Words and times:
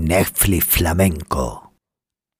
Netflix 0.00 0.64
Flamenco, 0.64 1.74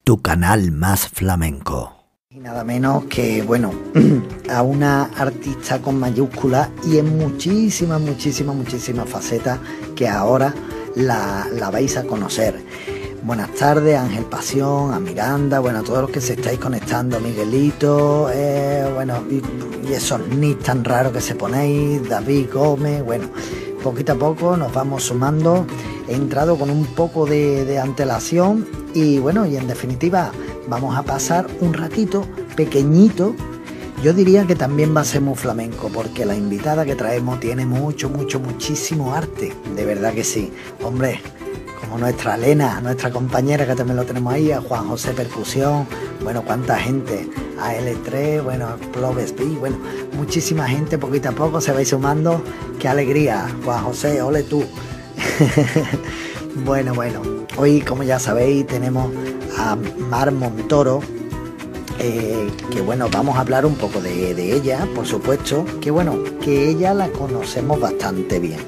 tu 0.03 0.23
canal 0.23 0.73
más 0.73 1.07
flamenco. 1.09 1.93
Y 2.31 2.39
nada 2.39 2.65
menos 2.65 3.05
que, 3.05 3.43
bueno, 3.43 3.71
a 4.51 4.63
una 4.63 5.05
artista 5.05 5.83
con 5.83 6.01
mayúsculas 6.01 6.71
y 6.87 6.97
en 6.97 7.19
muchísimas, 7.19 8.01
muchísimas, 8.01 8.57
muchísimas 8.57 9.09
facetas 9.09 9.61
que 9.95 10.09
ahora 10.09 10.55
la, 10.97 11.71
vais 11.71 11.99
a 11.99 12.05
conocer. 12.05 12.65
Buenas 13.23 13.55
tardes, 13.55 13.99
Ángel 13.99 14.25
Pasión, 14.25 14.95
a 14.95 14.99
Miranda, 14.99 15.59
bueno, 15.61 15.81
a 15.81 15.83
todos 15.83 16.03
los 16.03 16.11
que 16.11 16.23
se 16.23 16.33
estáis 16.33 16.59
conectando, 16.59 17.21
Miguelito, 17.21 18.31
eh, 18.33 18.91
bueno, 18.95 19.23
y, 19.31 19.43
esos 19.93 20.27
nicks 20.29 20.65
tan 20.65 20.83
raros 20.83 21.13
que 21.13 21.21
se 21.21 21.35
ponéis, 21.35 22.09
David 22.09 22.47
Gómez, 22.53 23.05
bueno, 23.05 23.29
poquito 23.81 24.13
a 24.13 24.15
poco 24.17 24.57
nos 24.57 24.73
vamos 24.73 25.05
sumando. 25.05 25.67
He 26.09 26.15
entrado 26.15 26.57
con 26.57 26.71
un 26.71 26.87
poco 26.87 27.27
de, 27.27 27.79
antelación 27.79 28.67
y 28.95 29.19
bueno, 29.19 29.47
y 29.47 29.57
en 29.57 29.67
definitiva 29.67 30.33
vamos 30.69 30.97
a 30.97 31.03
pasar 31.03 31.47
un 31.61 31.75
ratito 31.75 32.27
pequeñito. 32.57 33.35
Yo 34.03 34.13
diría 34.15 34.47
que 34.47 34.57
también 34.57 34.97
va 34.97 35.03
a 35.03 35.05
ser 35.05 35.21
muy 35.21 35.35
flamenco, 35.35 35.91
porque 35.93 36.25
la 36.25 36.35
invitada 36.35 36.87
que 36.87 36.95
traemos 36.95 37.39
tiene 37.39 37.67
mucho, 37.67 38.09
mucho, 38.09 38.41
muchísimo 38.41 39.13
arte. 39.13 39.53
De 39.77 39.85
verdad 39.85 40.15
que 40.15 40.25
sí. 40.25 40.51
Hombre, 40.83 41.21
nuestra 41.99 42.37
Elena, 42.37 42.81
nuestra 42.81 43.11
compañera 43.11 43.67
que 43.67 43.75
también 43.75 43.97
lo 43.97 44.05
tenemos 44.05 44.33
ahí, 44.33 44.53
a 44.53 44.61
Juan 44.61 44.89
José 44.89 45.13
Percusión, 45.13 45.87
bueno, 46.23 46.43
cuánta 46.43 46.79
gente, 46.79 47.29
a 47.61 47.75
L3, 47.75 48.43
bueno, 48.43 48.77
Ploves 48.93 49.35
bueno, 49.59 49.79
muchísima 50.13 50.69
gente, 50.69 50.99
poquito 50.99 51.31
a 51.31 51.33
poco 51.33 51.61
se 51.61 51.73
va 51.73 51.85
sumando. 51.85 52.43
Qué 52.79 52.89
alegría, 52.89 53.49
Juan 53.65 53.85
José, 53.85 54.23
ole 54.23 54.43
tú. 54.43 54.65
bueno, 56.65 56.95
bueno, 56.95 57.23
hoy 57.57 57.81
como 57.81 58.03
ya 58.03 58.19
sabéis 58.19 58.67
tenemos 58.67 59.11
a 59.59 59.77
Mar 59.77 60.33
Montoro, 60.33 61.01
eh, 61.99 62.51
que 62.71 62.81
bueno, 62.81 63.09
vamos 63.11 63.37
a 63.37 63.41
hablar 63.41 63.67
un 63.67 63.75
poco 63.75 64.01
de, 64.01 64.35
de, 64.35 64.55
ella, 64.55 64.87
por 64.95 65.07
supuesto, 65.07 65.65
que 65.81 65.91
bueno, 65.91 66.19
que 66.43 66.69
ella 66.69 66.95
la 66.95 67.09
conocemos 67.09 67.79
bastante 67.81 68.39
bien, 68.39 68.61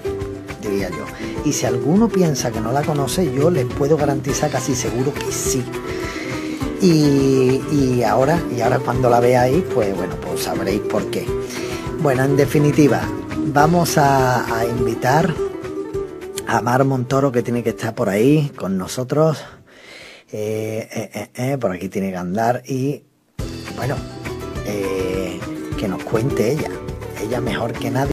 diría 0.61 0.91
yo. 0.91 1.32
Y 1.45 1.53
si 1.53 1.67
alguno 1.67 2.09
piensa 2.09 2.51
que 2.51 2.61
no 2.61 2.73
la 2.73 2.83
conoce, 2.83 3.33
yo 3.33 3.51
les 3.51 3.67
puedo 3.67 3.97
garantizar 3.97 4.51
casi 4.51 4.75
seguro 4.75 5.13
que 5.13 5.33
sí. 5.33 5.65
Y, 6.81 7.63
y 7.73 8.03
ahora, 8.03 8.41
y 8.57 8.61
ahora 8.61 8.79
cuando 8.79 9.09
la 9.09 9.21
veáis, 9.21 9.63
pues 9.75 9.97
bueno, 9.97 10.15
pues 10.17 10.43
sabréis 10.43 10.81
por 10.81 11.11
qué. 11.11 11.27
Bueno, 12.01 12.25
en 12.25 12.37
definitiva, 12.37 13.03
vamos 13.47 13.97
a, 13.97 14.65
invitar 14.79 15.33
a 16.47 16.61
Mar 16.61 16.85
Montoro, 16.85 17.31
que 17.31 17.43
tiene 17.43 17.63
que 17.63 17.71
estar 17.71 17.95
por 17.95 18.09
ahí 18.09 18.51
con 18.57 18.77
nosotros. 18.77 19.39
Eh, 20.33 20.89
eh, 21.15 21.31
eh, 21.35 21.59
por 21.59 21.73
aquí 21.73 21.89
tiene 21.89 22.11
que 22.11 22.17
andar 22.17 22.63
y 22.67 23.03
bueno, 23.77 23.97
que 24.65 25.89
nos 25.89 26.03
cuente 26.05 26.53
ella, 26.53 26.71
ella 27.21 27.41
mejor 27.41 27.73
que 27.73 27.91
nadie, 27.91 28.12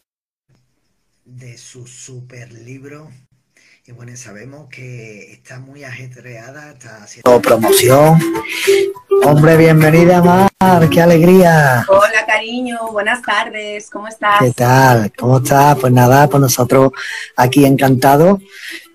su 1.72 1.86
super 1.86 2.52
libro. 2.52 3.12
Y 3.86 3.92
bueno, 3.92 4.18
sabemos 4.18 4.70
que 4.70 5.34
está 5.34 5.60
muy 5.60 5.84
ajetreada, 5.84 6.72
está 6.72 7.04
haciendo 7.04 7.40
promoción. 7.40 8.20
Hombre, 9.24 9.56
bienvenida 9.56 10.20
Mar, 10.20 10.90
qué 10.90 11.00
alegría. 11.00 11.86
Hola 11.88 12.26
cariño, 12.26 12.92
buenas 12.92 13.22
tardes, 13.22 13.88
¿cómo 13.92 14.08
estás? 14.08 14.40
¿Qué 14.40 14.52
tal? 14.52 15.14
¿Cómo 15.16 15.38
estás? 15.38 15.78
Pues 15.78 15.94
nada, 15.94 16.28
pues 16.28 16.42
nosotros 16.42 16.92
aquí 17.36 17.64
encantados. 17.66 18.40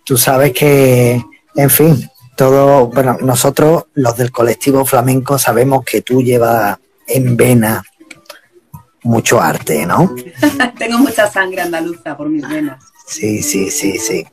Tú 0.05 0.17
sabes 0.17 0.53
que, 0.53 1.23
en 1.55 1.71
fin, 1.71 2.11
todo, 2.37 2.89
bueno, 2.89 3.19
nosotros 3.21 3.85
los 3.95 4.17
del 4.17 4.33
colectivo 4.33 4.85
flamenco 4.85 5.39
sabemos 5.39 5.85
que 5.85 6.03
tú 6.03 6.23
llevas 6.23 6.77
en 7.07 7.37
vena 7.37 7.85
mucho 9.05 9.41
arte, 9.41 9.87
¿no? 9.87 10.15
Tengo 10.79 10.99
mucha 10.99 11.31
sangre 11.31 11.63
andaluza 11.63 12.17
por 12.17 12.29
mis 12.29 12.47
venas. 12.49 12.83
Sí, 13.07 13.43
sí, 13.43 13.71
sí, 13.71 13.99
sí. 13.99 14.27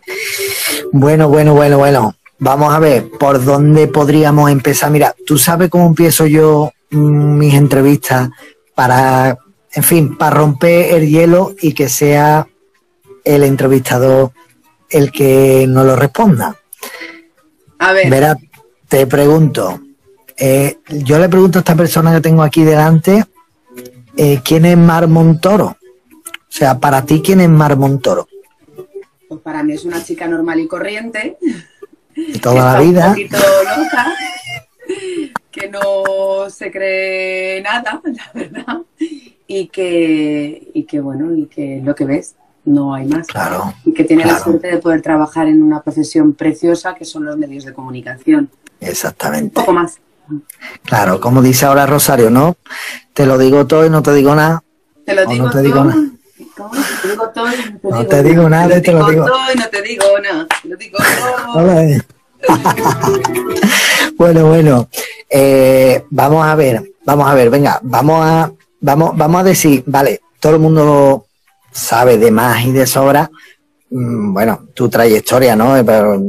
Bueno, 0.92 1.30
bueno, 1.30 1.54
bueno, 1.54 1.78
bueno. 1.78 2.16
Vamos 2.40 2.74
a 2.74 2.80
ver 2.80 3.08
por 3.20 3.44
dónde 3.44 3.88
podríamos 3.88 4.50
empezar. 4.50 4.90
Mira, 4.90 5.14
tú 5.28 5.38
sabes 5.38 5.70
cómo 5.70 5.86
empiezo 5.86 6.26
yo 6.26 6.72
mm, 6.90 7.38
mis 7.38 7.54
entrevistas 7.54 8.30
para, 8.74 9.38
en 9.74 9.84
fin, 9.84 10.18
para 10.18 10.38
romper 10.38 10.96
el 10.96 11.08
hielo 11.08 11.54
y 11.62 11.74
que 11.74 11.88
sea 11.88 12.48
el 13.24 13.44
entrevistador 13.44 14.32
el 14.90 15.12
que 15.12 15.66
nos 15.68 15.86
lo 15.86 15.96
responda. 15.96 16.56
A 17.78 17.94
ver. 17.94 18.10
Verá, 18.10 18.36
te 18.88 19.06
pregunto, 19.06 19.80
eh, 20.38 20.80
yo 20.90 21.20
le 21.20 21.30
pregunto 21.30 21.60
a 21.60 21.62
esta 21.62 21.76
persona 21.76 22.14
que 22.14 22.22
tengo 22.22 22.42
aquí 22.42 22.64
delante, 22.64 23.24
eh, 24.18 24.42
¿quién 24.44 24.66
es 24.66 24.78
Mar 24.78 25.08
Montoro? 25.08 25.66
O 25.68 26.54
sea, 26.54 26.80
para 26.80 27.06
ti, 27.06 27.22
¿quién 27.24 27.42
es 27.42 27.50
Mar 27.50 27.78
Montoro? 27.78 28.28
Pues 29.28 29.42
para 29.42 29.64
mí 29.64 29.74
es 29.74 29.86
una 29.86 30.04
chica 30.04 30.28
normal 30.28 30.60
y 30.60 30.68
corriente. 30.68 31.38
De 32.16 32.40
toda 32.40 32.74
la 32.74 32.82
vida. 32.82 33.08
Un 33.08 33.14
poquito 33.14 33.38
loca, 33.38 34.14
que 35.50 35.70
no 35.70 36.50
se 36.50 36.72
cree 36.72 37.62
nada, 37.62 38.02
la 38.04 38.32
verdad. 38.34 38.82
Y 39.48 39.68
que, 39.68 40.72
y 40.74 40.84
que 40.84 41.00
bueno, 41.00 41.34
y 41.34 41.46
que 41.46 41.82
lo 41.84 41.96
que 41.96 42.06
ves, 42.06 42.36
no 42.66 42.94
hay 42.94 43.06
más. 43.06 43.28
Claro. 43.28 43.74
Y 43.86 43.94
que 43.94 44.04
tiene 44.04 44.26
la 44.26 44.40
suerte 44.40 44.68
de 44.68 44.78
poder 44.78 45.02
trabajar 45.02 45.48
en 45.48 45.62
una 45.62 45.82
profesión 45.82 46.34
preciosa 46.34 46.96
que 46.96 47.06
son 47.06 47.26
los 47.26 47.38
medios 47.38 47.66
de 47.66 47.74
comunicación. 47.74 48.50
Exactamente. 48.80 49.60
Un 49.60 49.66
poco 49.66 49.74
más. 49.74 50.00
Claro, 50.86 51.20
como 51.20 51.42
dice 51.42 51.66
ahora 51.66 51.86
Rosario, 51.86 52.30
¿no? 52.30 52.56
Te 53.14 53.26
lo 53.26 53.38
digo 53.38 53.68
todo 53.68 53.86
y 53.86 53.90
no 53.90 54.02
te 54.02 54.14
digo 54.14 54.36
nada. 54.36 54.64
Te 55.06 55.14
lo 55.16 55.26
digo 55.26 55.46
no 55.46 55.52
te 55.52 55.58
todo. 55.58 55.64
digo 55.64 55.84
nada. 55.84 56.02
Te 57.02 57.08
digo 57.10 57.30
todo 57.34 57.48
y 57.54 57.58
no 57.58 57.80
te, 57.80 57.88
No 57.90 57.98
digo, 57.98 58.08
te 58.10 58.24
digo 58.24 58.50
nada 58.50 58.82
te 58.82 58.92
lo 58.92 59.08
digo. 59.10 59.26
todo 59.26 59.52
y 59.54 59.58
no 59.58 59.68
te 59.70 59.82
digo 59.82 60.04
nada. 60.22 60.48
Te 60.62 60.68
lo 60.70 60.76
digo 60.78 60.98
todo. 61.54 61.72
Eh. 61.80 62.02
bueno, 64.18 64.46
bueno. 64.48 64.88
Eh, 65.30 66.04
vamos 66.10 66.46
a 66.46 66.56
ver, 66.56 66.84
vamos 67.06 67.30
a 67.30 67.34
ver, 67.34 67.50
venga, 67.50 67.80
vamos 67.84 68.26
a, 68.26 68.52
vamos, 68.82 69.16
vamos 69.16 69.42
a 69.42 69.44
decir, 69.46 69.82
vale, 69.86 70.20
todo 70.42 70.56
el 70.56 70.60
mundo 70.60 71.26
sabe 71.72 72.18
de 72.18 72.32
más 72.32 72.66
y 72.66 72.72
de 72.74 72.86
sobra, 72.86 73.32
mm, 73.90 74.34
bueno, 74.34 74.68
tu 74.74 74.90
trayectoria, 74.90 75.56
¿no? 75.56 75.78
Eh, 75.78 75.84
Pero, 75.86 76.22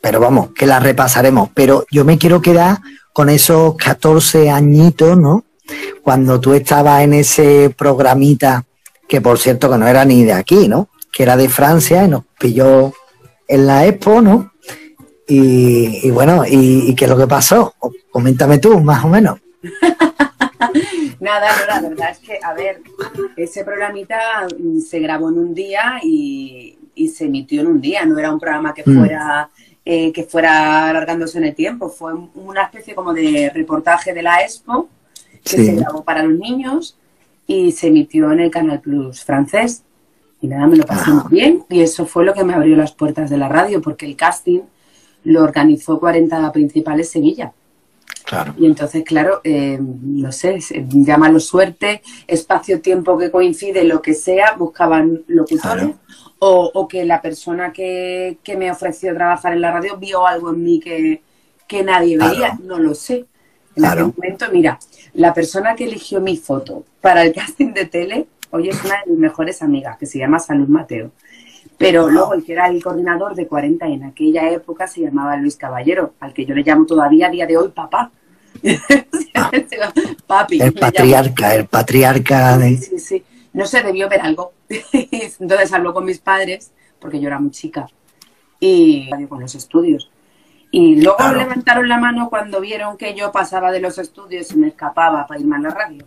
pero 0.00 0.20
vamos, 0.20 0.50
que 0.54 0.66
la 0.66 0.78
repasaremos. 0.78 1.50
Pero 1.54 1.84
yo 1.90 2.04
me 2.04 2.18
quiero 2.18 2.40
quedar 2.40 2.78
con 3.14 3.30
esos 3.30 3.76
14 3.76 4.50
añitos, 4.50 5.16
¿no? 5.16 5.44
Cuando 6.02 6.40
tú 6.40 6.52
estabas 6.52 7.04
en 7.04 7.14
ese 7.14 7.72
programita, 7.74 8.64
que 9.08 9.20
por 9.20 9.38
cierto 9.38 9.70
que 9.70 9.78
no 9.78 9.86
era 9.86 10.04
ni 10.04 10.24
de 10.24 10.32
aquí, 10.32 10.68
¿no? 10.68 10.88
Que 11.12 11.22
era 11.22 11.36
de 11.36 11.48
Francia 11.48 12.04
y 12.04 12.08
nos 12.08 12.24
pilló 12.38 12.92
en 13.46 13.66
la 13.66 13.86
Expo, 13.86 14.20
¿no? 14.20 14.52
Y, 15.28 16.00
y 16.02 16.10
bueno, 16.10 16.44
y, 16.44 16.90
y, 16.90 16.94
qué 16.96 17.04
es 17.04 17.10
lo 17.10 17.16
que 17.16 17.28
pasó? 17.28 17.74
Coméntame 18.10 18.58
tú, 18.58 18.80
más 18.80 19.04
o 19.04 19.08
menos. 19.08 19.38
Nada, 21.20 21.46
no, 21.56 21.66
la 21.66 21.88
verdad 21.88 22.10
es 22.10 22.18
que, 22.18 22.38
a 22.42 22.52
ver, 22.52 22.82
ese 23.36 23.64
programita 23.64 24.18
mm, 24.58 24.80
se 24.80 24.98
grabó 24.98 25.30
en 25.30 25.38
un 25.38 25.54
día 25.54 26.00
y, 26.02 26.78
y 26.96 27.08
se 27.08 27.26
emitió 27.26 27.60
en 27.60 27.68
un 27.68 27.80
día, 27.80 28.04
no 28.04 28.18
era 28.18 28.32
un 28.32 28.40
programa 28.40 28.74
que 28.74 28.82
Mm. 28.84 28.98
Eh, 29.84 30.12
que 30.12 30.24
fuera 30.24 30.88
alargándose 30.88 31.38
en 31.38 31.44
el 31.44 31.54
tiempo, 31.54 31.88
fue 31.88 32.12
una 32.34 32.62
especie 32.64 32.94
como 32.94 33.12
de 33.12 33.50
reportaje 33.54 34.12
de 34.14 34.22
la 34.22 34.40
Expo 34.42 34.88
que 35.42 35.56
Sí. 35.58 35.66
se 35.66 35.74
grabó 35.74 36.02
para 36.04 36.22
los 36.22 36.38
niños 36.38 36.96
y 37.46 37.72
se 37.72 37.88
emitió 37.88 38.32
en 38.32 38.40
el 38.40 38.50
Canal 38.50 38.80
Plus 38.80 39.22
francés. 39.24 39.82
Y 40.40 40.46
nada, 40.48 40.66
me 40.66 40.76
lo 40.76 40.84
pasé 40.84 41.10
Ah. 41.10 41.14
muy 41.28 41.38
bien 41.40 41.64
y 41.68 41.80
eso 41.80 42.06
fue 42.06 42.24
lo 42.24 42.32
que 42.34 42.44
me 42.44 42.54
abrió 42.54 42.76
las 42.76 42.92
puertas 42.92 43.28
de 43.30 43.36
la 43.36 43.48
radio, 43.48 43.80
porque 43.82 44.06
el 44.06 44.16
casting 44.16 44.60
lo 45.24 45.42
organizó 45.42 45.98
40 46.00 46.50
Principales 46.52 47.10
Sevilla. 47.10 47.52
Claro. 48.24 48.54
Y 48.58 48.64
entonces, 48.66 49.04
claro, 49.04 49.40
eh, 49.44 49.78
no 49.80 50.32
sé, 50.32 50.58
llámalo 50.88 51.40
suerte, 51.40 52.00
espacio-tiempo 52.26 53.18
que 53.18 53.30
coincide, 53.30 53.84
lo 53.84 54.00
que 54.00 54.14
sea, 54.14 54.54
buscaban 54.56 55.22
locutores. 55.26 55.60
Claro. 55.84 55.98
O, 56.46 56.70
o 56.74 56.86
que 56.88 57.04
la 57.04 57.20
persona 57.22 57.72
que, 57.72 58.38
que 58.42 58.56
me 58.56 58.70
ofreció 58.70 59.14
trabajar 59.14 59.52
en 59.54 59.60
la 59.62 59.72
radio 59.72 59.96
vio 59.96 60.26
algo 60.26 60.50
en 60.50 60.62
mí 60.62 60.78
que, 60.80 61.22
que 61.66 61.82
nadie 61.82 62.16
Claro. 62.16 62.32
veía, 62.32 62.58
no 62.62 62.78
lo 62.78 62.94
sé. 62.94 63.16
En 63.76 63.82
Claro. 63.82 64.06
aquel 64.06 64.14
momento, 64.16 64.44
mira, 64.52 64.78
la 65.14 65.32
persona 65.32 65.74
que 65.74 65.84
eligió 65.84 66.20
mi 66.20 66.36
foto 66.36 66.84
para 67.00 67.22
el 67.22 67.32
casting 67.38 67.72
de 67.72 67.86
tele, 67.86 68.26
hoy 68.50 68.68
es 68.68 68.84
una 68.84 68.96
de 69.04 69.10
mis 69.10 69.18
mejores 69.18 69.62
amigas, 69.62 69.96
que 69.98 70.06
se 70.06 70.18
llama 70.18 70.38
Salud 70.38 70.68
Mateo. 70.68 71.12
Pero 71.78 72.08
luego 72.08 72.34
el 72.34 72.44
que 72.44 72.52
era 72.52 72.68
el 72.68 72.82
coordinador 72.82 73.34
de 73.34 73.46
40 73.46 73.86
en 73.88 74.04
aquella 74.04 74.50
época 74.50 74.86
se 74.86 75.00
llamaba 75.00 75.36
Luis 75.36 75.56
Caballero, 75.56 76.12
al 76.20 76.32
que 76.34 76.44
yo 76.44 76.54
le 76.54 76.62
llamo 76.62 76.84
todavía 76.86 77.26
a 77.28 77.30
día 77.30 77.46
de 77.46 77.56
hoy 77.56 77.68
papá. 77.70 78.10
Papi. 80.26 80.60
El 80.62 80.72
patriarca, 80.74 81.54
el 81.54 81.66
patriarca 81.66 82.58
de... 82.58 82.76
Sí, 82.76 82.98
sí. 82.98 83.24
No 83.54 83.64
sé, 83.66 83.82
debió 83.82 84.08
ver 84.08 84.20
algo. 84.20 84.52
Entonces 84.92 85.72
habló 85.72 85.94
con 85.94 86.04
mis 86.04 86.18
padres, 86.18 86.72
porque 86.98 87.18
yo 87.18 87.28
era 87.28 87.38
muy 87.38 87.50
chica, 87.50 87.86
y 88.60 89.08
con 89.28 89.40
los 89.40 89.54
estudios. 89.54 90.10
Y 90.70 91.00
luego 91.00 91.18
levantaron 91.32 91.88
la 91.88 91.98
mano 91.98 92.28
cuando 92.28 92.60
vieron 92.60 92.96
que 92.96 93.14
yo 93.14 93.30
pasaba 93.30 93.70
de 93.70 93.78
los 93.78 93.96
estudios 93.96 94.50
y 94.50 94.56
me 94.56 94.68
escapaba 94.68 95.24
para 95.24 95.40
irme 95.40 95.56
a 95.56 95.60
la 95.60 95.70
radio. 95.70 96.04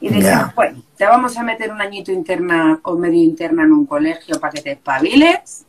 Y 0.00 0.08
dijeron, 0.08 0.50
bueno, 0.56 0.82
te 0.96 1.04
vamos 1.04 1.36
a 1.36 1.42
meter 1.42 1.70
un 1.70 1.80
añito 1.80 2.10
interna 2.10 2.80
o 2.84 2.96
medio 2.96 3.22
interna 3.22 3.64
en 3.64 3.72
un 3.72 3.84
colegio 3.84 4.40
para 4.40 4.52
que 4.54 4.62
te 4.62 4.72
espabiles. 4.72 5.66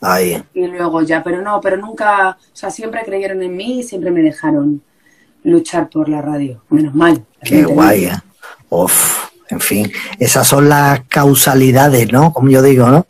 Ahí. 0.00 0.40
Y 0.54 0.66
luego 0.68 1.02
ya, 1.02 1.24
pero 1.24 1.42
no, 1.42 1.60
pero 1.60 1.76
nunca, 1.76 2.30
o 2.30 2.56
sea, 2.56 2.70
siempre 2.70 3.02
creyeron 3.04 3.42
en 3.42 3.56
mí 3.56 3.80
y 3.80 3.82
siempre 3.82 4.12
me 4.12 4.22
dejaron 4.22 4.80
luchar 5.42 5.90
por 5.90 6.08
la 6.08 6.22
radio. 6.22 6.62
Menos 6.68 6.94
mal. 6.94 7.24
Qué 7.42 7.64
guay, 7.64 8.04
¿eh? 8.04 8.12
Uf, 8.70 9.30
en 9.48 9.60
fin, 9.60 9.92
esas 10.18 10.46
son 10.46 10.68
las 10.68 11.00
causalidades, 11.08 12.10
¿no? 12.12 12.32
Como 12.32 12.50
yo 12.50 12.62
digo, 12.62 12.88
¿no? 12.88 13.06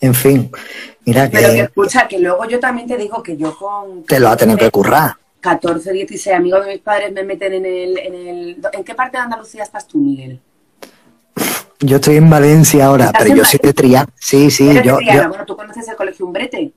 En 0.00 0.14
fin, 0.14 0.50
mira 1.04 1.30
que... 1.30 1.38
Pero 1.38 1.52
que 1.52 1.60
escucha, 1.60 2.08
que 2.08 2.18
luego 2.18 2.46
yo 2.46 2.60
también 2.60 2.86
te 2.86 2.96
digo 2.96 3.22
que 3.22 3.36
yo 3.36 3.56
con... 3.56 4.04
Te 4.04 4.20
lo 4.20 4.28
ha 4.28 4.36
tenido 4.36 4.58
que 4.58 4.70
currar. 4.70 5.16
14, 5.40 5.92
16 5.92 6.36
amigos 6.36 6.64
de 6.64 6.72
mis 6.72 6.80
padres 6.80 7.12
me 7.12 7.22
meten 7.22 7.52
en 7.54 7.66
el, 7.66 7.98
en 7.98 8.14
el... 8.14 8.60
¿En 8.72 8.84
qué 8.84 8.94
parte 8.94 9.18
de 9.18 9.24
Andalucía 9.24 9.62
estás 9.62 9.86
tú, 9.86 9.98
Miguel? 9.98 10.40
Yo 11.80 11.96
estoy 11.96 12.16
en 12.16 12.30
Valencia 12.30 12.86
ahora, 12.86 13.12
pero 13.16 13.34
yo 13.34 13.44
soy 13.44 13.60
de 13.62 13.74
Triana. 13.74 14.08
Sí, 14.18 14.50
sí, 14.50 14.72
yo, 14.82 14.96
Bueno, 14.96 15.44
¿tú 15.46 15.54
conoces 15.56 15.86
el 15.88 15.96
Colegio 15.96 16.24
Umbrete? 16.24 16.72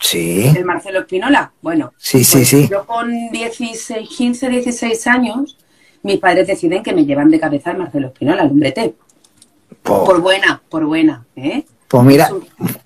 Sí. 0.00 0.52
El 0.56 0.64
Marcelo 0.64 1.00
Espinola. 1.00 1.52
Bueno. 1.60 1.92
Sí, 1.98 2.24
sí, 2.24 2.38
pues 2.38 2.48
sí. 2.48 2.68
Yo 2.70 2.86
con 2.86 3.10
16, 3.30 4.08
15, 4.08 4.48
16 4.48 5.06
años, 5.06 5.58
mis 6.04 6.18
padres 6.18 6.46
deciden 6.46 6.82
que 6.82 6.92
me 6.92 7.04
llevan 7.04 7.30
de 7.30 7.40
cabeza 7.40 7.70
al 7.70 7.78
Marcelo 7.78 8.08
Espinola, 8.08 8.42
al 8.42 8.50
Umbrete. 8.50 8.94
Por 9.82 10.20
buena, 10.20 10.62
por 10.68 10.84
buena, 10.84 11.24
¿eh? 11.34 11.64
Pues 11.88 12.04
mira, 12.04 12.28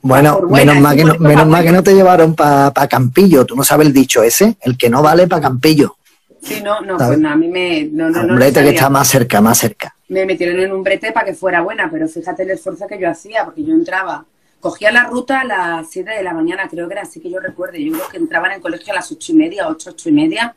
bueno, 0.03 0.41
menos 0.49 0.81
mal 0.81 0.97
que 0.97 1.05
no, 1.05 1.15
menos 1.19 1.47
mal 1.47 1.65
que 1.65 1.73
no 1.73 1.83
te 1.83 1.95
llevaron 1.95 2.35
para 2.35 2.89
Campillo. 2.89 3.45
Tú 3.45 3.57
no 3.57 3.65
sabes 3.65 3.87
el 3.87 3.93
dicho 3.93 4.23
ese, 4.23 4.57
el 4.61 4.77
que 4.77 4.89
no 4.89 5.03
vale 5.03 5.27
para 5.27 5.43
Campillo. 5.43 5.97
Sí, 6.43 6.61
no, 6.63 6.81
no, 6.81 6.97
pues 6.97 7.19
no, 7.19 7.31
a 7.31 7.37
mí 7.37 7.49
me... 7.49 7.85
No, 7.91 8.11
no, 8.11 8.35
brete 8.37 8.63
que 8.63 8.71
está 8.71 8.89
más 8.89 9.09
cerca, 9.09 9.41
más 9.41 9.59
cerca. 9.59 9.95
Me 10.09 10.25
metieron 10.25 10.61
en 10.61 10.73
un 10.73 10.83
brete 10.83 11.11
para 11.13 11.27
que 11.27 11.35
fuera 11.35 11.61
buena, 11.61 11.89
pero 11.91 12.07
fíjate 12.07 12.45
el 12.45 12.51
esfuerzo 12.51 12.87
que 12.87 12.99
yo 12.99 13.11
hacía, 13.11 13.45
porque 13.45 13.65
yo 13.65 13.75
entraba, 13.75 14.25
cogía 14.61 14.93
la 14.93 15.05
ruta 15.05 15.41
a 15.41 15.45
las 15.45 15.91
7 15.91 16.11
de 16.11 16.23
la 16.23 16.33
mañana, 16.33 16.69
creo 16.69 16.87
que 16.87 16.95
era 16.95 17.03
así 17.03 17.21
que 17.21 17.31
yo 17.31 17.41
recuerdo, 17.41 17.77
yo 17.79 17.93
creo 17.93 18.09
que 18.09 18.17
entraba 18.19 18.47
en 18.47 18.55
el 18.55 18.61
colegio 18.61 18.93
a 18.93 18.97
las 18.97 19.11
ocho 19.11 19.33
y 19.33 19.35
media, 19.35 19.69
ocho, 19.69 19.91
ocho 19.91 20.09
y 20.09 20.13
media, 20.13 20.55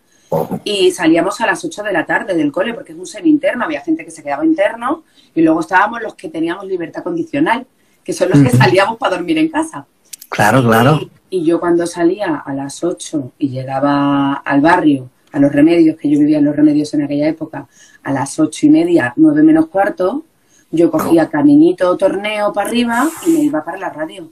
y 0.64 0.92
salíamos 0.92 1.42
a 1.42 1.48
las 1.48 1.64
8 1.64 1.84
de 1.84 1.94
la 1.94 2.06
tarde 2.06 2.34
del 2.34 2.52
cole, 2.52 2.74
porque 2.74 2.94
es 2.94 2.98
un 2.98 3.06
semi-interno, 3.06 3.66
había 3.66 3.82
gente 3.82 4.06
que 4.06 4.12
se 4.12 4.24
quedaba 4.24 4.46
interno, 4.46 5.04
y 5.36 5.42
luego 5.42 5.60
estábamos 5.60 6.02
los 6.02 6.16
que 6.16 6.30
teníamos 6.30 6.66
libertad 6.66 7.04
condicional, 7.04 7.66
que 8.04 8.14
son 8.14 8.30
los 8.30 8.40
que 8.40 8.50
salíamos 8.50 8.98
para 8.98 9.18
dormir 9.18 9.38
en 9.38 9.50
casa. 9.50 9.86
Claro, 10.30 10.64
claro. 10.64 11.00
Y, 11.30 11.40
y 11.40 11.46
yo 11.46 11.60
cuando 11.60 11.86
salía 11.86 12.38
a 12.46 12.54
las 12.54 12.84
8 12.84 13.34
y 13.40 13.50
llegaba 13.50 14.34
al 14.34 14.62
barrio, 14.62 15.10
a 15.32 15.40
los 15.40 15.52
remedios, 15.52 15.98
que 15.98 16.10
yo 16.10 16.20
vivía 16.20 16.40
en 16.40 16.46
los 16.46 16.56
remedios 16.56 16.94
en 16.94 17.04
aquella 17.04 17.28
época, 17.28 17.68
a 18.04 18.12
las 18.12 18.40
ocho 18.40 18.66
y 18.66 18.70
media, 18.70 19.14
nueve 19.16 19.44
menos 19.44 19.68
cuarto, 19.68 20.26
yo 20.72 20.90
cogía 20.90 21.30
caminito 21.30 21.96
torneo 21.98 22.54
para 22.54 22.70
arriba 22.70 23.10
y 23.28 23.32
me 23.32 23.40
iba 23.42 23.64
para 23.64 23.78
la 23.78 23.90
radio. 23.90 24.30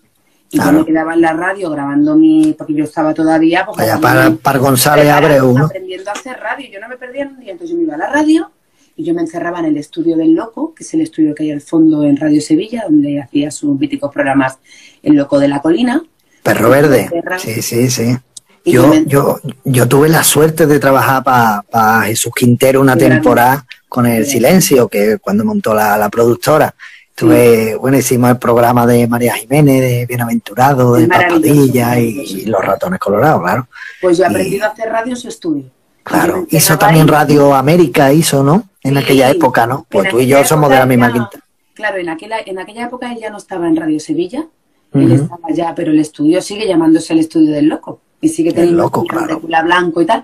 Y 0.51 0.57
yo 0.57 0.71
me 0.71 0.85
quedaba 0.85 1.13
en 1.13 1.21
la 1.21 1.33
radio 1.33 1.69
grabando 1.69 2.15
mi, 2.15 2.55
porque 2.57 2.73
yo 2.73 2.83
estaba 2.83 3.13
todavía 3.13 3.65
pues, 3.65 3.77
Vaya, 3.77 3.99
para, 3.99 4.31
para 4.31 4.59
González 4.59 5.07
Abreu, 5.07 5.57
¿no? 5.57 5.65
aprendiendo 5.65 6.09
a 6.09 6.13
hacer 6.13 6.37
radio. 6.39 6.67
Yo 6.71 6.79
no 6.79 6.89
me 6.89 6.97
perdía 6.97 7.27
un 7.27 7.39
día, 7.39 7.51
entonces 7.51 7.71
yo 7.71 7.77
me 7.77 7.83
iba 7.83 7.95
a 7.95 7.97
la 7.99 8.07
radio 8.09 8.51
y 8.95 9.03
yo 9.03 9.13
me 9.13 9.21
encerraba 9.21 9.59
en 9.59 9.65
el 9.65 9.77
estudio 9.77 10.17
del 10.17 10.33
Loco, 10.33 10.73
que 10.73 10.83
es 10.83 10.93
el 10.93 11.01
estudio 11.01 11.35
que 11.35 11.43
hay 11.43 11.51
al 11.51 11.61
fondo 11.61 12.03
en 12.03 12.17
Radio 12.17 12.41
Sevilla, 12.41 12.83
donde 12.89 13.21
hacía 13.21 13.51
sus 13.51 13.79
míticos 13.79 14.11
programas 14.11 14.57
El 15.03 15.15
Loco 15.15 15.39
de 15.39 15.47
la 15.47 15.61
Colina. 15.61 16.03
Perro 16.43 16.69
Verde. 16.69 17.09
Sí, 17.37 17.61
sí, 17.61 17.89
sí. 17.89 18.17
Yo, 18.65 18.93
yo, 19.05 19.39
yo 19.63 19.87
tuve 19.87 20.09
la 20.09 20.23
suerte 20.23 20.67
de 20.67 20.79
trabajar 20.79 21.23
para 21.23 22.01
Jesús 22.03 22.33
Quintero 22.35 22.81
una 22.81 22.95
temporada 22.95 23.65
con 23.87 24.05
El 24.05 24.25
Silencio, 24.25 24.87
que 24.87 25.17
cuando 25.17 25.43
montó 25.45 25.73
la, 25.73 26.09
productora. 26.09 26.75
Tuve, 27.19 27.75
bueno, 27.75 27.97
hicimos 27.97 28.29
el 28.29 28.37
programa 28.37 28.87
de 28.87 29.05
María 29.05 29.33
Jiménez, 29.33 29.81
de 29.81 30.05
Bienaventurado, 30.05 30.93
de 30.93 31.05
Papadilla 31.05 31.99
y, 31.99 32.45
Los 32.45 32.63
Ratones 32.63 32.97
Colorados, 32.97 33.41
claro. 33.41 33.67
Pues 33.99 34.17
yo 34.17 34.23
he 34.23 34.27
aprendido 34.27 34.65
a 34.65 34.69
hacer 34.69 34.89
radio 34.89 35.11
en 35.11 35.17
su 35.17 35.27
estudio. 35.27 35.65
Claro, 36.03 36.47
hizo 36.49 36.77
también 36.77 37.09
Radio 37.09 37.53
América, 37.53 38.13
hizo, 38.13 38.41
¿no? 38.41 38.69
En 38.83 38.97
aquella 38.97 39.29
época, 39.29 39.67
¿no? 39.67 39.85
Pues 39.89 40.09
tú 40.09 40.21
y 40.21 40.27
yo 40.27 40.43
somos 40.45 40.69
de 40.69 40.77
la 40.77 40.85
misma 40.85 41.11
quinta. 41.11 41.39
Claro, 41.73 41.97
en 41.97 42.07
aquella, 42.07 42.37
en 42.45 42.57
aquella 42.57 42.85
época 42.85 43.11
él 43.11 43.19
ya 43.19 43.29
no 43.29 43.37
estaba 43.37 43.67
en 43.67 43.75
Radio 43.75 43.99
Sevilla, 43.99 44.47
él 44.93 45.11
estaba 45.11 45.49
ya, 45.53 45.75
pero 45.75 45.91
el 45.91 45.99
estudio 45.99 46.41
sigue 46.41 46.67
llamándose 46.67 47.11
el 47.11 47.19
estudio 47.19 47.51
del 47.51 47.67
loco 47.67 47.99
y 48.21 48.29
sigue 48.29 48.53
teniendo 48.53 48.83
loco, 48.83 49.03
claro. 49.03 49.41
blanco 49.41 50.01
y 50.01 50.05
tal. 50.05 50.23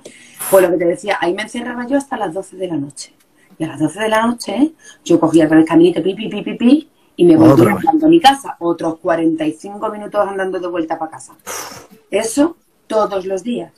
Pues 0.49 0.63
lo 0.63 0.71
que 0.71 0.77
te 0.77 0.85
decía, 0.85 1.17
ahí 1.19 1.33
me 1.33 1.43
encerraba 1.43 1.85
yo 1.87 1.97
hasta 1.97 2.15
las 2.15 2.33
12 2.33 2.55
de 2.55 2.67
la 2.67 2.77
noche. 2.77 3.13
Y 3.57 3.63
a 3.63 3.67
las 3.67 3.79
12 3.79 3.99
de 3.99 4.09
la 4.09 4.25
noche 4.25 4.73
yo 5.03 5.19
cogía 5.19 5.45
el 5.45 5.65
caminito, 5.65 6.01
pi, 6.01 6.13
pi, 6.13 6.29
pi, 6.29 6.41
pi, 6.41 6.53
pi, 6.55 6.89
y 7.17 7.25
me 7.25 7.35
volvía 7.35 7.71
andando 7.71 8.07
a 8.07 8.09
mi 8.09 8.19
casa. 8.19 8.55
Otros 8.59 8.97
45 8.99 9.89
minutos 9.89 10.27
andando 10.27 10.59
de 10.59 10.67
vuelta 10.67 10.99
para 10.99 11.11
casa. 11.11 11.33
Eso 12.11 12.57
todos 12.87 13.25
los 13.25 13.43
días. 13.43 13.71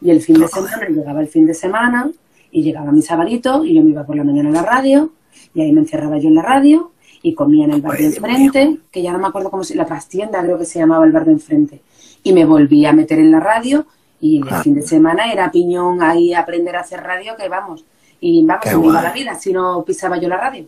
Y 0.00 0.10
el 0.10 0.20
fin 0.20 0.38
de 0.40 0.48
semana, 0.48 0.88
llegaba 0.88 1.20
el 1.20 1.28
fin 1.28 1.46
de 1.46 1.54
semana, 1.54 2.10
y 2.50 2.62
llegaba 2.62 2.92
mi 2.92 3.02
sabadito, 3.02 3.64
y 3.64 3.74
yo 3.74 3.82
me 3.82 3.90
iba 3.90 4.04
por 4.04 4.16
la 4.16 4.24
mañana 4.24 4.48
a 4.50 4.52
la 4.52 4.62
radio, 4.62 5.10
y 5.54 5.60
ahí 5.60 5.72
me 5.72 5.80
encerraba 5.80 6.18
yo 6.18 6.28
en 6.28 6.36
la 6.36 6.42
radio, 6.42 6.92
y 7.22 7.34
comía 7.34 7.64
en 7.64 7.72
el 7.72 7.82
bar 7.82 7.98
de 7.98 8.06
enfrente, 8.06 8.78
que 8.90 9.02
ya 9.02 9.12
no 9.12 9.18
me 9.18 9.26
acuerdo 9.26 9.50
cómo 9.50 9.64
se 9.64 9.74
la 9.74 9.86
trastienda 9.86 10.42
creo 10.42 10.58
que 10.58 10.64
se 10.64 10.78
llamaba 10.78 11.04
el 11.04 11.12
bar 11.12 11.24
de 11.24 11.32
enfrente 11.32 11.82
y 12.22 12.32
me 12.32 12.44
volví 12.44 12.84
a 12.86 12.92
meter 12.92 13.18
en 13.18 13.30
la 13.30 13.40
radio 13.40 13.86
y 14.20 14.38
el 14.38 14.54
fin 14.62 14.74
de 14.74 14.82
semana 14.82 15.32
era 15.32 15.50
piñón 15.50 16.02
ahí 16.02 16.34
aprender 16.34 16.76
a 16.76 16.80
hacer 16.80 17.00
radio 17.00 17.36
que 17.36 17.48
vamos 17.48 17.84
y 18.20 18.44
vamos 18.44 18.66
a 18.66 18.78
me 18.78 18.86
iba 18.86 19.02
la 19.02 19.12
vida 19.12 19.34
si 19.34 19.52
no 19.52 19.84
pisaba 19.84 20.18
yo 20.18 20.28
la 20.28 20.36
radio 20.36 20.66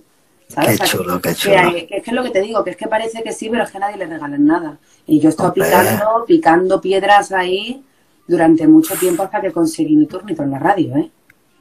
¿sabes? 0.49 0.81
Qué 0.81 0.87
chulo, 0.87 1.21
qué 1.21 1.35
chulo. 1.35 1.71
Que, 1.71 1.87
es 1.91 2.03
que 2.03 2.11
es 2.11 2.13
lo 2.13 2.25
que 2.25 2.31
te 2.31 2.41
digo, 2.41 2.65
que 2.65 2.71
es 2.71 2.77
que 2.77 2.89
parece 2.89 3.23
que 3.23 3.33
sí, 3.33 3.49
pero 3.49 3.63
es 3.63 3.71
que 3.71 3.77
a 3.77 3.81
nadie 3.81 3.97
le 3.97 4.07
regalan 4.07 4.45
nada. 4.45 4.79
Y 5.07 5.21
yo 5.21 5.29
he 5.29 5.31
estado 5.31 5.55
picando, 5.55 6.25
picando 6.27 6.81
piedras 6.81 7.31
ahí 7.31 7.85
durante 8.27 8.67
mucho 8.67 8.97
tiempo 8.97 9.23
hasta 9.23 9.41
que 9.41 9.53
conseguí 9.53 9.95
mi 9.95 10.07
turnito 10.07 10.43
en 10.43 10.51
la 10.51 10.59
radio, 10.59 10.97
¿eh? 10.97 11.11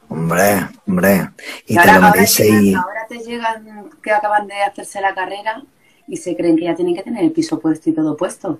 Hombre, 0.08 0.66
hombre. 0.88 1.30
Y, 1.68 1.78
ahora, 1.78 2.12
te 2.12 2.72
lo 2.72 2.80
ahora 2.80 3.06
te 3.08 3.18
llegan 3.18 3.90
que 4.02 4.10
acaban 4.10 4.48
de 4.48 4.60
hacerse 4.60 5.00
la 5.00 5.14
carrera 5.14 5.62
y 6.08 6.16
se 6.16 6.36
creen 6.36 6.56
que 6.56 6.64
ya 6.64 6.74
tienen 6.74 6.96
que 6.96 7.04
tener 7.04 7.22
el 7.22 7.30
piso 7.30 7.60
puesto 7.60 7.90
y 7.90 7.92
todo 7.92 8.16
puesto. 8.16 8.58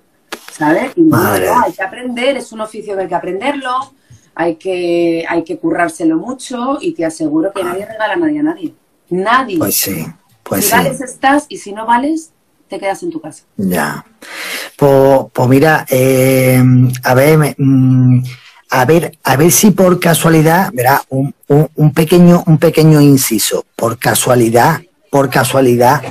¿sabes? 0.51 0.91
Y 0.95 1.09
hay 1.13 1.73
que 1.73 1.83
aprender, 1.83 2.37
es 2.37 2.51
un 2.51 2.61
oficio 2.61 2.95
que 2.95 3.01
hay 3.01 3.07
que 3.07 3.15
aprenderlo, 3.15 3.93
hay 4.35 4.55
que, 4.55 5.25
hay 5.27 5.43
que 5.43 5.57
currárselo 5.57 6.17
mucho 6.17 6.77
y 6.79 6.93
te 6.93 7.05
aseguro 7.05 7.51
que 7.53 7.63
nadie 7.63 7.85
regala 7.85 8.13
a 8.13 8.17
nadie 8.17 8.39
a 8.39 8.43
nadie. 8.43 8.73
Nadie. 9.09 9.57
Pues 9.57 9.75
sí, 9.75 10.05
pues 10.43 10.65
si 10.65 10.71
vales 10.71 11.01
estás 11.01 11.45
y 11.49 11.57
si 11.57 11.73
no 11.73 11.85
vales, 11.85 12.31
te 12.67 12.79
quedas 12.79 13.03
en 13.03 13.11
tu 13.11 13.19
casa. 13.19 13.43
Ya. 13.57 14.05
Pues, 14.77 15.25
pues 15.33 15.49
mira, 15.49 15.85
eh, 15.89 16.63
a 17.03 17.13
ver, 17.13 17.55
mm, 17.57 18.23
a 18.69 18.85
ver, 18.85 19.17
a 19.23 19.35
ver 19.35 19.51
si 19.51 19.71
por 19.71 19.99
casualidad, 19.99 20.71
verá, 20.73 21.03
un, 21.09 21.35
un, 21.47 21.93
pequeño, 21.93 22.43
un 22.47 22.57
pequeño 22.57 23.01
inciso, 23.01 23.65
por 23.75 23.99
casualidad, 23.99 24.81
por 25.11 25.29
casualidad. 25.29 26.01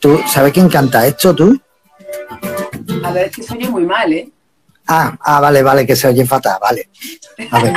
¿Tú 0.00 0.20
sabes 0.26 0.52
quién 0.52 0.68
canta 0.68 1.06
esto, 1.06 1.34
tú? 1.34 1.58
A 3.04 3.12
ver, 3.12 3.26
es 3.26 3.36
que 3.36 3.42
se 3.44 3.54
oye 3.54 3.68
muy 3.68 3.86
mal, 3.86 4.12
¿eh? 4.12 4.28
Ah, 4.88 5.16
ah, 5.20 5.40
vale, 5.40 5.62
vale, 5.62 5.86
que 5.86 5.94
se 5.94 6.08
oye 6.08 6.26
fatal, 6.26 6.58
vale. 6.60 6.90
A 7.50 7.62
ver. 7.62 7.74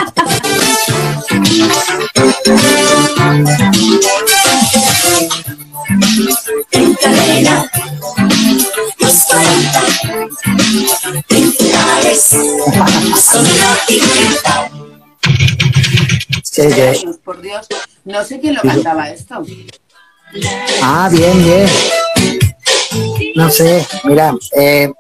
Por 17.24 17.42
Dios, 17.42 17.68
no 18.06 18.24
sé 18.24 18.40
quién 18.40 18.56
lo 18.56 18.62
cantaba 18.62 19.10
esto. 19.10 19.44
Ah, 20.82 21.10
bien, 21.12 21.44
bien. 21.44 21.68
No 23.36 23.50
sé, 23.52 23.86
mira, 24.06 24.34
eh, 24.58 24.92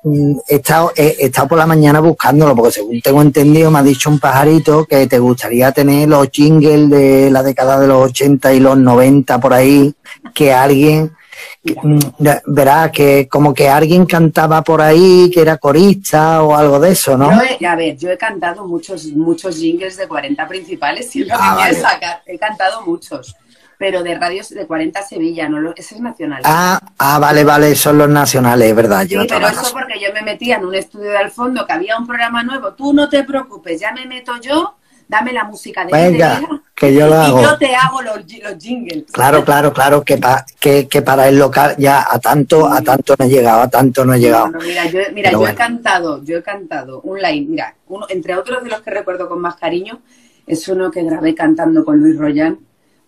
he, 0.48 0.56
estado, 0.56 0.92
he, 0.96 1.16
estado 1.20 1.48
por 1.48 1.58
la 1.58 1.66
mañana 1.66 2.00
buscándolo, 2.00 2.56
porque 2.56 2.72
según 2.72 3.02
tengo 3.02 3.22
entendido, 3.22 3.72
me 3.72 3.80
ha 3.80 3.84
dicho 3.84 4.10
un 4.10 4.20
pajarito 4.20 4.86
que 4.86 5.08
te 5.08 5.18
gustaría 5.18 5.72
tener 5.72 6.08
los 6.08 6.30
jingles 6.30 6.90
de 6.90 7.32
la 7.32 7.42
década 7.42 7.80
de 7.80 7.88
los 7.88 8.12
80 8.12 8.54
y 8.54 8.60
los 8.60 8.78
90 8.78 9.40
por 9.40 9.54
ahí, 9.54 9.94
que 10.36 10.54
alguien 10.54 11.16
mm, 11.64 12.00
verá 12.46 12.92
que 12.92 13.28
como 13.28 13.54
que 13.56 13.70
alguien 13.70 14.06
cantaba 14.06 14.64
por 14.64 14.82
ahí, 14.82 15.32
que 15.34 15.42
era 15.42 15.58
corista 15.58 16.44
o 16.44 16.56
algo 16.56 16.80
de 16.80 16.92
eso, 16.92 17.18
¿no? 17.18 17.32
a 17.32 17.76
ver, 17.76 17.98
yo 17.98 18.12
he 18.12 18.18
cantado 18.18 18.68
muchos, 18.68 19.06
muchos 19.08 19.58
jingles 19.58 19.98
de 19.98 20.08
40 20.08 20.48
principales, 20.48 21.10
si 21.10 21.28
ah, 21.32 21.70
sacar. 21.74 22.22
He 22.28 22.38
cantado 22.38 22.86
muchos 22.86 23.36
pero 23.78 24.02
de 24.02 24.16
radios 24.16 24.50
de 24.50 24.66
40 24.66 25.02
Sevilla, 25.04 25.48
no 25.48 25.72
ese 25.76 25.96
es 25.96 26.02
nacional. 26.02 26.42
Ah, 26.44 26.80
ah, 26.98 27.20
vale, 27.20 27.44
vale, 27.44 27.76
son 27.76 27.98
los 27.98 28.10
nacionales, 28.10 28.76
verdad. 28.76 29.06
Yo 29.06 29.22
pero 29.28 29.48
eso 29.48 29.72
porque 29.72 30.00
yo 30.00 30.12
me 30.14 30.22
metía 30.24 30.58
en 30.58 30.66
un 30.66 30.76
estudio 30.76 31.12
de 31.12 31.18
al 31.18 31.32
fondo 31.32 31.66
que 31.66 31.74
había 31.74 31.98
un 31.98 32.08
programa 32.08 32.44
nuevo. 32.44 32.74
Tú 32.74 32.94
no 32.94 33.08
te 33.08 33.24
preocupes, 33.24 33.80
ya 33.80 33.92
me 33.92 34.08
meto 34.08 34.34
yo, 34.42 34.78
dame 35.08 35.32
la 35.32 35.44
música 35.44 35.86
de 35.86 35.92
Venga, 35.92 36.42
que 36.74 36.92
yo 36.92 37.08
lo 37.08 37.16
hago. 37.16 37.40
Y 37.40 37.44
yo 37.44 37.58
te 37.60 37.76
hago 37.76 38.02
los, 38.02 38.26
jingles. 38.60 39.04
Claro, 39.12 39.46
claro, 39.46 39.72
claro, 39.72 40.04
que, 40.04 40.20
que, 40.60 40.88
que, 40.88 41.02
para 41.04 41.28
el 41.28 41.38
local 41.38 41.76
ya 41.78 42.08
a 42.10 42.20
tanto, 42.20 42.68
a 42.68 42.82
tanto 42.82 43.16
no 43.20 43.26
he 43.26 43.30
llegado, 43.30 43.62
a 43.62 43.70
tanto 43.70 44.04
no 44.06 44.16
he 44.16 44.20
llegado. 44.20 44.48
mira, 44.66 44.88
yo, 44.88 45.00
mira, 45.14 45.32
yo 45.32 45.48
he 45.48 45.54
cantado, 45.54 46.24
yo 46.24 46.38
he 46.38 46.44
cantado 46.44 47.02
un 47.02 47.22
line, 47.22 47.46
mira, 47.48 47.76
uno, 47.88 48.08
entre 48.10 48.36
otros 48.36 48.64
de 48.64 48.72
los 48.72 48.82
que 48.82 48.90
recuerdo 48.90 49.30
con 49.30 49.40
más 49.40 49.56
cariño, 49.56 50.02
es 50.48 50.68
uno 50.68 50.90
que 50.90 51.04
grabé 51.04 51.36
cantando 51.36 51.86
con 51.86 52.00
Luis 52.00 52.18
Royan 52.18 52.67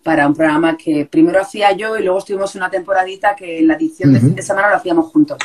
para 0.09 0.27
un 0.27 0.33
programa 0.33 0.75
que 0.75 1.05
primero 1.05 1.39
hacía 1.39 1.71
yo 1.73 1.95
y 1.95 2.01
luego 2.01 2.17
estuvimos 2.17 2.55
una 2.55 2.67
temporadita 2.67 3.35
que 3.35 3.61
la 3.61 3.75
edición 3.75 4.11
de 4.11 4.19
fin 4.19 4.33
de 4.33 4.41
semana 4.41 4.71
lo 4.71 4.77
hacíamos 4.77 5.11
juntos. 5.11 5.37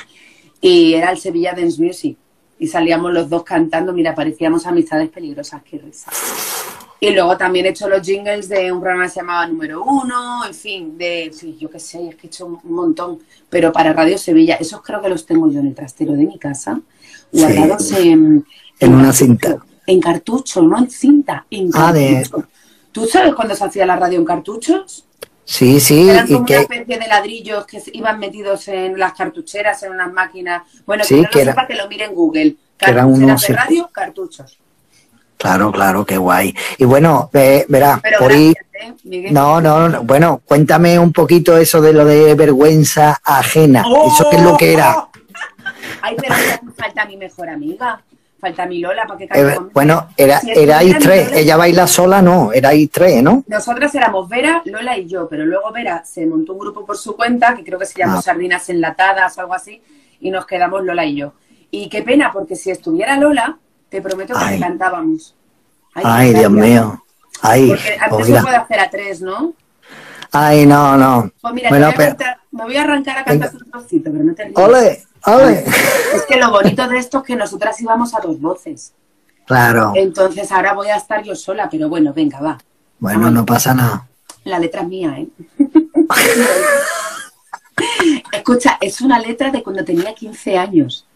Y 0.59 0.95
era 0.95 1.11
el 1.11 1.19
Sevilla 1.19 1.53
Dance 1.53 1.83
Music. 1.83 2.17
Y 2.59 2.67
salíamos 2.67 3.13
los 3.13 3.29
dos 3.29 3.45
cantando, 3.45 3.93
mira, 3.93 4.15
parecíamos 4.15 4.67
amistades 4.67 5.11
peligrosas, 5.11 5.63
qué 5.65 5.77
risa. 5.77 6.11
Y 6.99 7.11
luego 7.11 7.37
también 7.37 7.67
he 7.67 7.69
hecho 7.69 7.91
los 7.91 8.01
jingles 8.01 8.49
de 8.49 8.73
un 8.73 8.81
programa 8.81 9.05
que 9.05 9.11
se 9.11 9.21
llamaba 9.21 9.47
Número 9.47 9.85
Uno, 9.85 10.47
en 10.47 10.55
fin, 10.55 10.97
de, 10.97 11.31
sí, 11.35 11.59
yo 11.61 11.69
qué 11.69 11.79
sé, 11.79 12.09
es 12.09 12.17
que 12.17 12.29
he 12.29 12.31
hecho 12.31 12.47
un 12.47 12.59
montón. 12.65 13.19
Pero 13.51 13.71
para 13.71 13.93
Radio 13.93 14.17
Sevilla, 14.17 14.55
esos 14.55 14.81
creo 14.81 15.03
que 15.03 15.11
los 15.11 15.27
tengo 15.27 15.51
yo 15.51 15.61
en 15.61 15.67
el 15.67 15.75
trastero 15.75 16.15
de 16.15 16.25
mi 16.25 16.39
casa, 16.39 16.81
guardados 17.31 17.93
en, 17.93 18.47
en, 18.81 18.95
una 18.95 19.13
cinta. 19.13 19.59
En 19.87 20.01
cartucho, 20.01 20.63
no 20.63 20.79
en 20.79 20.91
cinta, 20.91 21.45
en 21.51 21.71
cartucho. 21.71 21.87
Ah, 21.87 21.93
de 21.93 22.54
¿Tú 22.95 23.07
sabes 23.07 23.35
cuándo 23.35 23.57
se 23.57 23.65
hacía 23.65 23.85
la 23.85 23.97
radio 23.97 24.21
en 24.21 24.25
cartuchos? 24.25 25.05
Sí, 25.45 25.81
sí. 25.81 26.09
Eran 26.09 26.29
como 26.29 26.45
una 26.45 26.61
especie 26.61 26.99
de 27.01 27.09
ladrillos 27.09 27.67
que 27.67 27.83
iban 27.93 28.21
metidos 28.21 28.69
en 28.69 28.97
las 28.97 29.15
cartucheras, 29.15 29.83
en 29.83 29.91
unas 29.91 30.13
máquinas. 30.13 30.63
Bueno, 30.87 31.03
sí, 31.03 31.17
que 31.29 31.41
no 31.41 31.47
lo 31.47 31.51
sepa, 31.51 31.67
que 31.67 31.75
lo 31.75 31.89
mire 31.89 32.05
en 32.05 32.15
Google. 32.15 32.55
Cartucheras 32.77 33.43
de 33.49 33.55
radio, 33.55 33.91
cartuchos. 33.93 34.59
Claro, 35.37 35.73
claro, 35.73 36.07
qué 36.07 36.17
guay. 36.19 36.55
Y 36.79 36.85
bueno, 36.85 37.31
verá, 37.33 38.01
por 38.21 38.31
ahí... 38.31 38.55
¿eh, 38.73 39.33
no, 39.33 39.61
no, 39.61 39.89
no, 39.89 40.05
bueno, 40.05 40.41
cuéntame 40.45 40.97
un 40.97 41.13
poquito 41.13 41.57
eso 41.57 41.81
de 41.81 41.93
lo 41.93 42.05
de 42.05 42.37
vergüenza 42.37 43.21
ajena. 43.25 43.85
¿Eso 44.07 44.31
qué 44.31 44.37
es 44.37 44.43
lo 44.43 44.57
que 44.57 44.73
era? 44.73 45.09
Ay, 46.01 46.15
pero 46.21 46.35
falta 46.77 47.05
mi 47.07 47.17
mejor 47.17 47.49
amiga 47.49 48.01
falta 48.45 48.67
mi 48.67 48.79
Lola 48.81 49.07
para 49.07 49.19
que 49.19 49.25
eh, 49.33 49.59
Bueno, 49.73 50.09
era, 50.17 50.41
erais 50.45 50.99
tres, 50.99 51.33
ella 51.33 51.57
baila 51.57 51.87
sola, 51.87 52.21
no, 52.21 52.53
erais 52.53 52.91
tres, 52.91 53.23
¿no? 53.23 53.43
Nosotras 53.47 53.95
éramos 53.95 54.29
Vera, 54.29 54.61
Lola 54.67 54.99
y 54.99 55.07
yo, 55.07 55.27
pero 55.29 55.47
luego 55.47 55.73
Vera 55.73 56.05
se 56.05 56.27
montó 56.27 56.53
un 56.53 56.59
grupo 56.59 56.85
por 56.85 56.99
su 56.99 57.17
cuenta, 57.17 57.55
que 57.55 57.65
creo 57.65 57.79
que 57.79 57.87
se 57.87 57.99
llamó 57.99 58.19
ah. 58.19 58.23
Sardinas 58.23 58.69
Enlatadas 58.69 59.39
o 59.39 59.41
algo 59.41 59.55
así, 59.55 59.81
y 60.21 60.31
nos 60.31 60.47
quedamos 60.47 60.85
Lola 60.85 61.07
y 61.07 61.17
yo. 61.17 61.33
Y 61.71 61.89
qué 61.89 62.03
pena, 62.03 62.31
porque 62.33 62.55
si 62.55 62.71
estuviera 62.71 63.17
Lola, 63.17 63.57
te 63.89 64.03
prometo 64.03 64.35
que 64.35 64.61
cantábamos. 64.61 65.35
Ay, 65.95 66.35
Dios 66.35 66.51
mío. 66.51 67.03
Ay, 67.41 67.69
porque 67.69 67.97
antes 67.99 68.27
se 68.27 68.43
puede 68.43 68.57
hacer 68.57 68.81
a 68.81 68.91
tres, 68.91 69.23
¿no? 69.23 69.55
Ay, 70.33 70.67
no, 70.67 70.97
no. 70.97 71.31
Pues 71.41 71.55
mira, 71.55 71.71
me 71.71 72.65
voy 72.65 72.77
a 72.77 72.83
arrancar 72.83 73.19
a 73.19 73.25
cantar 73.25 73.53
un 73.55 73.71
trocito, 73.71 74.11
pero 74.13 74.25
no 74.25 74.35
te 74.35 74.53
¡Ole! 74.55 75.03
Es 75.27 76.25
que 76.27 76.37
lo 76.37 76.51
bonito 76.51 76.87
de 76.87 76.99
esto 76.99 77.19
es 77.19 77.25
que 77.25 77.37
nosotras 77.37 77.81
íbamos 77.81 78.15
a 78.15 78.21
dos 78.21 78.41
voces. 78.41 78.93
Claro. 79.47 79.93
Entonces 79.95 80.51
ahora 80.53 80.75
voy 80.75 80.89
a 80.89 80.97
estar 80.97 81.23
yo 81.23 81.35
sola, 81.35 81.69
pero 81.71 81.89
bueno, 81.89 82.13
venga, 82.13 82.41
va. 82.41 82.59
Bueno, 82.99 83.31
no 83.31 83.45
pasa 83.45 83.75
nada. 83.75 84.07
La 84.45 84.59
letra 84.59 84.83
es 84.83 84.89
mía, 84.89 85.17
¿eh? 85.19 85.29
Escucha, 88.33 88.79
es 88.81 89.01
una 89.01 89.19
letra 89.19 89.51
de 89.51 89.63
cuando 89.63 89.85
tenía 89.85 90.15
15 90.15 90.59
años. 90.59 91.07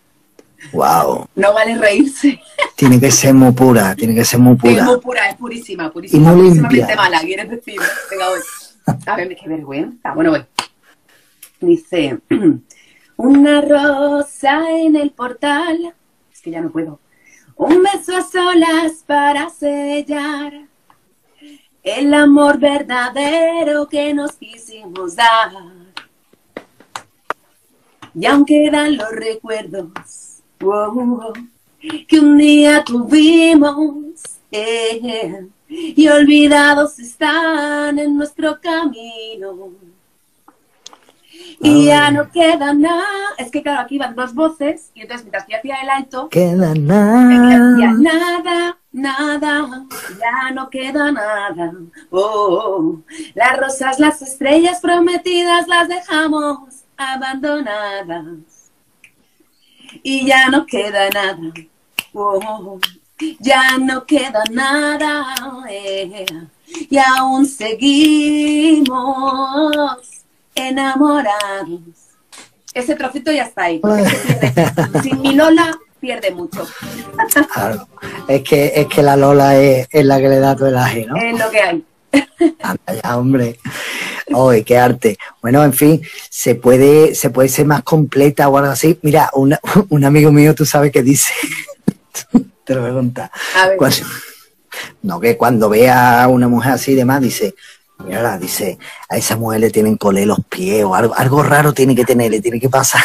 Wow. 0.73 1.29
No 1.37 1.55
vale 1.55 1.79
reírse. 1.79 2.41
Tiene 2.75 2.99
que 2.99 3.11
ser 3.11 3.35
muy 3.35 3.53
pura, 3.53 3.95
tiene 3.95 4.15
que 4.15 4.25
ser 4.25 4.41
muy 4.41 4.57
pura. 4.57 4.73
Es 4.73 4.85
muy 4.85 5.01
pura, 5.01 5.29
es 5.29 5.37
purísima, 5.37 5.91
purísima. 5.91 6.33
Y 6.33 6.35
muy 6.35 6.51
limpia. 6.51 6.97
mala, 6.97 7.21
¿quieres 7.21 7.51
decir? 7.51 7.81
Venga, 8.11 8.29
voy. 8.29 8.41
A 9.07 9.17
ver, 9.17 9.37
qué 9.37 9.49
vergüenza. 9.49 10.15
Bueno, 10.15 10.31
voy. 10.31 10.45
Dice, 11.61 12.19
una 13.19 13.61
rosa 13.61 14.71
en 14.71 14.97
el 14.97 15.11
portal. 15.11 15.95
Es 16.33 16.41
que 16.41 16.53
ya 16.53 16.63
no 16.63 16.71
puedo. 16.71 17.01
Un 17.57 17.83
beso 17.83 18.17
a 18.17 18.23
solas 18.23 19.05
para 19.07 19.51
sellar 19.51 20.53
el 21.83 22.15
amor 22.15 22.59
verdadero 22.59 23.89
que 23.89 24.15
nos 24.15 24.33
quisimos 24.37 25.17
dar. 25.17 25.51
Y 28.15 28.25
aunque 28.27 28.71
quedan 28.71 28.97
los 28.97 29.11
recuerdos 29.11 30.41
que 32.07 32.21
un 32.21 32.39
día 32.39 32.85
tuvimos 32.85 34.05
eh, 34.51 35.47
y 35.69 36.09
olvidados 36.09 36.99
están 37.01 37.99
en 37.99 38.17
nuestro 38.17 38.61
camino 38.61 39.73
y 41.61 41.87
ya 41.87 42.11
no 42.11 42.31
queda 42.31 42.73
nada. 42.75 43.05
Es 43.37 43.51
que 43.51 43.63
claro, 43.63 43.81
aquí 43.83 43.97
iban 43.97 44.15
dos 44.15 44.35
voces 44.35 44.91
y 44.95 45.03
entonces 45.03 45.25
mientras 45.25 45.47
yo 45.49 45.57
hacía 45.57 45.77
el 45.83 45.91
alto, 45.91 46.29
queda 46.29 46.75
nada. 46.75 47.93
nada, 47.99 48.79
nada, 48.93 49.87
ya 50.19 50.51
no 50.53 50.71
queda 50.71 51.13
nada. 51.13 51.73
Oh, 52.11 53.01
las 53.35 53.59
rosas, 53.59 53.99
las 53.99 54.23
estrellas 54.23 54.81
prometidas 54.81 55.67
las 55.69 55.89
dejamos 55.89 56.85
abandonadas. 56.97 58.25
Y 60.03 60.27
ya 60.27 60.49
no 60.49 60.67
queda 60.67 61.09
nada. 61.11 61.53
Oh, 62.13 62.79
ya 63.41 63.79
no 63.79 64.05
queda 64.05 64.43
nada. 64.51 65.35
Eh, 65.71 66.27
y 66.91 66.99
aún 66.99 67.47
seguimos 67.47 68.89
enamorados. 70.59 71.81
Ese 72.75 72.95
trocito 72.95 73.33
ya 73.33 73.45
está 73.45 73.65
ahí. 73.65 73.81
Sin 75.03 75.21
mi 75.21 75.35
Lola 75.35 75.77
pierde 76.01 76.31
mucho. 76.31 76.67
Claro. 77.53 77.89
Es 78.29 78.43
que, 78.43 78.73
es 78.75 78.87
que 78.87 79.03
la 79.03 79.17
Lola 79.17 79.59
es, 79.59 79.89
la 79.93 80.19
que 80.19 80.29
le 80.29 80.39
da 80.39 80.55
todo 80.55 80.69
el 80.69 80.77
aje, 80.77 81.07
¿no? 81.07 81.17
Es 81.17 81.39
lo 81.39 81.51
que 81.51 81.61
hay. 81.61 81.85
Anda 82.63 83.03
ya, 83.03 83.19
hombre. 83.19 83.59
¡Ay, 84.35 84.63
qué 84.63 84.79
arte! 84.79 85.19
Bueno, 85.41 85.65
en 85.65 85.73
fin, 85.73 86.03
se 86.29 86.55
puede, 86.55 87.15
se 87.15 87.31
puede 87.31 87.49
ser 87.49 87.67
más 87.67 87.83
completa 87.83 88.49
o 88.49 88.59
algo 88.59 88.71
así. 88.71 88.99
Mira, 89.03 89.31
un 89.89 90.05
amigo 90.05 90.31
mío, 90.31 90.55
tú 90.55 90.65
sabes 90.65 90.93
que 90.93 91.03
dice, 91.03 91.33
te 92.65 92.75
lo 92.75 92.83
voy 92.83 92.91
a 92.91 92.95
contar. 92.95 93.31
no, 95.03 95.19
que 95.21 95.37
cuando 95.37 95.69
vea 95.69 96.23
a 96.23 96.29
una 96.29 96.49
mujer 96.49 96.73
así 96.73 96.93
y 96.93 96.97
demás, 96.97 97.23
dice, 97.23 97.55
Mira, 98.05 98.39
dice, 98.39 98.79
a 99.09 99.17
esa 99.17 99.37
mujer 99.37 99.61
le 99.61 99.71
tienen 99.71 99.97
colé 99.97 100.25
los 100.25 100.39
pies 100.49 100.85
o 100.85 100.95
algo, 100.95 101.15
algo 101.17 101.43
raro 101.43 101.73
tiene 101.73 101.95
que 101.95 102.05
tener, 102.05 102.31
le 102.31 102.41
tiene 102.41 102.61
que 102.61 102.69
pasar. 102.69 103.03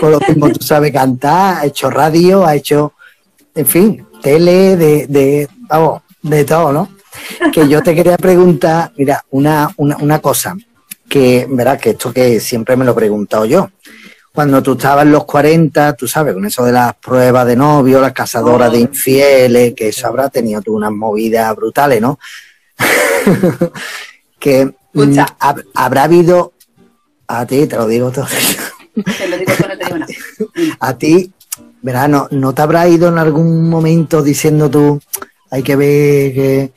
Por 0.00 0.10
lo 0.10 0.20
mismo, 0.20 0.50
tú 0.50 0.64
sabes 0.64 0.92
cantar, 0.92 1.58
ha 1.58 1.66
hecho 1.66 1.90
radio, 1.90 2.44
ha 2.44 2.54
hecho, 2.54 2.94
en 3.54 3.66
fin, 3.66 4.06
tele, 4.20 4.76
de, 4.76 5.06
de, 5.06 5.48
vamos, 5.68 6.02
de 6.22 6.44
todo, 6.44 6.72
¿no? 6.72 6.88
Que 7.52 7.68
yo 7.68 7.82
te 7.82 7.94
quería 7.94 8.16
preguntar, 8.16 8.92
mira, 8.96 9.24
una, 9.30 9.70
una, 9.76 9.96
una 9.98 10.18
cosa, 10.18 10.56
que, 11.08 11.46
verás, 11.48 11.80
que 11.80 11.90
esto 11.90 12.12
que 12.12 12.40
siempre 12.40 12.76
me 12.76 12.84
lo 12.84 12.92
he 12.92 12.96
preguntado 12.96 13.44
yo 13.44 13.70
cuando 14.34 14.60
tú 14.64 14.72
estabas 14.72 15.04
en 15.04 15.12
los 15.12 15.24
40, 15.26 15.94
tú 15.94 16.08
sabes, 16.08 16.34
con 16.34 16.44
eso 16.44 16.64
de 16.64 16.72
las 16.72 16.96
pruebas 16.96 17.46
de 17.46 17.54
novio, 17.54 18.00
las 18.00 18.12
cazadoras 18.12 18.72
de 18.72 18.78
oh. 18.78 18.80
infieles, 18.80 19.74
que 19.74 19.88
eso 19.88 20.08
habrá 20.08 20.28
tenido 20.28 20.60
tú 20.60 20.74
unas 20.74 20.90
movidas 20.90 21.54
brutales, 21.54 22.00
¿no? 22.00 22.18
que 24.40 24.74
mm, 24.92 25.18
habrá 25.74 26.02
habido, 26.02 26.52
a 27.28 27.46
ti 27.46 27.68
te 27.68 27.76
lo 27.76 27.86
digo 27.86 28.10
todo. 28.10 28.26
Te 28.94 29.26
lo 29.26 29.36
digo, 29.38 29.52
no 29.58 29.76
te 29.76 29.84
digo 29.84 29.98
nada. 29.98 30.12
a 30.78 30.96
ti, 30.96 31.32
verano, 31.82 32.28
¿no 32.30 32.54
te 32.54 32.62
habrá 32.62 32.86
ido 32.86 33.08
en 33.08 33.18
algún 33.18 33.68
momento 33.68 34.22
diciendo 34.22 34.70
tú, 34.70 35.00
hay 35.50 35.64
que 35.64 35.74
ver 35.74 36.32
que 36.32 36.72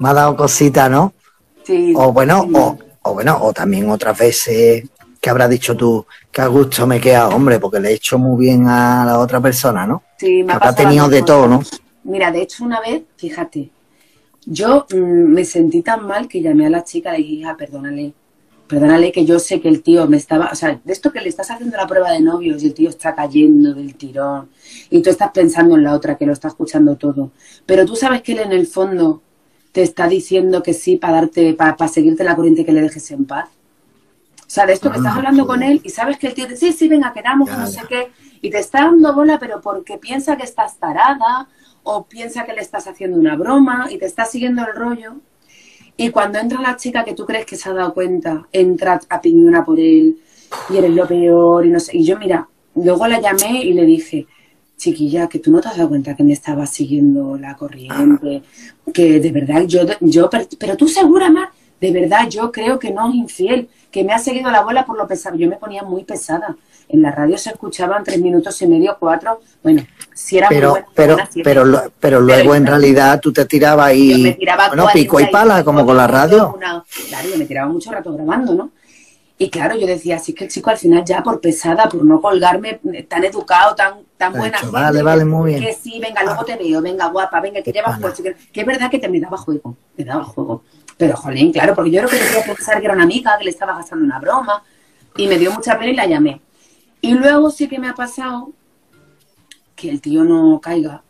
me 0.00 0.08
ha 0.08 0.12
dado 0.12 0.36
cosita, 0.36 0.88
¿no? 0.88 1.14
Sí. 1.64 1.92
O 1.96 2.12
bueno, 2.12 2.48
O, 2.52 2.78
o 3.02 3.14
bueno, 3.14 3.38
o 3.42 3.52
también 3.52 3.88
otras 3.90 4.18
veces 4.18 4.82
que 5.24 5.30
habrás 5.30 5.48
dicho 5.48 5.74
tú, 5.74 6.04
que 6.30 6.42
a 6.42 6.48
gusto 6.48 6.86
me 6.86 7.00
queda, 7.00 7.30
hombre, 7.30 7.58
porque 7.58 7.80
le 7.80 7.88
he 7.88 7.94
hecho 7.94 8.18
muy 8.18 8.44
bien 8.44 8.68
a 8.68 9.06
la 9.06 9.18
otra 9.18 9.40
persona, 9.40 9.86
¿no? 9.86 10.02
Sí, 10.18 10.42
me 10.42 10.52
ha 10.52 10.74
tenido 10.74 11.08
de 11.08 11.22
todo, 11.22 11.48
¿no? 11.48 11.62
Mira, 12.02 12.30
de 12.30 12.42
hecho 12.42 12.62
una 12.62 12.78
vez, 12.78 13.04
fíjate, 13.16 13.70
Yo 14.44 14.84
mm, 14.94 14.96
me 14.98 15.46
sentí 15.46 15.80
tan 15.80 16.06
mal 16.06 16.28
que 16.28 16.42
llamé 16.42 16.66
a 16.66 16.68
la 16.68 16.84
chica 16.84 17.16
y 17.16 17.22
le 17.22 17.26
dije, 17.26 17.40
hija, 17.40 17.56
perdónale, 17.56 18.12
perdónale 18.68 19.12
que 19.12 19.24
yo 19.24 19.38
sé 19.38 19.62
que 19.62 19.70
el 19.70 19.82
tío 19.82 20.06
me 20.06 20.18
estaba, 20.18 20.50
o 20.52 20.54
sea, 20.54 20.78
de 20.84 20.92
esto 20.92 21.10
que 21.10 21.22
le 21.22 21.30
estás 21.30 21.50
haciendo 21.50 21.78
la 21.78 21.86
prueba 21.86 22.12
de 22.12 22.20
novios 22.20 22.62
y 22.62 22.66
el 22.66 22.74
tío 22.74 22.90
está 22.90 23.14
cayendo 23.14 23.72
del 23.72 23.94
tirón 23.94 24.50
y 24.90 25.00
tú 25.00 25.08
estás 25.08 25.30
pensando 25.30 25.74
en 25.74 25.84
la 25.84 25.94
otra 25.94 26.18
que 26.18 26.26
lo 26.26 26.34
está 26.34 26.48
escuchando 26.48 26.96
todo, 26.96 27.30
pero 27.64 27.86
tú 27.86 27.96
sabes 27.96 28.20
que 28.20 28.32
él 28.32 28.40
en 28.40 28.52
el 28.52 28.66
fondo 28.66 29.22
te 29.72 29.80
está 29.80 30.06
diciendo 30.06 30.62
que 30.62 30.74
sí 30.74 30.98
para 30.98 31.14
darte, 31.14 31.54
para, 31.54 31.88
seguirte 31.88 32.24
la 32.24 32.36
corriente 32.36 32.60
y 32.60 32.64
que 32.66 32.72
le 32.72 32.82
dejes 32.82 33.10
en 33.10 33.24
paz. 33.24 33.48
O 34.46 34.50
sea, 34.54 34.66
de 34.66 34.74
esto 34.74 34.90
que 34.90 34.98
estás 34.98 35.14
ah, 35.14 35.16
hablando 35.16 35.46
con 35.46 35.62
él 35.62 35.80
y 35.82 35.90
sabes 35.90 36.18
que 36.18 36.28
el 36.28 36.34
tío 36.34 36.46
dice, 36.46 36.66
sí, 36.66 36.72
sí, 36.72 36.88
venga, 36.88 37.12
quedamos, 37.12 37.50
no 37.50 37.66
sé 37.66 37.80
qué, 37.88 38.10
y 38.40 38.50
te 38.50 38.58
está 38.58 38.82
dando 38.84 39.14
bola, 39.14 39.38
pero 39.38 39.60
porque 39.60 39.98
piensa 39.98 40.36
que 40.36 40.44
estás 40.44 40.78
tarada 40.78 41.48
o 41.82 42.04
piensa 42.04 42.44
que 42.44 42.52
le 42.52 42.60
estás 42.60 42.86
haciendo 42.86 43.18
una 43.18 43.36
broma 43.36 43.86
y 43.90 43.98
te 43.98 44.06
está 44.06 44.24
siguiendo 44.26 44.62
el 44.62 44.74
rollo. 44.74 45.14
Y 45.96 46.10
cuando 46.10 46.38
entra 46.38 46.60
la 46.60 46.76
chica 46.76 47.04
que 47.04 47.14
tú 47.14 47.24
crees 47.24 47.46
que 47.46 47.56
se 47.56 47.68
ha 47.68 47.72
dado 47.72 47.94
cuenta, 47.94 48.46
entra 48.52 49.00
a 49.08 49.20
piñona 49.20 49.64
por 49.64 49.78
él 49.78 50.18
y 50.70 50.76
eres 50.76 50.90
lo 50.90 51.06
peor 51.06 51.64
y 51.64 51.70
no 51.70 51.80
sé. 51.80 51.96
Y 51.96 52.04
yo, 52.04 52.18
mira, 52.18 52.48
luego 52.74 53.06
la 53.06 53.20
llamé 53.20 53.62
y 53.64 53.72
le 53.72 53.84
dije, 53.84 54.26
chiquilla, 54.76 55.28
que 55.28 55.38
tú 55.38 55.50
no 55.50 55.60
te 55.60 55.68
has 55.68 55.76
dado 55.76 55.88
cuenta 55.88 56.14
que 56.16 56.24
me 56.24 56.32
estaba 56.32 56.66
siguiendo 56.66 57.38
la 57.38 57.56
corriente, 57.56 58.42
que 58.92 59.20
de 59.20 59.32
verdad 59.32 59.62
yo, 59.66 59.82
yo 60.00 60.28
pero 60.58 60.76
tú 60.76 60.88
segura 60.88 61.30
más, 61.30 61.48
de 61.80 61.90
verdad 61.92 62.28
yo 62.28 62.50
creo 62.52 62.78
que 62.78 62.90
no 62.90 63.08
es 63.08 63.14
infiel, 63.14 63.68
que 63.90 64.04
me 64.04 64.12
ha 64.12 64.18
seguido 64.18 64.50
la 64.50 64.62
bola 64.62 64.84
por 64.84 64.96
lo 64.96 65.06
pesado. 65.06 65.36
Yo 65.36 65.48
me 65.48 65.56
ponía 65.56 65.82
muy 65.82 66.04
pesada. 66.04 66.56
En 66.88 67.00
la 67.00 67.10
radio 67.10 67.38
se 67.38 67.50
escuchaban 67.50 68.04
tres 68.04 68.20
minutos 68.20 68.60
y 68.60 68.66
medio, 68.66 68.96
cuatro. 68.98 69.40
Bueno, 69.62 69.86
si 70.12 70.38
era 70.38 70.48
pero, 70.48 70.76
pero, 70.94 71.16
pero, 71.42 71.92
pero, 71.98 72.20
luego 72.20 72.54
en 72.54 72.66
realidad 72.66 73.20
tú 73.20 73.32
te 73.32 73.44
tirabas 73.46 73.94
y 73.94 74.22
me 74.22 74.32
tiraba 74.32 74.68
bueno, 74.68 74.86
pico 74.92 75.20
y 75.20 75.26
pala, 75.26 75.64
como 75.64 75.86
con 75.86 75.96
la 75.96 76.06
radio. 76.06 76.56
claro, 76.58 77.28
yo 77.30 77.38
me 77.38 77.46
tiraba 77.46 77.70
mucho 77.70 77.90
rato 77.90 78.12
grabando, 78.12 78.54
¿no? 78.54 78.70
Y 79.36 79.50
claro, 79.50 79.76
yo 79.76 79.86
decía, 79.86 80.16
así 80.16 80.32
que 80.32 80.44
el 80.44 80.50
chico 80.50 80.70
al 80.70 80.78
final 80.78 81.04
ya 81.04 81.22
por 81.22 81.40
pesada, 81.40 81.88
por 81.88 82.04
no 82.04 82.20
colgarme, 82.20 82.80
tan 83.08 83.24
educado, 83.24 83.74
tan, 83.74 83.94
tan 84.16 84.32
buena 84.32 84.58
gente, 84.58 84.72
Vale, 84.72 85.02
vale, 85.02 85.24
muy 85.24 85.50
bien. 85.50 85.64
Que 85.64 85.74
sí, 85.74 85.98
venga, 86.00 86.22
luego 86.22 86.44
te 86.44 86.56
veo, 86.56 86.80
venga, 86.80 87.08
guapa, 87.08 87.40
venga, 87.40 87.60
que 87.60 87.72
llevas 87.72 87.98
puesto. 87.98 88.22
Que, 88.22 88.36
que, 88.52 88.60
es 88.60 88.66
verdad 88.66 88.90
que 88.90 89.00
te 89.00 89.08
me 89.08 89.18
daba 89.18 89.36
juego, 89.36 89.76
me 89.96 90.04
daba 90.04 90.22
juego. 90.22 90.62
Pero, 90.96 91.16
jolín, 91.16 91.52
claro, 91.52 91.74
porque 91.74 91.90
yo 91.90 92.00
creo 92.02 92.10
que 92.10 92.18
quería 92.18 92.44
pensar 92.44 92.78
que 92.78 92.84
era 92.86 92.94
una 92.94 93.04
amiga, 93.04 93.36
que 93.38 93.44
le 93.44 93.50
estaba 93.50 93.74
gastando 93.74 94.04
una 94.04 94.18
broma. 94.18 94.62
Y 95.16 95.26
me 95.26 95.38
dio 95.38 95.52
mucha 95.52 95.78
pena 95.78 95.92
y 95.92 95.96
la 95.96 96.06
llamé. 96.06 96.40
Y 97.00 97.14
luego 97.14 97.50
sí 97.50 97.68
que 97.68 97.78
me 97.78 97.88
ha 97.88 97.94
pasado 97.94 98.52
que 99.76 99.90
el 99.90 100.00
tío 100.00 100.24
no 100.24 100.60
caiga 100.60 101.02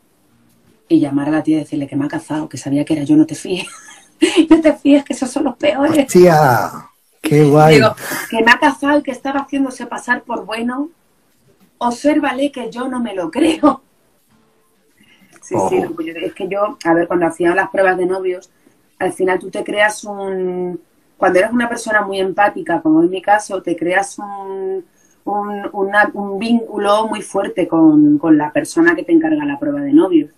y 0.88 1.00
llamar 1.00 1.29
a 1.29 1.33
la 1.33 1.43
tía 1.43 1.57
y 1.57 1.61
decirle 1.61 1.87
que 1.87 1.97
me 1.97 2.05
ha 2.05 2.09
cazado, 2.09 2.49
que 2.49 2.57
sabía 2.57 2.85
que 2.85 2.95
era 2.95 3.05
yo, 3.05 3.17
no 3.17 3.26
te 3.26 3.35
fíes. 3.35 3.67
no 4.50 4.61
te 4.61 4.73
fíes, 4.75 5.05
que 5.05 5.12
esos 5.12 5.31
son 5.31 5.45
los 5.45 5.57
peores. 5.57 6.07
Tía, 6.07 6.71
qué 7.21 7.45
guay. 7.45 7.76
Digo, 7.76 7.95
que 8.31 8.43
me 8.43 8.50
ha 8.50 8.59
cazado 8.59 8.99
y 8.99 9.03
que 9.03 9.11
estaba 9.11 9.41
haciéndose 9.41 9.87
pasar 9.87 10.23
por 10.23 10.45
bueno. 10.45 10.91
Obsérvale 11.79 12.50
que 12.50 12.71
yo 12.71 12.88
no 12.88 13.00
me 13.00 13.14
lo 13.14 13.31
creo. 13.31 13.83
Sí, 15.43 15.55
sí, 15.69 15.83
pues 15.95 16.09
es 16.09 16.35
que 16.35 16.49
yo, 16.49 16.79
a 16.83 16.95
ver, 16.95 17.07
cuando 17.07 17.26
hacía 17.26 17.55
las 17.55 17.69
pruebas 17.69 17.99
de 17.99 18.07
novios, 18.07 18.50
al 18.99 19.13
final 19.13 19.39
tú 19.39 19.51
te 19.51 19.65
creas 19.65 20.05
un... 20.05 20.81
Cuando 21.17 21.39
eres 21.39 21.53
una 21.53 21.69
persona 21.69 22.03
muy 22.03 22.19
empática, 22.19 22.81
como 22.83 23.03
en 23.03 23.11
mi 23.11 23.23
caso, 23.23 23.63
te 23.63 23.77
creas 23.77 24.19
un, 24.19 24.85
un, 25.25 26.39
vínculo 26.39 27.07
muy 27.07 27.23
fuerte 27.23 27.67
con, 27.69 28.21
la 28.37 28.53
persona 28.53 28.95
que 28.95 29.05
te 29.05 29.13
encarga 29.13 29.45
la 29.45 29.59
prueba 29.59 29.81
de 29.81 29.93
novios. 29.93 30.33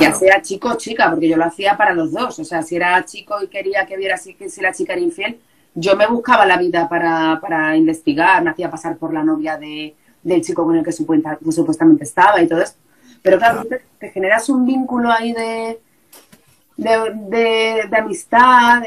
Ya 0.00 0.12
sea 0.12 0.42
chico 0.42 0.70
o 0.70 0.76
chica, 0.76 1.08
porque 1.10 1.28
yo 1.28 1.36
lo 1.36 1.44
hacía 1.44 1.76
para 1.76 1.94
los 1.94 2.12
dos. 2.12 2.38
O 2.38 2.44
sea, 2.44 2.62
si 2.62 2.74
era 2.74 3.04
chico 3.04 3.36
y 3.42 3.48
quería 3.48 3.86
que 3.86 3.96
viera 3.96 4.16
si, 4.16 4.36
si 4.48 4.60
la 4.60 4.72
chica 4.72 4.94
era 4.94 5.02
infiel, 5.02 5.38
yo 5.74 5.94
me 5.94 6.06
buscaba 6.06 6.44
la 6.44 6.56
vida 6.56 6.88
para, 6.88 7.38
para 7.40 7.76
investigar, 7.76 8.42
me 8.42 8.50
hacía 8.50 8.70
pasar 8.70 8.96
por 8.96 9.12
la 9.12 9.22
novia 9.22 9.58
de, 9.58 9.94
del 10.22 10.40
chico 10.40 10.64
con 10.64 10.76
el 10.76 10.84
que 10.84 10.92
supuestamente 10.92 12.02
estaba 12.02 12.42
y 12.42 12.48
todo 12.48 12.62
eso. 12.62 12.74
Pero 13.22 13.38
claro, 13.38 13.64
te 13.98 14.10
generas 14.10 14.48
un 14.48 14.64
vínculo 14.64 15.12
ahí 15.12 15.32
de, 15.32 15.78
de, 16.76 17.86
de, 17.90 17.96
amistad 17.96 18.82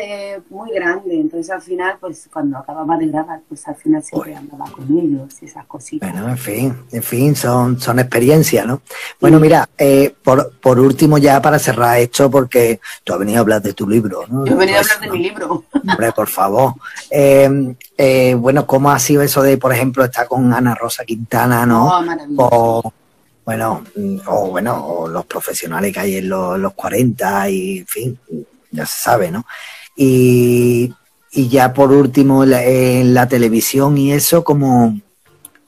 muy 0.50 0.72
grande. 0.72 1.20
Entonces 1.20 1.50
al 1.50 1.62
final, 1.62 1.98
pues 2.00 2.30
cuando 2.32 2.58
acababa 2.58 2.98
de 2.98 3.08
grabar, 3.08 3.42
pues 3.48 3.68
al 3.68 3.76
final 3.76 4.04
siempre 4.04 4.36
andaba 4.36 4.66
con 4.72 4.86
ellos 4.98 5.36
y 5.42 5.46
esas 5.46 5.66
cositas. 5.66 6.12
Bueno, 6.12 6.30
en 6.30 6.38
fin, 6.38 6.78
en 6.92 7.04
fin, 7.04 7.36
son, 7.36 7.80
son 7.80 8.00
experiencias, 8.00 8.66
¿no? 8.66 8.82
Bueno, 9.20 9.40
mira, 9.40 9.70
eh, 9.78 10.14
por, 10.24 10.52
por 10.60 10.80
último 10.80 11.18
ya 11.18 11.42
para 11.42 11.60
cerrar 11.60 12.00
esto, 12.00 12.30
porque 12.30 12.80
tú 13.04 13.14
has 13.14 13.20
venido 13.20 13.38
a 13.38 13.42
hablar 13.42 13.62
de 13.62 13.74
tu 13.74 13.88
libro, 13.88 14.26
¿no? 14.28 14.46
Yo 14.46 14.54
he 14.54 14.58
venido 14.58 14.78
a 14.78 14.82
hablar 14.82 15.00
de 15.00 15.10
mi 15.10 15.24
libro. 15.24 15.66
Hombre, 15.74 16.12
por 16.12 16.28
favor. 16.28 16.74
Eh, 17.10 17.76
eh, 17.98 18.36
bueno, 18.36 18.66
¿cómo 18.66 18.92
ha 18.92 19.00
sido 19.00 19.22
eso 19.22 19.42
de, 19.42 19.58
por 19.58 19.74
ejemplo, 19.74 20.04
estar 20.04 20.28
con 20.28 20.54
Ana 20.54 20.76
Rosa 20.76 21.06
Quintana, 21.06 21.66
¿no? 21.66 21.92
Oh, 22.38 22.94
bueno, 23.50 23.84
o 24.28 24.52
bueno, 24.52 24.86
o 24.86 25.08
los 25.08 25.26
profesionales 25.26 25.92
que 25.92 26.00
hay 26.00 26.18
en 26.18 26.30
los, 26.30 26.72
40 26.76 27.50
y 27.50 27.80
en 27.80 27.88
fin, 27.88 28.20
ya 28.70 28.86
se 28.86 29.02
sabe, 29.02 29.32
¿no? 29.32 29.44
Y, 29.96 30.94
ya 31.32 31.74
por 31.74 31.92
último 31.92 32.44
en 32.44 33.14
la, 33.16 33.28
televisión 33.28 33.98
y 33.98 34.14
eso, 34.14 34.44
como, 34.44 35.00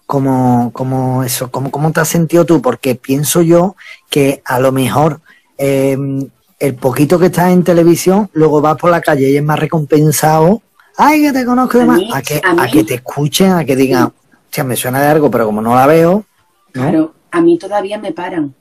como, 0.05 0.69
como 0.73 1.23
eso, 1.23 1.49
como, 1.49 1.71
¿cómo 1.71 1.91
te 1.91 2.01
has 2.01 2.07
sentido 2.07 2.45
tú? 2.45 2.61
Porque 2.61 2.93
pienso 2.93 3.41
yo 3.41 3.75
que 4.11 4.43
a 4.45 4.59
lo 4.59 4.71
mejor 4.71 5.19
em, 5.57 6.29
el 6.59 6.75
poquito 6.75 7.17
que 7.17 7.27
estás 7.27 7.51
en 7.51 7.63
televisión, 7.63 8.29
luego 8.33 8.61
vas 8.61 8.77
por 8.77 8.91
la 8.91 9.01
calle 9.01 9.27
y 9.27 9.37
es 9.37 9.43
más 9.43 9.57
recompensado. 9.57 10.61
Ay, 10.97 11.23
que 11.23 11.33
te 11.33 11.45
conozco 11.45 11.79
de 11.79 11.85
más. 11.85 11.99
A 12.13 12.21
que, 12.21 12.39
a, 12.43 12.67
que 12.67 12.83
te 12.83 12.93
escuchen, 12.93 13.53
a 13.53 13.65
que 13.65 13.75
digan, 13.75 14.13
sea, 14.51 14.63
me 14.63 14.75
suena 14.75 15.01
de 15.01 15.07
algo, 15.07 15.31
pero 15.31 15.47
como 15.47 15.63
no 15.63 15.73
la 15.73 15.87
veo. 15.87 16.25
Claro 16.73 17.20
a 17.31 17.41
mí 17.41 17.57
todavía 17.57 17.97
me 17.97 18.11
paran. 18.11 18.53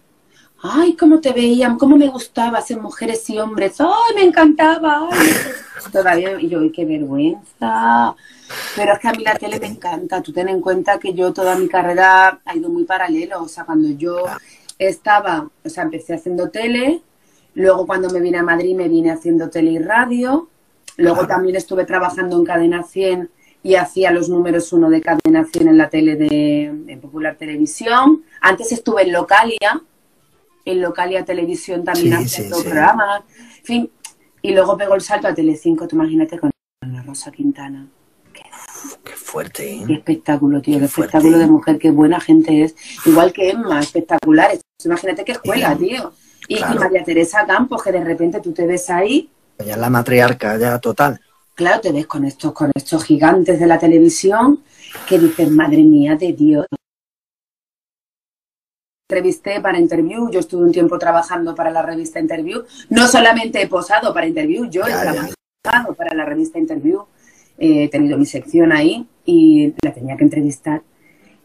Ay, 0.62 0.94
cómo 0.94 1.20
te 1.20 1.32
veían, 1.32 1.78
cómo 1.78 1.96
me 1.96 2.08
gustaba 2.08 2.60
ser 2.60 2.80
mujeres 2.80 3.28
y 3.30 3.38
hombres. 3.38 3.80
Ay, 3.80 4.14
me 4.14 4.22
encantaba. 4.22 5.08
todavía, 5.92 6.38
y 6.40 6.48
yo, 6.48 6.60
qué 6.72 6.84
vergüenza. 6.84 8.14
Pero 8.76 8.92
es 8.92 8.98
que 8.98 9.08
a 9.08 9.12
mí 9.12 9.24
la 9.24 9.36
tele 9.36 9.58
me 9.58 9.68
encanta. 9.68 10.22
Tú 10.22 10.32
ten 10.32 10.48
en 10.48 10.60
cuenta 10.60 10.98
que 10.98 11.14
yo 11.14 11.32
toda 11.32 11.56
mi 11.56 11.66
carrera 11.68 12.40
ha 12.44 12.56
ido 12.56 12.68
muy 12.68 12.84
paralelo. 12.84 13.42
O 13.42 13.48
sea, 13.48 13.64
cuando 13.64 13.88
yo 13.88 14.24
estaba, 14.78 15.48
o 15.64 15.68
sea, 15.68 15.84
empecé 15.84 16.14
haciendo 16.14 16.50
tele. 16.50 17.02
Luego 17.54 17.86
cuando 17.86 18.10
me 18.10 18.20
vine 18.20 18.38
a 18.38 18.42
Madrid 18.42 18.76
me 18.76 18.88
vine 18.88 19.10
haciendo 19.10 19.48
tele 19.48 19.72
y 19.72 19.78
radio. 19.78 20.48
Luego 20.96 21.26
también 21.26 21.56
estuve 21.56 21.86
trabajando 21.86 22.36
en 22.36 22.44
Cadena 22.44 22.82
100 22.82 23.30
y 23.62 23.74
hacía 23.74 24.10
los 24.10 24.28
números 24.28 24.72
uno 24.72 24.88
de 24.88 25.02
cadena 25.02 25.46
en 25.52 25.78
la 25.78 25.88
tele 25.88 26.16
de, 26.16 26.98
Popular 27.00 27.36
Televisión. 27.36 28.22
Antes 28.40 28.72
estuve 28.72 29.02
en 29.02 29.12
Localia, 29.12 29.82
en 30.64 30.80
Localia 30.80 31.24
Televisión 31.24 31.84
también 31.84 32.14
haciendo 32.14 32.62
programas, 32.62 33.22
en 33.58 33.64
fin, 33.64 33.90
y 34.42 34.52
luego 34.52 34.76
pegó 34.76 34.94
el 34.94 35.00
salto 35.00 35.28
a 35.28 35.34
Telecinco, 35.34 35.86
tú 35.86 35.96
imagínate 35.96 36.38
con 36.38 36.50
Ana 36.82 37.02
Rosa 37.02 37.30
Quintana. 37.30 37.86
Qué, 39.04 39.12
fuerte, 39.12 39.74
¿eh? 39.74 39.84
Qué 39.86 39.92
espectáculo, 39.94 40.62
tío, 40.62 40.78
qué, 40.78 40.86
espectáculo 40.86 41.38
de 41.38 41.46
mujer, 41.46 41.78
qué 41.78 41.90
buena 41.90 42.18
gente 42.20 42.64
es. 42.64 42.74
Igual 43.04 43.32
que 43.32 43.50
Emma, 43.50 43.80
espectacular. 43.80 44.58
Imagínate 44.82 45.24
qué 45.24 45.32
escuela, 45.32 45.76
tío. 45.76 46.12
Y, 46.48 46.56
y, 46.56 46.78
María 46.78 47.04
Teresa 47.04 47.44
Campos, 47.46 47.82
que 47.82 47.92
de 47.92 48.02
repente 48.02 48.40
tú 48.40 48.52
te 48.52 48.66
ves 48.66 48.88
ahí. 48.88 49.28
Ella 49.58 49.74
es 49.74 49.78
la 49.78 49.90
matriarca, 49.90 50.56
ya 50.56 50.78
total 50.78 51.20
claro, 51.60 51.82
te 51.82 51.92
ves 51.92 52.06
con 52.06 52.24
estos, 52.24 52.52
con 52.54 52.70
estos 52.74 53.04
gigantes 53.04 53.60
de 53.60 53.66
la 53.66 53.78
televisión 53.78 54.60
que 55.06 55.18
dicen, 55.18 55.54
madre 55.54 55.82
mía 55.82 56.16
de 56.16 56.32
Dios. 56.32 56.64
Entrevisté 59.06 59.60
para 59.60 59.78
Interview, 59.78 60.30
yo 60.30 60.40
estuve 60.40 60.64
un 60.64 60.72
tiempo 60.72 60.98
trabajando 60.98 61.54
para 61.54 61.70
la 61.70 61.82
revista 61.82 62.18
Interview. 62.18 62.62
No 62.88 63.06
solamente 63.06 63.60
he 63.60 63.68
posado 63.68 64.14
para 64.14 64.26
Interview, 64.26 64.70
yo 64.70 64.86
he 64.86 64.90
trabajado 64.90 65.94
para 65.98 66.14
la 66.14 66.24
revista 66.24 66.58
Interview. 66.58 67.04
he 67.58 67.90
tenido 67.90 68.16
mi 68.16 68.24
sección 68.24 68.72
ahí 68.72 69.06
y 69.26 69.74
la 69.84 69.92
tenía 69.92 70.16
que 70.16 70.24
entrevistar. 70.24 70.82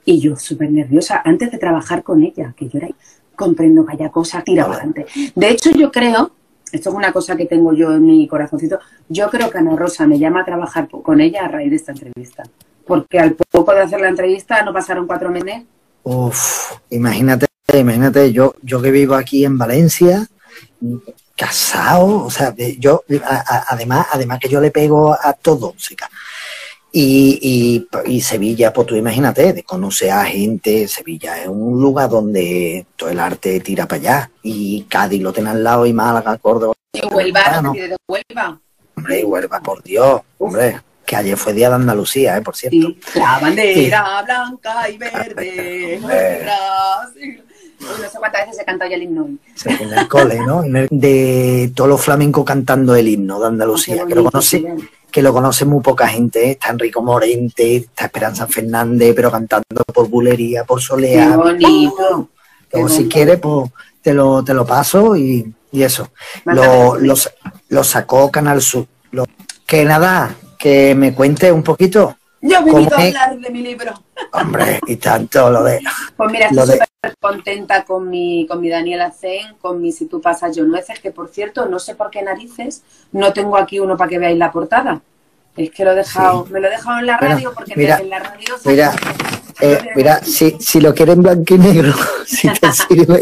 Y 0.05 0.21
yo 0.21 0.37
súper 0.37 0.71
nerviosa 0.71 1.21
antes 1.25 1.51
de 1.51 1.57
trabajar 1.57 2.03
con 2.03 2.23
ella, 2.23 2.53
que 2.55 2.69
yo 2.69 2.77
era 2.77 2.87
comprendo 3.35 3.85
que 3.85 3.93
haya 3.93 4.09
cosas, 4.11 4.45
tira 4.45 4.63
adelante. 4.63 5.07
De 5.35 5.49
hecho, 5.49 5.71
yo 5.71 5.91
creo 5.91 6.31
esto 6.71 6.89
es 6.89 6.95
una 6.95 7.11
cosa 7.11 7.35
que 7.35 7.45
tengo 7.45 7.73
yo 7.73 7.93
en 7.93 8.05
mi 8.05 8.27
corazoncito, 8.27 8.79
yo 9.07 9.29
creo 9.29 9.49
que 9.49 9.57
Ana 9.57 9.75
Rosa 9.75 10.07
me 10.07 10.19
llama 10.19 10.41
a 10.41 10.45
trabajar 10.45 10.87
con 10.89 11.21
ella 11.21 11.45
a 11.45 11.47
raíz 11.47 11.69
de 11.69 11.75
esta 11.75 11.91
entrevista. 11.91 12.43
Porque 12.85 13.19
al 13.19 13.35
poco 13.35 13.73
de 13.73 13.81
hacer 13.81 13.99
la 13.99 14.09
entrevista 14.09 14.61
no 14.63 14.73
pasaron 14.73 15.07
cuatro 15.07 15.31
meses. 15.31 15.63
Uf, 16.03 16.73
imagínate, 16.91 17.47
imagínate, 17.73 18.31
yo, 18.31 18.55
yo 18.61 18.81
que 18.81 18.91
vivo 18.91 19.15
aquí 19.15 19.43
en 19.43 19.57
Valencia, 19.57 20.27
casado, 21.35 22.25
o 22.25 22.29
sea, 22.29 22.53
yo, 22.79 23.03
además, 23.69 24.07
además 24.11 24.39
que 24.39 24.49
yo 24.49 24.61
le 24.61 24.71
pego 24.71 25.13
a 25.13 25.33
todo, 25.33 25.73
música. 25.73 26.09
Y, 26.97 27.85
y, 28.05 28.21
Sevilla, 28.21 28.71
pues 28.71 28.87
tú 28.87 28.95
imagínate, 28.95 29.51
de 29.51 29.63
conocer 29.63 30.11
a 30.11 30.23
gente, 30.23 30.87
Sevilla 30.87 31.41
es 31.41 31.47
un 31.49 31.81
lugar 31.81 32.09
donde 32.09 32.85
todo 32.95 33.09
el 33.09 33.19
arte 33.19 33.59
tira 33.59 33.85
para 33.85 33.99
allá. 33.99 34.31
Y 34.43 34.83
Cádiz 34.83 35.21
lo 35.21 35.33
tiene 35.33 35.49
al 35.49 35.61
lado 35.61 35.85
y 35.85 35.91
Málaga, 35.91 36.37
Córdoba, 36.37 36.73
Y 36.93 37.05
Huelva, 37.05 37.41
Bueno. 37.43 37.61
no. 37.61 37.73
de 37.73 37.97
Huelva. 38.07 38.61
Hombre, 38.95 39.19
y 39.19 39.23
Huelva, 39.25 39.59
por 39.59 39.83
Dios, 39.83 40.21
hombre, 40.37 40.79
que 41.05 41.17
ayer 41.17 41.35
fue 41.35 41.51
día 41.51 41.67
de 41.67 41.75
Andalucía, 41.75 42.37
¿eh? 42.37 42.41
por 42.41 42.55
cierto. 42.55 42.77
Sí, 42.77 43.19
la 43.19 43.39
bandera 43.39 44.21
blanca 44.23 44.89
y 44.89 44.97
verde. 44.97 45.99
no 47.81 48.09
sé 48.09 48.17
cuántas 48.17 48.45
veces 48.47 48.61
he 48.61 48.65
cantado 48.65 48.89
ya 48.89 48.95
el 48.95 49.03
himno. 49.03 49.29
Sí, 49.53 49.67
en 49.67 49.91
el 49.93 50.07
cole, 50.07 50.39
¿no? 50.39 50.61
De 50.89 51.73
todos 51.75 51.89
los 51.89 52.01
flamencos 52.01 52.45
cantando 52.45 52.95
el 52.95 53.09
himno 53.09 53.37
de 53.41 53.47
Andalucía, 53.47 54.05
Qué 54.07 54.13
que 54.13 54.23
conoce, 54.23 54.57
sí, 54.59 54.63
bien. 54.63 54.89
Que 55.15 55.21
lo 55.21 55.31
conoce 55.31 55.63
muy 55.63 55.81
poca 55.81 56.09
gente, 56.09 56.45
¿eh? 56.45 56.51
está 56.51 56.71
Enrico 56.71 57.01
Morente, 57.01 57.77
está 57.77 58.03
Esperanza 58.03 58.47
Fernández, 58.47 59.13
pero 59.15 59.31
cantando 59.31 59.63
por 59.93 60.09
bulería, 60.09 60.65
por 60.65 60.79
Qué 60.81 60.85
soleá. 60.85 61.37
bonito. 61.37 62.29
Qué 62.69 62.71
Como 62.81 62.89
si 62.89 63.07
quieres, 63.07 63.39
pues 63.39 63.71
te 64.01 64.13
lo, 64.13 64.43
te 64.43 64.53
lo 64.53 64.65
paso 64.65 65.15
y, 65.15 65.53
y 65.71 65.83
eso. 65.83 66.09
Lo, 66.43 66.97
lo, 66.97 67.13
lo 67.69 67.83
sacó 67.85 68.29
Canal 68.29 68.61
Sur. 68.61 68.87
Lo- 69.11 69.23
que 69.65 69.85
nada, 69.85 70.35
que 70.59 70.93
me 70.95 71.13
cuente 71.15 71.49
un 71.49 71.63
poquito. 71.63 72.17
Yo 72.41 72.57
he 72.59 72.63
venido 72.65 72.89
¿Cómo 72.91 73.01
a 73.01 73.07
hablar 73.07 73.39
de 73.39 73.49
mi 73.51 73.61
libro. 73.61 73.93
Hombre, 74.33 74.81
y 74.85 74.97
tanto 74.97 75.49
lo 75.49 75.63
de. 75.63 75.79
Pues 76.17 76.29
mira, 76.29 76.49
Lo 76.51 76.65
de- 76.65 76.79
contenta 77.19 77.83
con 77.85 78.09
mi, 78.09 78.45
con 78.47 78.61
mi 78.61 78.69
Daniela 78.69 79.11
Zen, 79.11 79.55
con 79.61 79.81
mi 79.81 79.91
Si 79.91 80.05
tú 80.05 80.21
pasas 80.21 80.55
yo 80.55 80.63
nueces, 80.65 80.99
que 80.99 81.11
por 81.11 81.29
cierto, 81.29 81.65
no 81.67 81.79
sé 81.79 81.95
por 81.95 82.09
qué 82.09 82.21
narices, 82.21 82.83
no 83.11 83.33
tengo 83.33 83.57
aquí 83.57 83.79
uno 83.79 83.95
para 83.97 84.09
que 84.09 84.19
veáis 84.19 84.37
la 84.37 84.51
portada. 84.51 85.01
Es 85.57 85.71
que 85.71 85.85
lo 85.85 85.91
he 85.91 85.95
dejado, 85.95 86.45
Sí. 86.45 86.53
me 86.53 86.59
lo 86.59 86.67
he 86.67 86.71
dejado 86.71 86.99
en 86.99 87.05
la 87.05 87.17
Bueno, 87.17 87.35
radio 87.35 87.53
porque 87.55 87.73
mira, 87.75 87.97
en 87.99 88.09
la 88.09 88.19
radio 88.19 88.55
Mira, 88.65 88.91
eh, 89.61 89.79
mira, 89.95 90.19
si, 90.23 90.57
si 90.59 90.81
lo 90.81 90.93
quieren 90.93 91.21
blanco 91.21 91.55
y 91.55 91.57
negro, 91.59 91.93
si 92.25 92.49
te 92.49 92.71
sirve. 92.73 93.21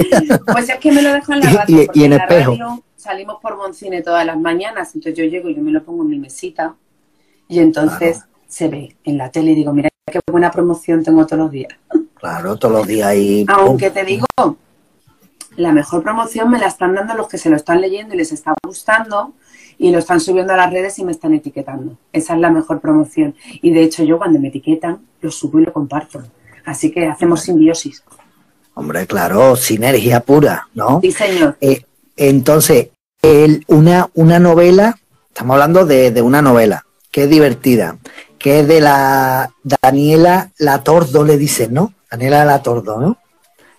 Pues 0.51 0.69
es 0.69 0.77
que 0.77 0.91
me 0.91 1.01
lo 1.03 1.13
dejo 1.13 1.33
en 1.33 1.39
la 1.41 1.49
radio. 1.51 1.81
y- 1.81 1.85
porque 1.85 1.99
y 1.99 2.03
en 2.05 2.13
espejo. 2.13 2.51
radio 2.51 2.83
salimos 2.95 3.37
por 3.41 3.55
Boncine 3.57 4.01
todas 4.01 4.25
las 4.25 4.37
mañanas, 4.39 4.95
entonces 4.95 5.15
yo 5.17 5.25
llego 5.29 5.49
y 5.49 5.55
yo 5.55 5.61
me 5.61 5.71
lo 5.71 5.83
pongo 5.83 6.03
en 6.03 6.09
mi 6.09 6.17
mesita 6.19 6.73
y 7.49 7.59
entonces 7.59 8.21
se 8.47 8.67
ve 8.69 8.95
en 9.03 9.17
la 9.17 9.29
tele 9.29 9.51
y 9.51 9.55
digo, 9.55 9.73
mira 9.73 9.89
qué 10.11 10.19
buena 10.31 10.49
promoción 10.51 11.03
tengo 11.03 11.25
todos 11.27 11.39
los 11.43 11.51
días. 11.51 11.73
Claro, 12.23 12.55
todos 12.55 12.73
los 12.73 12.87
días 12.87 13.09
ahí. 13.09 13.45
Aunque 13.49 13.89
te 13.91 14.05
digo, 14.05 14.25
la 15.57 15.73
mejor 15.73 16.03
promoción 16.03 16.49
me 16.49 16.57
la 16.57 16.67
están 16.67 16.95
dando 16.95 17.15
los 17.15 17.27
que 17.27 17.37
se 17.37 17.49
lo 17.49 17.57
están 17.57 17.81
leyendo 17.81 18.13
y 18.13 18.17
les 18.17 18.31
está 18.31 18.53
gustando 18.65 19.33
y 19.77 19.91
lo 19.91 19.99
están 19.99 20.21
subiendo 20.21 20.53
a 20.53 20.55
las 20.55 20.71
redes 20.71 20.97
y 20.99 21.03
me 21.03 21.11
están 21.11 21.33
etiquetando. 21.33 21.97
Esa 22.13 22.35
es 22.35 22.39
la 22.39 22.49
mejor 22.49 22.79
promoción. 22.79 23.35
Y 23.61 23.73
de 23.73 23.83
hecho 23.83 24.05
yo 24.05 24.17
cuando 24.19 24.39
me 24.39 24.47
etiquetan 24.47 24.99
lo 25.19 25.31
subo 25.31 25.59
y 25.59 25.65
lo 25.65 25.73
comparto. 25.73 26.23
Así 26.65 26.91
que 26.91 27.07
hacemos 27.07 27.41
simbiosis. 27.41 28.01
Hombre, 28.73 29.05
claro, 29.05 29.57
sinergia 29.57 30.21
pura, 30.21 30.69
¿no? 30.75 31.01
Sí, 31.01 31.11
señor. 31.11 31.57
Eh, 31.59 31.83
entonces, 32.15 32.87
el- 33.21 33.65
una, 33.67 34.09
una 34.13 34.39
novela, 34.39 34.97
estamos 35.27 35.55
hablando 35.55 35.85
de, 35.85 36.11
de 36.11 36.21
una 36.21 36.41
novela, 36.41 36.85
que 37.11 37.23
es 37.23 37.29
divertida, 37.29 37.97
que 38.39 38.61
es 38.61 38.67
de 38.69 38.79
la 38.79 39.51
Daniela 39.61 40.51
Latordo, 40.57 41.25
le 41.25 41.37
dicen, 41.37 41.73
¿no? 41.73 41.91
Daniela 42.13 42.45
Latordo, 42.45 42.99
¿no? 42.99 43.17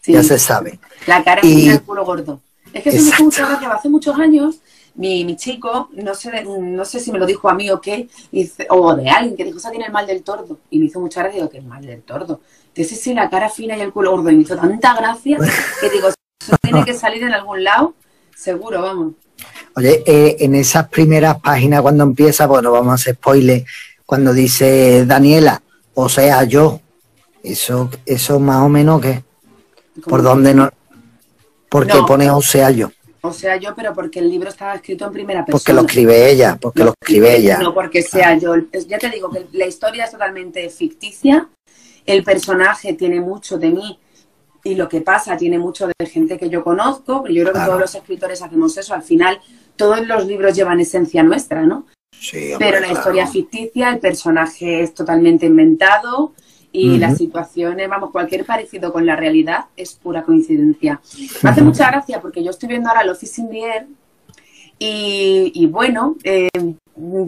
Sí. 0.00 0.12
Ya 0.12 0.24
se 0.24 0.38
sabe. 0.40 0.80
La 1.06 1.22
cara 1.22 1.40
Y- 1.44 1.66
y 1.66 1.68
el 1.68 1.82
culo 1.82 2.04
gordo. 2.04 2.40
Es 2.72 2.82
que 2.82 2.90
eso 2.90 3.12
me 3.18 3.24
mucha 3.24 3.46
gracia. 3.48 3.70
Hace 3.72 3.88
muchos 3.88 4.18
años, 4.18 4.56
mi, 4.96 5.24
mi 5.24 5.36
chico, 5.36 5.88
no 5.92 6.14
sé, 6.16 6.42
no 6.44 6.84
sé 6.84 6.98
si 6.98 7.12
me 7.12 7.20
lo 7.20 7.26
dijo 7.26 7.48
a 7.48 7.54
mí 7.54 7.70
o 7.70 7.80
qué, 7.80 8.08
dice- 8.32 8.66
o 8.70 8.92
de 8.96 9.08
alguien 9.08 9.36
que 9.36 9.44
dijo, 9.44 9.58
esa 9.58 9.70
tiene 9.70 9.86
el 9.86 9.92
mal 9.92 10.04
del 10.08 10.24
tordo. 10.24 10.58
Y 10.68 10.80
me 10.80 10.86
hizo 10.86 10.98
mucha 10.98 11.20
gracia, 11.22 11.36
digo, 11.42 11.48
que 11.50 11.58
el 11.58 11.64
mal 11.64 11.86
del 11.86 12.02
tordo. 12.02 12.40
Dice, 12.74 12.96
sí, 12.96 13.14
la 13.14 13.30
cara 13.30 13.48
fina 13.48 13.76
y 13.76 13.80
el 13.82 13.92
culo 13.92 14.10
gordo. 14.10 14.30
Y 14.30 14.34
me 14.36 14.42
hizo 14.42 14.56
tanta 14.56 14.94
gracia 14.96 15.38
que 15.80 15.90
digo, 15.90 16.08
eso 16.08 16.56
tiene 16.60 16.84
que 16.84 16.94
salir 16.94 17.22
en 17.22 17.32
algún 17.32 17.62
lado, 17.62 17.94
seguro, 18.36 18.82
vamos. 18.82 19.12
Oye, 19.76 20.02
eh, 20.06 20.36
en 20.40 20.56
esas 20.56 20.88
primeras 20.88 21.38
páginas 21.40 21.82
cuando 21.82 22.02
empieza, 22.02 22.48
bueno, 22.48 22.72
vamos 22.72 22.90
a 22.90 22.94
hacer 22.94 23.14
spoiler, 23.14 23.64
cuando 24.04 24.32
dice 24.32 25.06
Daniela, 25.06 25.62
o 25.94 26.08
sea, 26.08 26.42
yo, 26.44 26.80
eso, 27.44 27.90
eso 28.06 28.40
más 28.40 28.62
o 28.62 28.68
menos 28.68 29.00
que, 29.00 29.22
¿por 30.08 30.22
dónde 30.22 30.54
no? 30.54 30.70
Porque 31.68 31.92
No. 31.94 32.06
pone 32.06 32.30
o 32.30 32.40
sea 32.40 32.70
yo, 32.70 32.90
O 33.20 33.32
sea, 33.32 33.56
yo, 33.56 33.74
pero 33.74 33.94
porque 33.94 34.18
el 34.18 34.28
libro 34.30 34.48
estaba 34.50 34.74
escrito 34.74 35.06
en 35.06 35.12
primera 35.12 35.44
persona. 35.44 35.58
porque 35.58 35.72
lo 35.72 35.80
escribe 35.86 36.30
ella, 36.30 36.58
porque 36.60 36.84
lo 36.84 36.92
escribe 37.00 37.36
ella. 37.36 37.58
No 37.58 37.72
porque 37.72 38.02
sea 38.02 38.36
yo. 38.36 38.54
Ya 38.86 38.98
te 38.98 39.08
digo 39.10 39.30
que 39.30 39.46
la 39.52 39.66
historia 39.66 40.04
es 40.04 40.10
totalmente 40.10 40.68
ficticia. 40.68 41.48
El 42.04 42.22
personaje 42.22 42.92
tiene 42.92 43.20
mucho 43.20 43.56
de 43.56 43.70
mí 43.70 43.98
y 44.62 44.74
lo 44.74 44.88
que 44.90 45.00
pasa 45.00 45.36
tiene 45.38 45.58
mucho 45.58 45.86
de 45.98 46.06
gente 46.06 46.36
que 46.38 46.50
yo 46.50 46.62
conozco. 46.62 47.26
Yo 47.28 47.42
creo 47.44 47.54
que 47.54 47.60
todos 47.66 47.80
los 47.80 47.94
escritores 47.94 48.42
hacemos 48.42 48.76
eso. 48.76 48.92
Al 48.94 49.02
final, 49.02 49.40
todos 49.76 50.06
los 50.06 50.26
libros 50.26 50.54
llevan 50.54 50.80
esencia 50.80 51.22
nuestra, 51.22 51.62
¿no? 51.62 51.86
Sí, 52.12 52.52
hombre, 52.52 52.58
Pero 52.68 52.80
la 52.80 52.86
claro. 52.88 52.98
historia 52.98 53.24
es 53.24 53.30
ficticia, 53.30 53.88
el 53.90 54.00
personaje 54.00 54.82
es 54.82 54.92
totalmente 54.94 55.46
inventado 55.46 56.34
y 56.74 56.90
Ujú. 56.90 56.98
las 56.98 57.18
situaciones, 57.18 57.88
vamos, 57.88 58.10
cualquier 58.10 58.44
parecido 58.44 58.92
con 58.92 59.06
la 59.06 59.14
realidad 59.14 59.66
es 59.76 59.94
pura 59.94 60.24
coincidencia. 60.24 61.00
Me 61.40 61.50
hace 61.50 61.62
mucha 61.62 61.88
gracia 61.88 62.20
porque 62.20 62.42
yo 62.42 62.50
estoy 62.50 62.68
viendo 62.68 62.90
ahora 62.90 63.08
Office 63.12 63.40
in 63.40 63.48
the 63.48 63.60
Air 63.60 63.86
y, 64.80 65.52
y 65.54 65.66
bueno, 65.66 66.16
eh, 66.24 66.48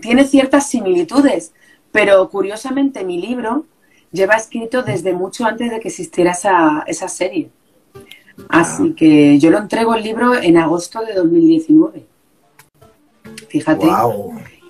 tiene 0.03 0.25
ciertas 0.25 0.69
similitudes, 0.69 1.53
pero 1.93 2.29
curiosamente 2.29 3.05
mi 3.05 3.21
libro 3.21 3.67
lleva 4.11 4.35
escrito 4.35 4.83
desde 4.83 5.13
mucho 5.13 5.47
antes 5.47 5.71
de 5.71 5.79
que 5.79 5.89
existiera 5.89 6.33
esa, 6.33 6.83
esa 6.89 7.07
serie. 7.07 7.49
Así 8.49 8.95
que 8.95 9.39
yo 9.39 9.51
lo 9.53 9.59
entrego 9.59 9.95
el 9.95 10.03
libro 10.03 10.35
en 10.35 10.57
agosto 10.57 11.03
de 11.05 11.15
2019. 11.15 12.05
Fíjate. 13.49 13.87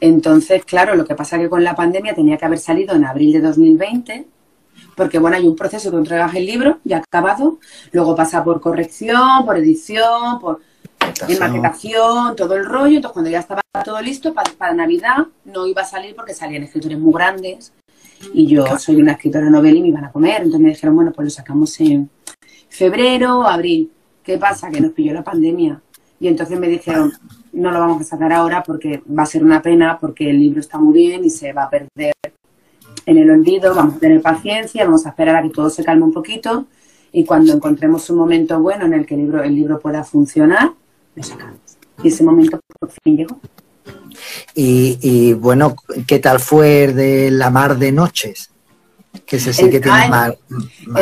Entonces, 0.03 0.67
claro, 0.67 0.95
lo 0.97 1.07
que 1.07 1.15
pasa 1.15 1.39
que 1.39 1.49
con 1.49 1.65
la 1.65 1.75
pandemia 1.75 2.15
tenía 2.15 2.37
que 2.37 2.45
haber 2.45 2.59
salido 2.59 2.95
en 2.95 3.07
abril 3.07 3.33
de 3.33 3.41
2020, 3.41 4.27
porque 4.97 5.19
bueno, 5.19 5.37
hay 5.37 5.47
un 5.47 5.55
proceso 5.55 5.91
que 5.91 5.97
entregas 5.99 6.35
el 6.35 6.47
libro 6.47 6.79
ya 6.83 6.99
acabado, 6.99 7.59
luego 7.93 8.17
pasa 8.17 8.43
por 8.43 8.61
corrección, 8.61 9.45
por 9.45 9.57
edición, 9.59 10.41
por 10.41 10.61
maquetación, 11.39 12.35
todo 12.35 12.57
el 12.57 12.65
rollo. 12.65 12.97
Entonces, 12.97 13.13
cuando 13.13 13.31
ya 13.31 13.41
estaba 13.41 13.63
todo 13.85 14.01
listo 14.01 14.33
para, 14.35 14.51
para 14.53 14.75
Navidad, 14.75 15.27
no 15.45 15.67
iba 15.67 15.83
a 15.83 15.85
salir 15.85 16.17
porque 16.17 16.35
salían 16.35 16.63
escritores 16.63 16.99
muy 16.99 17.13
grandes 17.13 17.73
y 18.33 18.47
yo 18.47 18.79
soy 18.79 18.97
una 18.97 19.13
escritora 19.13 19.51
novela 19.51 19.79
y 19.79 19.83
me 19.83 19.89
iban 19.89 20.05
a 20.05 20.13
comer. 20.13 20.39
Entonces 20.39 20.61
me 20.61 20.71
dijeron, 20.71 20.97
bueno, 20.97 21.13
pues 21.13 21.27
lo 21.27 21.31
sacamos 21.31 21.79
en 21.81 22.11
febrero, 22.69 23.47
abril. 23.47 23.93
¿Qué 24.23 24.39
pasa? 24.39 24.71
Que 24.71 24.81
nos 24.81 24.93
pilló 24.93 25.13
la 25.13 25.23
pandemia. 25.23 25.81
Y 26.19 26.29
entonces 26.29 26.59
me 26.59 26.69
dijeron, 26.69 27.13
no 27.53 27.71
lo 27.71 27.79
vamos 27.79 28.01
a 28.01 28.05
sacar 28.05 28.33
ahora 28.33 28.63
porque 28.63 29.03
va 29.07 29.25
a 29.25 29.27
ser 29.27 29.45
una 29.45 29.61
pena, 29.61 29.99
porque 30.01 30.31
el 30.31 30.39
libro 30.39 30.61
está 30.61 30.79
muy 30.79 30.95
bien 30.95 31.25
y 31.25 31.31
se 31.31 31.53
va 31.53 31.65
a 31.65 31.71
perder 31.71 32.15
en 33.07 33.19
el 33.19 33.31
olvido. 33.31 33.75
Vamos 33.75 33.97
a 33.97 33.99
tener 33.99 34.21
paciencia, 34.21 34.85
vamos 34.85 35.07
a 35.07 35.11
esperar 35.11 35.37
a 35.37 35.43
que 35.43 35.51
todo 35.51 35.71
se 35.71 35.85
calme 35.85 36.05
un 36.05 36.13
poquito 36.13 36.67
y 37.13 37.25
cuando 37.25 37.55
encontremos 37.55 38.11
un 38.11 38.19
momento 38.19 38.61
bueno 38.61 38.85
en 38.85 38.93
el 38.93 39.07
que 39.07 39.15
el 39.15 39.21
libro, 39.23 39.43
el 39.43 39.55
libro 39.55 39.81
pueda 39.81 40.05
funcionar, 40.05 40.73
lo 41.15 41.23
sacamos. 41.23 41.61
Y 42.03 42.09
ese 42.09 42.23
momento 42.23 42.61
por 42.79 42.91
fin 42.91 43.17
llegó. 43.17 43.41
Y, 44.55 44.99
y, 45.01 45.33
bueno, 45.33 45.77
¿qué 46.07 46.19
tal 46.19 46.41
fue 46.41 46.93
de 46.93 47.31
La 47.31 47.51
Mar 47.51 47.79
de 47.79 47.93
Noches? 47.93 48.51
Que 49.27 49.37
ese 49.37 49.53
sí 49.53 49.65
El- 49.65 49.71
que 49.71 49.81
tiene 49.81 49.99
ah, 49.99 50.05
el- 50.05 50.11
más, 50.11 50.33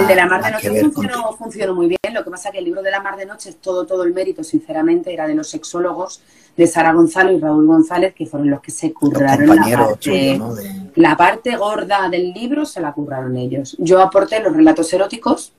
El 0.00 0.06
de 0.06 0.14
la 0.14 0.26
Mar 0.26 0.42
de 0.42 0.50
Noche 0.52 0.80
funcionó, 0.80 1.32
funcionó 1.36 1.74
muy 1.74 1.88
bien. 1.88 1.98
Lo 2.14 2.24
que 2.24 2.30
pasa 2.30 2.50
que 2.50 2.58
el 2.58 2.64
libro 2.64 2.82
de 2.82 2.90
la 2.90 3.00
Mar 3.02 3.16
de 3.16 3.26
Noche, 3.26 3.52
todo, 3.60 3.84
todo 3.86 4.02
el 4.04 4.14
mérito, 4.14 4.42
sinceramente, 4.42 5.12
era 5.12 5.26
de 5.26 5.34
los 5.34 5.48
sexólogos 5.50 6.22
de 6.56 6.66
Sara 6.66 6.92
Gonzalo 6.94 7.32
y 7.32 7.38
Raúl 7.40 7.66
González, 7.66 8.14
que 8.14 8.24
fueron 8.26 8.48
los 8.48 8.60
que 8.60 8.70
se 8.70 8.92
curraron 8.94 9.46
la 9.56 9.62
parte, 9.76 9.96
tuyos, 10.10 10.38
¿no? 10.38 10.54
De- 10.54 10.90
la 10.94 11.16
parte 11.16 11.56
gorda 11.56 12.08
del 12.08 12.32
libro, 12.32 12.64
se 12.64 12.80
la 12.80 12.92
curraron 12.92 13.36
ellos. 13.36 13.76
Yo 13.78 14.00
aporté 14.00 14.40
los 14.40 14.54
relatos 14.56 14.90
eróticos, 14.92 15.52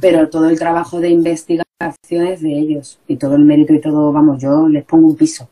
pero 0.00 0.28
todo 0.30 0.48
el 0.48 0.58
trabajo 0.58 0.98
de 0.98 1.10
investigación 1.10 2.26
es 2.26 2.40
de 2.40 2.58
ellos. 2.58 2.98
Y 3.06 3.16
todo 3.16 3.34
el 3.34 3.44
mérito 3.44 3.74
y 3.74 3.80
todo, 3.80 4.12
vamos, 4.12 4.40
yo 4.40 4.66
les 4.68 4.84
pongo 4.84 5.08
un 5.08 5.16
piso. 5.16 5.48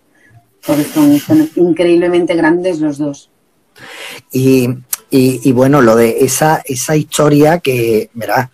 Porque 0.67 0.85
son, 0.85 1.19
son 1.19 1.49
increíblemente 1.57 2.35
grandes 2.35 2.81
los 2.81 2.99
dos. 2.99 3.31
Y, 4.33 4.69
y, 5.11 5.49
y 5.49 5.53
bueno, 5.53 5.81
lo 5.81 5.97
de 5.97 6.25
esa, 6.25 6.63
esa 6.65 6.97
historia 6.97 7.59
que, 7.59 8.11
verás, 8.15 8.49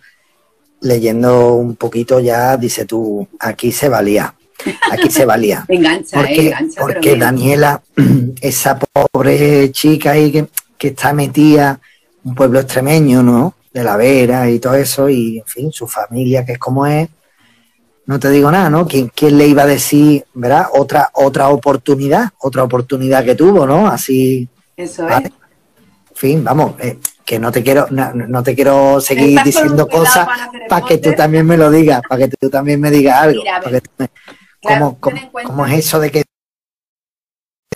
leyendo 0.81 1.53
un 1.53 1.75
poquito 1.75 2.19
ya, 2.19 2.57
dice 2.57 2.85
tú, 2.85 3.27
aquí 3.39 3.71
se 3.71 3.89
valía, 3.89 4.33
aquí 4.91 5.09
se 5.09 5.25
valía. 5.25 5.65
Engancha, 5.67 6.17
eh, 6.17 6.21
Porque, 6.21 6.47
engancha, 6.47 6.81
pero 6.85 6.93
porque. 6.93 7.15
Daniela, 7.15 7.81
esa 8.41 8.79
pobre 8.79 9.71
chica 9.71 10.11
ahí 10.11 10.31
que, 10.31 10.47
que 10.77 10.87
está 10.89 11.13
metida, 11.13 11.79
un 12.23 12.35
pueblo 12.35 12.59
extremeño, 12.59 13.21
¿no? 13.21 13.55
De 13.71 13.83
la 13.83 13.95
Vera 13.95 14.49
y 14.49 14.59
todo 14.59 14.75
eso, 14.75 15.09
y 15.09 15.39
en 15.39 15.45
fin, 15.45 15.71
su 15.71 15.87
familia, 15.87 16.43
que 16.43 16.53
es 16.53 16.59
como 16.59 16.87
es, 16.87 17.07
no 18.07 18.19
te 18.19 18.29
digo 18.29 18.49
nada, 18.49 18.69
¿no? 18.69 18.87
¿Quién, 18.87 19.11
quién 19.13 19.37
le 19.37 19.47
iba 19.47 19.63
a 19.63 19.67
decir, 19.67 20.25
verdad? 20.33 20.67
Otra, 20.73 21.11
otra 21.13 21.49
oportunidad, 21.49 22.29
otra 22.39 22.63
oportunidad 22.63 23.23
que 23.23 23.35
tuvo, 23.35 23.67
¿no? 23.67 23.87
Así, 23.87 24.47
Eso 24.75 25.03
es. 25.03 25.09
Vale. 25.09 25.31
Fin, 26.17 26.43
vamos, 26.43 26.75
eh, 26.79 26.99
que 27.25 27.39
no 27.39 27.51
te 27.51 27.61
quiero, 27.63 27.87
no, 27.91 28.13
no 28.13 28.43
te 28.43 28.55
quiero 28.55 28.99
seguir 29.01 29.39
diciendo 29.43 29.87
cosas 29.87 30.27
para 30.69 30.85
que 30.85 30.97
tú 30.97 31.13
también 31.13 31.45
me 31.45 31.57
lo 31.57 31.69
digas, 31.69 32.01
para 32.07 32.27
que 32.27 32.35
tú 32.37 32.49
también 32.49 32.79
me 32.81 32.89
digas 32.91 33.21
algo. 33.21 33.41
Mira, 33.41 33.55
a 33.57 33.59
ver. 33.59 33.63
para 33.63 33.79
que 33.81 33.87
tú 33.87 33.91
me- 33.99 34.09
Claro, 34.59 34.97
¿Cómo, 34.99 35.65
es 35.67 35.73
eso 35.85 35.99
de 35.99 36.11
que 36.11 36.23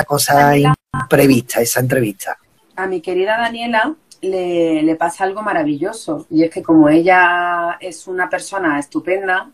cosa 0.06 0.54
imprevista, 0.58 1.62
esa 1.62 1.80
entrevista. 1.80 2.38
A 2.76 2.88
mi 2.88 3.02
querida 3.02 3.38
Daniela 3.38 3.94
le, 4.22 4.82
le 4.82 4.96
pasa 4.96 5.24
algo 5.24 5.42
maravilloso 5.42 6.26
y 6.30 6.44
es 6.44 6.50
que 6.52 6.62
como 6.64 6.90
ella 6.90 7.78
es 7.80 8.08
una 8.08 8.30
persona 8.30 8.80
estupenda, 8.80 9.50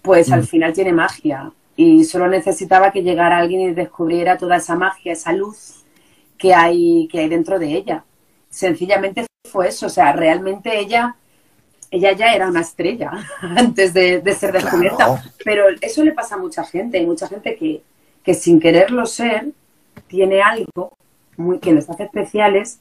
pues 0.00 0.30
al 0.32 0.42
Mm. 0.42 0.46
final 0.46 0.72
tiene 0.72 0.92
magia 0.92 1.50
y 1.76 2.04
solo 2.04 2.28
necesitaba 2.28 2.92
que 2.92 3.02
llegara 3.02 3.38
alguien 3.38 3.60
y 3.62 3.74
descubriera 3.74 4.38
toda 4.38 4.56
esa 4.56 4.76
magia, 4.76 5.12
esa 5.12 5.32
luz 5.32 5.83
que 6.38 6.54
hay, 6.54 7.08
que 7.08 7.20
hay 7.20 7.28
dentro 7.28 7.58
de 7.58 7.74
ella. 7.74 8.04
Sencillamente 8.50 9.26
fue 9.50 9.68
eso, 9.68 9.86
o 9.86 9.90
sea, 9.90 10.12
realmente 10.12 10.78
ella, 10.78 11.16
ella 11.90 12.12
ya 12.12 12.34
era 12.34 12.48
una 12.48 12.60
estrella 12.60 13.10
antes 13.40 13.94
de, 13.94 14.20
de 14.20 14.34
ser 14.34 14.52
descubierta. 14.52 14.96
Claro. 14.96 15.22
Pero 15.44 15.64
eso 15.80 16.04
le 16.04 16.12
pasa 16.12 16.36
a 16.36 16.38
mucha 16.38 16.64
gente, 16.64 16.98
hay 16.98 17.06
mucha 17.06 17.28
gente 17.28 17.56
que, 17.56 17.82
que 18.22 18.34
sin 18.34 18.58
quererlo 18.60 19.06
ser 19.06 19.52
tiene 20.08 20.42
algo 20.42 20.96
muy, 21.36 21.58
que 21.58 21.72
les 21.72 21.88
hace 21.88 22.04
especiales 22.04 22.78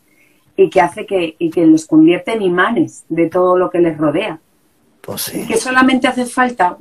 y 0.56 0.70
que 0.70 0.82
hace 0.82 1.06
que, 1.06 1.36
y 1.40 1.50
que 1.50 1.66
los 1.66 1.86
convierte 1.86 2.34
en 2.34 2.42
imanes 2.42 3.04
de 3.10 3.30
todo 3.30 3.58
lo 3.58 3.70
que 3.70 3.80
les 3.80 3.98
rodea. 3.98 4.40
Pues 5.02 5.34
Y 5.34 5.46
que 5.46 5.58
solamente 5.58 6.08
hace 6.08 6.26
falta. 6.26 6.78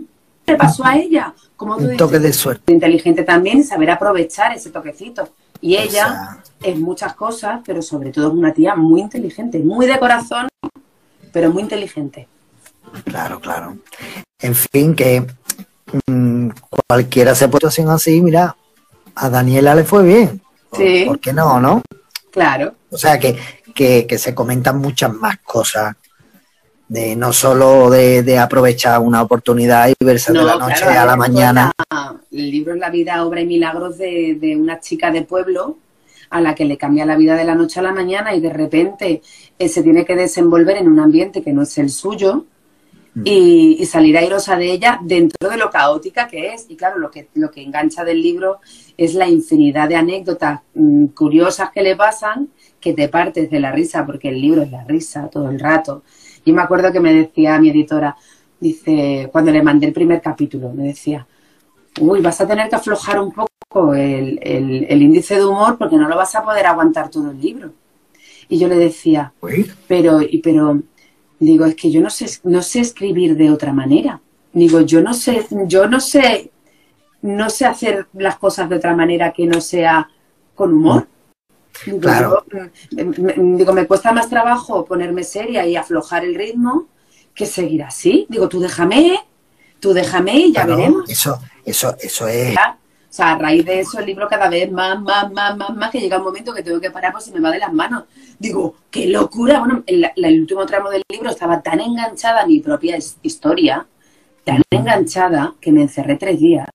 ¿Qué 0.46 0.52
le 0.52 0.58
pasó 0.58 0.84
a 0.84 0.96
ella? 0.96 1.34
Como 1.56 1.76
tú 1.76 1.82
un 1.82 1.90
dices, 1.90 1.98
toque 1.98 2.18
de 2.18 2.32
suerte. 2.32 2.72
inteligente 2.72 3.24
también 3.24 3.58
y 3.58 3.62
saber 3.62 3.90
aprovechar 3.90 4.52
ese 4.52 4.70
toquecito. 4.70 5.28
Y 5.62 5.76
ella 5.76 6.38
es 6.60 6.78
muchas 6.78 7.14
cosas, 7.14 7.60
pero 7.64 7.80
sobre 7.80 8.10
todo 8.10 8.26
es 8.28 8.34
una 8.34 8.52
tía 8.52 8.74
muy 8.74 9.00
inteligente, 9.00 9.60
muy 9.60 9.86
de 9.86 9.98
corazón, 9.98 10.48
pero 11.32 11.50
muy 11.50 11.62
inteligente. 11.62 12.28
Claro, 13.04 13.40
claro. 13.40 13.78
En 14.40 14.54
fin, 14.54 14.94
que 14.94 15.24
mm, 16.06 16.48
cualquiera 16.88 17.34
se 17.34 17.48
puede 17.48 17.60
situación 17.60 17.88
así, 17.90 18.20
mira, 18.20 18.54
a 19.14 19.30
Daniela 19.30 19.74
le 19.74 19.84
fue 19.84 20.02
bien. 20.02 20.42
¿Por- 20.68 20.80
Sí. 20.80 21.04
¿Por 21.06 21.20
qué 21.20 21.32
no, 21.32 21.60
no? 21.60 21.82
Claro. 22.32 22.74
O 22.90 22.96
sea, 22.98 23.18
que, 23.18 23.38
que, 23.74 24.06
que 24.06 24.18
se 24.18 24.34
comentan 24.34 24.78
muchas 24.78 25.12
más 25.14 25.36
cosas. 25.44 25.94
De 26.92 27.16
no 27.16 27.32
solo 27.32 27.88
de, 27.90 28.22
de 28.22 28.38
aprovechar 28.38 29.00
una 29.00 29.22
oportunidad 29.22 29.88
y 29.88 29.94
verse 30.04 30.32
de 30.32 30.42
la 30.42 30.56
noche 30.56 30.82
claro, 30.82 31.00
a 31.00 31.06
la 31.06 31.16
mañana. 31.16 31.72
la- 31.90 32.16
el 32.30 32.50
libro 32.50 32.74
es 32.74 32.80
la 32.80 32.90
vida, 32.90 33.24
obra 33.24 33.40
y 33.40 33.46
milagros 33.46 33.96
de, 33.98 34.36
de 34.40 34.56
una 34.56 34.78
chica 34.80 35.10
de 35.10 35.22
pueblo 35.22 35.78
a 36.30 36.40
la 36.40 36.54
que 36.54 36.64
le 36.64 36.76
cambia 36.76 37.04
la 37.06 37.16
vida 37.16 37.34
de 37.34 37.44
la 37.44 37.54
noche 37.54 37.80
a 37.80 37.82
la 37.82 37.92
mañana 37.92 38.34
y 38.34 38.40
de 38.40 38.50
repente 38.50 39.22
eh, 39.58 39.68
se 39.68 39.82
tiene 39.82 40.04
que 40.04 40.16
desenvolver 40.16 40.76
en 40.78 40.88
un 40.88 40.98
ambiente 41.00 41.42
que 41.42 41.52
no 41.52 41.62
es 41.62 41.76
el 41.78 41.88
suyo 41.90 42.44
Mm. 43.14 43.22
y, 43.26 43.76
y 43.78 43.84
salir 43.84 44.16
airosa 44.16 44.56
de 44.56 44.72
ella 44.72 44.98
dentro 45.02 45.50
de 45.50 45.58
lo 45.58 45.68
caótica 45.70 46.26
que 46.28 46.54
es. 46.54 46.64
Y 46.70 46.76
claro, 46.76 46.98
lo 46.98 47.10
que, 47.10 47.28
lo 47.34 47.50
que 47.50 47.62
engancha 47.62 48.04
del 48.04 48.22
libro 48.22 48.60
es 48.96 49.12
la 49.12 49.28
infinidad 49.28 49.86
de 49.86 49.96
anécdotas 49.96 50.60
mm, 50.74 51.08
curiosas 51.08 51.70
que 51.72 51.82
le 51.82 51.94
pasan 51.94 52.48
que 52.80 52.94
te 52.94 53.08
partes 53.10 53.50
de 53.50 53.60
la 53.60 53.70
risa, 53.70 54.06
porque 54.06 54.30
el 54.30 54.40
libro 54.40 54.62
es 54.62 54.70
la 54.70 54.84
risa 54.84 55.28
todo 55.28 55.50
el 55.50 55.60
rato. 55.60 56.02
Yo 56.44 56.54
me 56.54 56.62
acuerdo 56.62 56.92
que 56.92 57.00
me 57.00 57.14
decía 57.14 57.58
mi 57.60 57.70
editora, 57.70 58.16
dice, 58.60 59.28
cuando 59.32 59.50
le 59.52 59.62
mandé 59.62 59.86
el 59.86 59.92
primer 59.92 60.20
capítulo, 60.20 60.72
me 60.72 60.84
decía, 60.84 61.26
uy, 62.00 62.20
vas 62.20 62.40
a 62.40 62.46
tener 62.46 62.68
que 62.68 62.76
aflojar 62.76 63.20
un 63.20 63.32
poco 63.32 63.94
el, 63.94 64.38
el- 64.42 64.86
el 64.88 65.02
índice 65.02 65.36
de 65.36 65.44
humor 65.46 65.78
porque 65.78 65.96
no 65.96 66.08
lo 66.08 66.16
vas 66.16 66.34
a 66.34 66.44
poder 66.44 66.66
aguantar 66.66 67.10
todo 67.10 67.30
el 67.30 67.40
libro. 67.40 67.72
Y 68.48 68.58
yo 68.58 68.68
le 68.68 68.76
decía, 68.76 69.32
pero, 69.88 70.22
y, 70.22 70.38
pero, 70.38 70.82
digo, 71.40 71.64
es 71.66 71.74
que 71.76 71.90
yo 71.90 72.00
no 72.00 72.10
sé, 72.10 72.26
no 72.44 72.62
sé 72.62 72.80
escribir 72.80 73.36
de 73.36 73.50
otra 73.50 73.72
manera. 73.72 74.20
Digo, 74.52 74.80
yo 74.82 75.00
no 75.02 75.14
sé, 75.14 75.46
yo 75.66 75.86
no 75.88 76.00
sé, 76.00 76.50
no 77.22 77.50
sé 77.50 77.66
hacer 77.66 78.08
las 78.14 78.38
cosas 78.38 78.68
de 78.68 78.76
otra 78.76 78.96
manera 78.96 79.32
que 79.32 79.46
no 79.46 79.60
sea 79.60 80.08
con 80.54 80.74
humor. 80.74 81.08
Digo, 81.86 82.00
Claro. 82.00 82.44
yo, 82.90 83.04
mm, 83.04 83.56
digo, 83.56 83.72
me 83.72 83.86
cuesta 83.86 84.12
más 84.12 84.28
trabajo 84.28 84.84
ponerme 84.84 85.24
seria 85.24 85.66
y 85.66 85.76
aflojar 85.76 86.24
el 86.24 86.34
ritmo 86.34 86.86
que 87.34 87.46
seguir 87.46 87.82
así. 87.82 88.26
Digo, 88.28 88.48
tú 88.48 88.60
déjame, 88.60 89.18
tú 89.80 89.92
déjame 89.92 90.34
y 90.36 90.52
ya 90.52 90.64
claro, 90.64 90.76
veremos. 90.76 91.10
Eso, 91.10 91.38
eso, 91.64 91.96
eso 92.00 92.28
es. 92.28 92.54
O 92.56 93.14
sea, 93.14 93.32
a 93.32 93.38
raíz 93.38 93.64
de 93.66 93.80
eso 93.80 93.98
el 93.98 94.06
libro 94.06 94.26
cada 94.26 94.48
vez 94.48 94.70
más, 94.72 94.98
más, 95.02 95.30
más, 95.32 95.54
más, 95.56 95.74
más, 95.74 95.90
que 95.90 96.00
llega 96.00 96.16
un 96.16 96.24
momento 96.24 96.54
que 96.54 96.62
tengo 96.62 96.80
que 96.80 96.90
parar 96.90 97.12
pues 97.12 97.24
se 97.24 97.32
me 97.32 97.40
va 97.40 97.50
de 97.50 97.58
las 97.58 97.72
manos. 97.72 98.04
Digo, 98.38 98.74
qué 98.90 99.06
locura. 99.06 99.58
Bueno, 99.58 99.82
el, 99.86 100.40
último 100.40 100.64
tramo 100.64 100.88
del 100.88 101.02
libro 101.10 101.28
estaba 101.30 101.60
tan 101.60 101.80
enganchada 101.80 102.42
a 102.42 102.46
mi 102.46 102.60
propia 102.60 102.96
his- 102.96 103.18
historia, 103.22 103.86
tan 104.44 104.62
enganchada, 104.70 105.54
que 105.60 105.72
me 105.72 105.82
encerré 105.82 106.16
tres 106.16 106.38
días, 106.40 106.66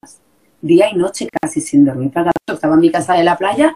día 0.61 0.89
y 0.91 0.95
noche 0.95 1.27
casi 1.41 1.59
sin 1.59 1.83
dormir. 1.85 2.11
Para 2.11 2.31
Estaba 2.45 2.75
en 2.75 2.81
mi 2.81 2.91
casa 2.91 3.13
de 3.15 3.23
la 3.23 3.35
playa 3.35 3.75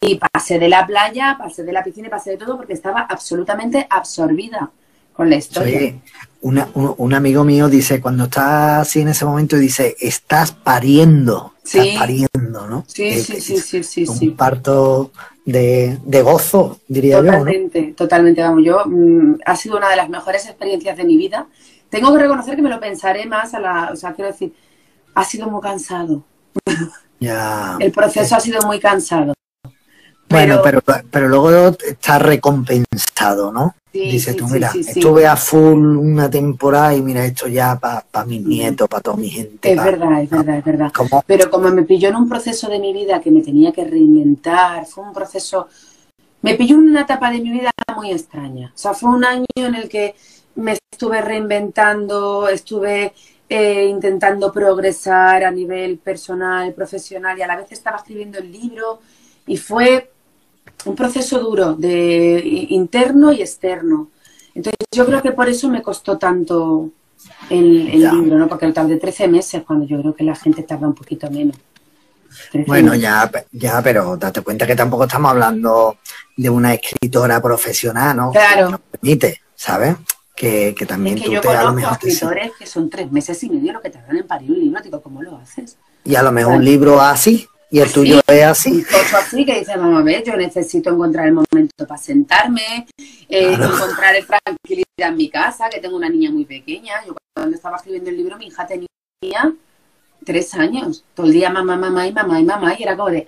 y 0.00 0.16
pasé 0.16 0.58
de 0.58 0.68
la 0.68 0.86
playa, 0.86 1.36
pasé 1.38 1.62
de 1.64 1.72
la 1.72 1.82
piscina 1.82 2.08
y 2.08 2.10
pasé 2.10 2.30
de 2.30 2.36
todo 2.38 2.56
porque 2.56 2.72
estaba 2.72 3.00
absolutamente 3.02 3.86
absorbida 3.90 4.70
con 5.12 5.30
la 5.30 5.36
historia. 5.36 5.78
Oye, 5.78 6.00
una- 6.42 6.68
un, 6.74 6.94
un 6.98 7.14
amigo 7.14 7.42
mío 7.44 7.68
dice, 7.68 8.00
cuando 8.00 8.24
está 8.24 8.80
así 8.80 9.00
en 9.00 9.08
ese 9.08 9.24
momento, 9.24 9.56
dice, 9.56 9.96
estás 10.00 10.52
pariendo, 10.52 11.54
Sí. 11.64 11.78
estás 11.78 11.98
pariendo, 11.98 12.66
¿no? 12.68 12.84
Sí, 12.86 13.02
Que- 13.04 13.20
sí, 13.22 13.40
sí, 13.40 13.56
sí, 13.58 13.82
sí, 13.82 14.04
Un 14.08 14.16
sí. 14.18 14.30
parto 14.30 15.10
de, 15.44 15.98
de 16.04 16.22
gozo, 16.22 16.80
diría 16.86 17.16
yo. 17.18 17.24
Totalmente, 17.24 17.82
totalmente, 17.96 18.42
vamos, 18.42 18.62
yo 18.64 18.82
mm, 18.84 19.38
ha 19.46 19.56
sido 19.56 19.76
una 19.78 19.88
de 19.88 19.96
las 19.96 20.08
mejores 20.08 20.44
experiencias 20.46 20.96
de 20.96 21.04
mi 21.04 21.16
vida. 21.16 21.46
Tengo 21.88 22.12
que 22.12 22.18
reconocer 22.20 22.54
que 22.56 22.62
me 22.62 22.68
lo 22.70 22.78
pensaré 22.80 23.26
más 23.26 23.54
a 23.54 23.60
la, 23.60 23.90
o 23.92 23.96
sea, 23.96 24.12
quiero 24.12 24.30
decir, 24.30 24.52
ha 25.14 25.24
sido 25.24 25.48
muy 25.48 25.60
cansado. 25.62 26.22
Ya. 27.18 27.76
El 27.80 27.92
proceso 27.92 28.36
ha 28.36 28.40
sido 28.40 28.60
muy 28.66 28.78
cansado. 28.78 29.32
Bueno, 30.28 30.60
pero, 30.62 30.80
pero 31.10 31.28
luego 31.28 31.76
está 31.86 32.18
recompensado, 32.18 33.52
¿no? 33.52 33.74
Sí, 33.92 34.10
Dices 34.10 34.34
sí, 34.34 34.38
tú, 34.38 34.46
mira, 34.48 34.70
sí, 34.72 34.80
estuve 34.80 35.26
a 35.26 35.36
full 35.36 35.96
una 35.96 36.28
temporada 36.28 36.94
y 36.94 37.00
mira 37.00 37.24
esto 37.24 37.48
ya 37.48 37.78
para 37.78 38.26
mis 38.26 38.42
nietos, 38.42 38.88
para 38.88 39.02
toda 39.02 39.16
mi 39.16 39.30
gente. 39.30 39.70
Es 39.70 39.76
pa- 39.76 39.84
verdad, 39.84 40.22
es 40.22 40.30
verdad, 40.30 40.58
es 40.58 40.64
verdad. 40.64 40.92
Pero 41.26 41.50
como 41.50 41.70
me 41.70 41.82
pilló 41.84 42.08
en 42.10 42.16
un 42.16 42.28
proceso 42.28 42.68
de 42.68 42.78
mi 42.78 42.92
vida 42.92 43.20
que 43.20 43.30
me 43.30 43.42
tenía 43.42 43.72
que 43.72 43.84
reinventar, 43.84 44.84
fue 44.86 45.04
un 45.04 45.12
proceso, 45.14 45.68
me 46.42 46.54
pilló 46.54 46.76
en 46.76 46.90
una 46.90 47.02
etapa 47.02 47.30
de 47.30 47.40
mi 47.40 47.50
vida 47.50 47.70
muy 47.96 48.10
extraña. 48.12 48.72
O 48.74 48.78
sea, 48.78 48.94
fue 48.94 49.10
un 49.10 49.24
año 49.24 49.46
en 49.54 49.74
el 49.74 49.88
que 49.88 50.14
me 50.56 50.76
estuve 50.92 51.22
reinventando, 51.22 52.48
estuve 52.48 53.14
eh, 53.48 53.86
intentando 53.86 54.52
progresar 54.52 55.44
a 55.44 55.50
nivel 55.50 55.98
personal, 55.98 56.72
profesional 56.74 57.38
y 57.38 57.42
a 57.42 57.46
la 57.46 57.56
vez 57.56 57.72
estaba 57.72 57.98
escribiendo 57.98 58.38
el 58.38 58.50
libro 58.52 59.00
y 59.46 59.56
fue 59.56 60.10
un 60.86 60.96
proceso 60.96 61.38
duro 61.40 61.74
de 61.74 62.40
interno 62.70 63.32
y 63.32 63.42
externo. 63.42 64.08
Entonces 64.54 64.78
yo 64.90 65.04
creo 65.04 65.20
que 65.20 65.32
por 65.32 65.48
eso 65.48 65.68
me 65.68 65.82
costó 65.82 66.16
tanto 66.16 66.90
el, 67.50 67.86
libro, 67.86 68.38
¿no? 68.38 68.48
Porque 68.48 68.72
tardé 68.72 68.96
13 68.96 69.28
meses 69.28 69.62
cuando 69.66 69.86
yo 69.86 70.00
creo 70.00 70.14
que 70.14 70.24
la 70.24 70.34
gente 70.34 70.62
tarda 70.62 70.86
un 70.86 70.94
poquito 70.94 71.30
menos. 71.30 71.56
13 72.52 72.66
Bueno, 72.66 72.94
ya, 72.94 73.30
ya, 73.52 73.82
pero 73.82 74.16
date 74.16 74.42
cuenta 74.42 74.66
que 74.66 74.76
tampoco 74.76 75.04
estamos 75.04 75.32
hablando 75.32 75.98
de 76.36 76.50
una 76.50 76.74
escritora 76.74 77.42
profesional, 77.42 78.16
¿no? 78.16 78.30
Claro. 78.30 78.70
Nos 78.70 78.80
permite, 78.80 79.40
¿sabes? 79.54 79.96
Que, 80.34 80.74
que 80.78 80.86
también 80.86 81.16
Es 81.16 81.22
que 81.22 81.28
tú 81.28 81.34
yo 81.34 81.40
te 81.40 81.48
a 81.48 81.64
lo 81.64 81.72
mejor 81.72 81.92
escritores 81.92 82.52
que 82.58 82.66
son 82.66 82.90
tres 82.90 83.10
meses 83.10 83.42
y 83.42 83.48
medio 83.48 83.72
lo 83.72 83.80
que 83.80 83.90
tardan 83.90 84.16
en 84.16 84.26
parir 84.26 84.52
un 84.52 84.60
libro. 84.60 84.82
Digo, 84.82 85.02
¿cómo 85.02 85.22
lo 85.22 85.36
haces? 85.36 85.78
Y 86.04 86.14
a 86.14 86.22
lo 86.22 86.30
mejor 86.30 86.56
un 86.56 86.64
libro 86.64 87.00
así 87.00 87.48
y 87.76 87.80
el 87.80 87.84
Así. 87.84 87.94
tuyo 87.94 88.20
es 88.26 88.42
así. 88.44 88.84
así 89.18 89.44
que 89.44 89.58
dice, 89.58 89.76
vamos 89.76 90.00
a 90.00 90.02
ver, 90.04 90.24
yo 90.24 90.34
necesito 90.36 90.90
encontrar 90.90 91.26
el 91.26 91.34
momento 91.34 91.86
para 91.86 92.00
sentarme, 92.00 92.86
eh, 93.28 93.54
Claro. 93.54 93.74
encontrar 93.74 94.16
el 94.16 94.26
tranquilidad 94.26 95.08
en 95.10 95.16
mi 95.16 95.28
casa, 95.28 95.68
que 95.68 95.78
tengo 95.80 95.96
una 95.96 96.08
niña 96.08 96.30
muy 96.30 96.46
pequeña. 96.46 96.94
Yo 97.06 97.14
cuando 97.34 97.54
estaba 97.54 97.76
escribiendo 97.76 98.08
el 98.08 98.16
libro, 98.16 98.38
mi 98.38 98.46
hija 98.46 98.66
tenía 98.66 98.88
tres 100.24 100.54
años. 100.54 101.04
Todo 101.14 101.26
el 101.26 101.32
día 101.34 101.50
mamá, 101.50 101.76
mamá 101.76 102.06
y 102.06 102.12
mamá 102.12 102.40
y 102.40 102.44
mamá. 102.44 102.74
Y 102.78 102.82
era 102.82 102.96
como 102.96 103.10
de, 103.10 103.26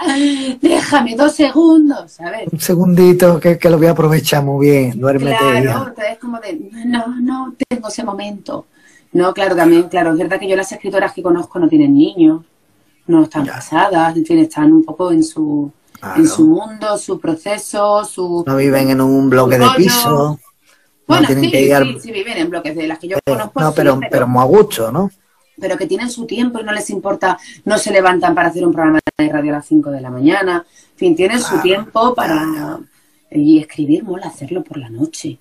"Ah, 0.00 0.16
déjame 0.60 1.14
dos 1.14 1.34
segundos, 1.34 2.12
¿sabes? 2.12 2.48
Un 2.50 2.60
segundito 2.60 3.38
que, 3.38 3.58
que 3.58 3.68
lo 3.70 3.76
voy 3.76 3.88
a 3.88 3.90
aprovechar 3.90 4.42
muy 4.42 4.66
bien. 4.68 4.98
Duérmete. 4.98 5.36
Claro, 5.36 5.88
entonces 5.88 6.18
como 6.18 6.40
de, 6.40 6.58
no, 6.86 7.06
no 7.20 7.54
tengo 7.68 7.88
ese 7.88 8.02
momento. 8.04 8.66
No, 9.12 9.34
claro, 9.34 9.54
también, 9.54 9.88
claro, 9.90 10.12
es 10.12 10.18
verdad 10.18 10.40
que 10.40 10.48
yo 10.48 10.56
las 10.56 10.72
escritoras 10.72 11.12
que 11.12 11.22
conozco 11.22 11.58
no 11.58 11.68
tienen 11.68 11.92
niños, 11.92 12.42
no 13.06 13.24
están 13.24 13.44
Ya. 13.44 13.54
casadas, 13.54 14.16
en 14.16 14.24
fin, 14.24 14.38
están 14.38 14.72
un 14.72 14.84
poco 14.84 15.12
en 15.12 15.22
su, 15.24 15.70
Claro. 16.00 16.20
en 16.20 16.28
su 16.28 16.46
mundo, 16.46 16.98
su 16.98 17.18
proceso, 17.20 18.04
su... 18.04 18.44
No 18.46 18.56
viven 18.56 18.90
en 18.90 19.00
un 19.00 19.30
bloque 19.30 19.58
de 19.58 19.66
piso. 19.76 20.38
bueno, 21.06 21.28
sí, 21.28 21.50
que 21.50 21.62
ir 21.62 21.74
al- 21.74 21.94
sí, 21.94 22.00
sí, 22.00 22.12
viven 22.12 22.38
en 22.38 22.50
bloques 22.50 22.74
de 22.74 22.86
las 22.86 22.98
que 22.98 23.08
yo 23.08 23.16
Eh, 23.18 23.20
conozco, 23.24 23.60
no, 23.60 23.68
sí, 23.68 23.74
pero, 23.76 23.98
pero, 23.98 24.10
pero 24.10 24.28
muy 24.28 24.40
a 24.42 24.44
gusto, 24.46 24.90
¿no? 24.92 25.10
pero 25.60 25.76
que 25.76 25.86
tienen 25.86 26.10
su 26.10 26.24
tiempo 26.26 26.58
y 26.58 26.64
no 26.64 26.72
les 26.72 26.90
importa, 26.90 27.38
no 27.66 27.78
se 27.78 27.92
levantan 27.92 28.34
para 28.34 28.48
hacer 28.48 28.66
un 28.66 28.72
programa 28.72 28.98
de 29.16 29.28
radio 29.28 29.52
a 29.52 29.56
las 29.58 29.66
5 29.66 29.90
de 29.92 30.00
la 30.00 30.10
mañana, 30.10 30.64
en 30.92 30.96
fin, 30.98 31.14
tienen 31.16 31.40
su 31.40 31.60
tiempo 31.60 32.14
para... 32.14 32.80
Y 33.30 33.60
escribir 33.60 34.02
mola 34.04 34.26
hacerlo 34.26 34.62
por 34.64 34.76
la 34.78 34.90
noche. 34.90 35.38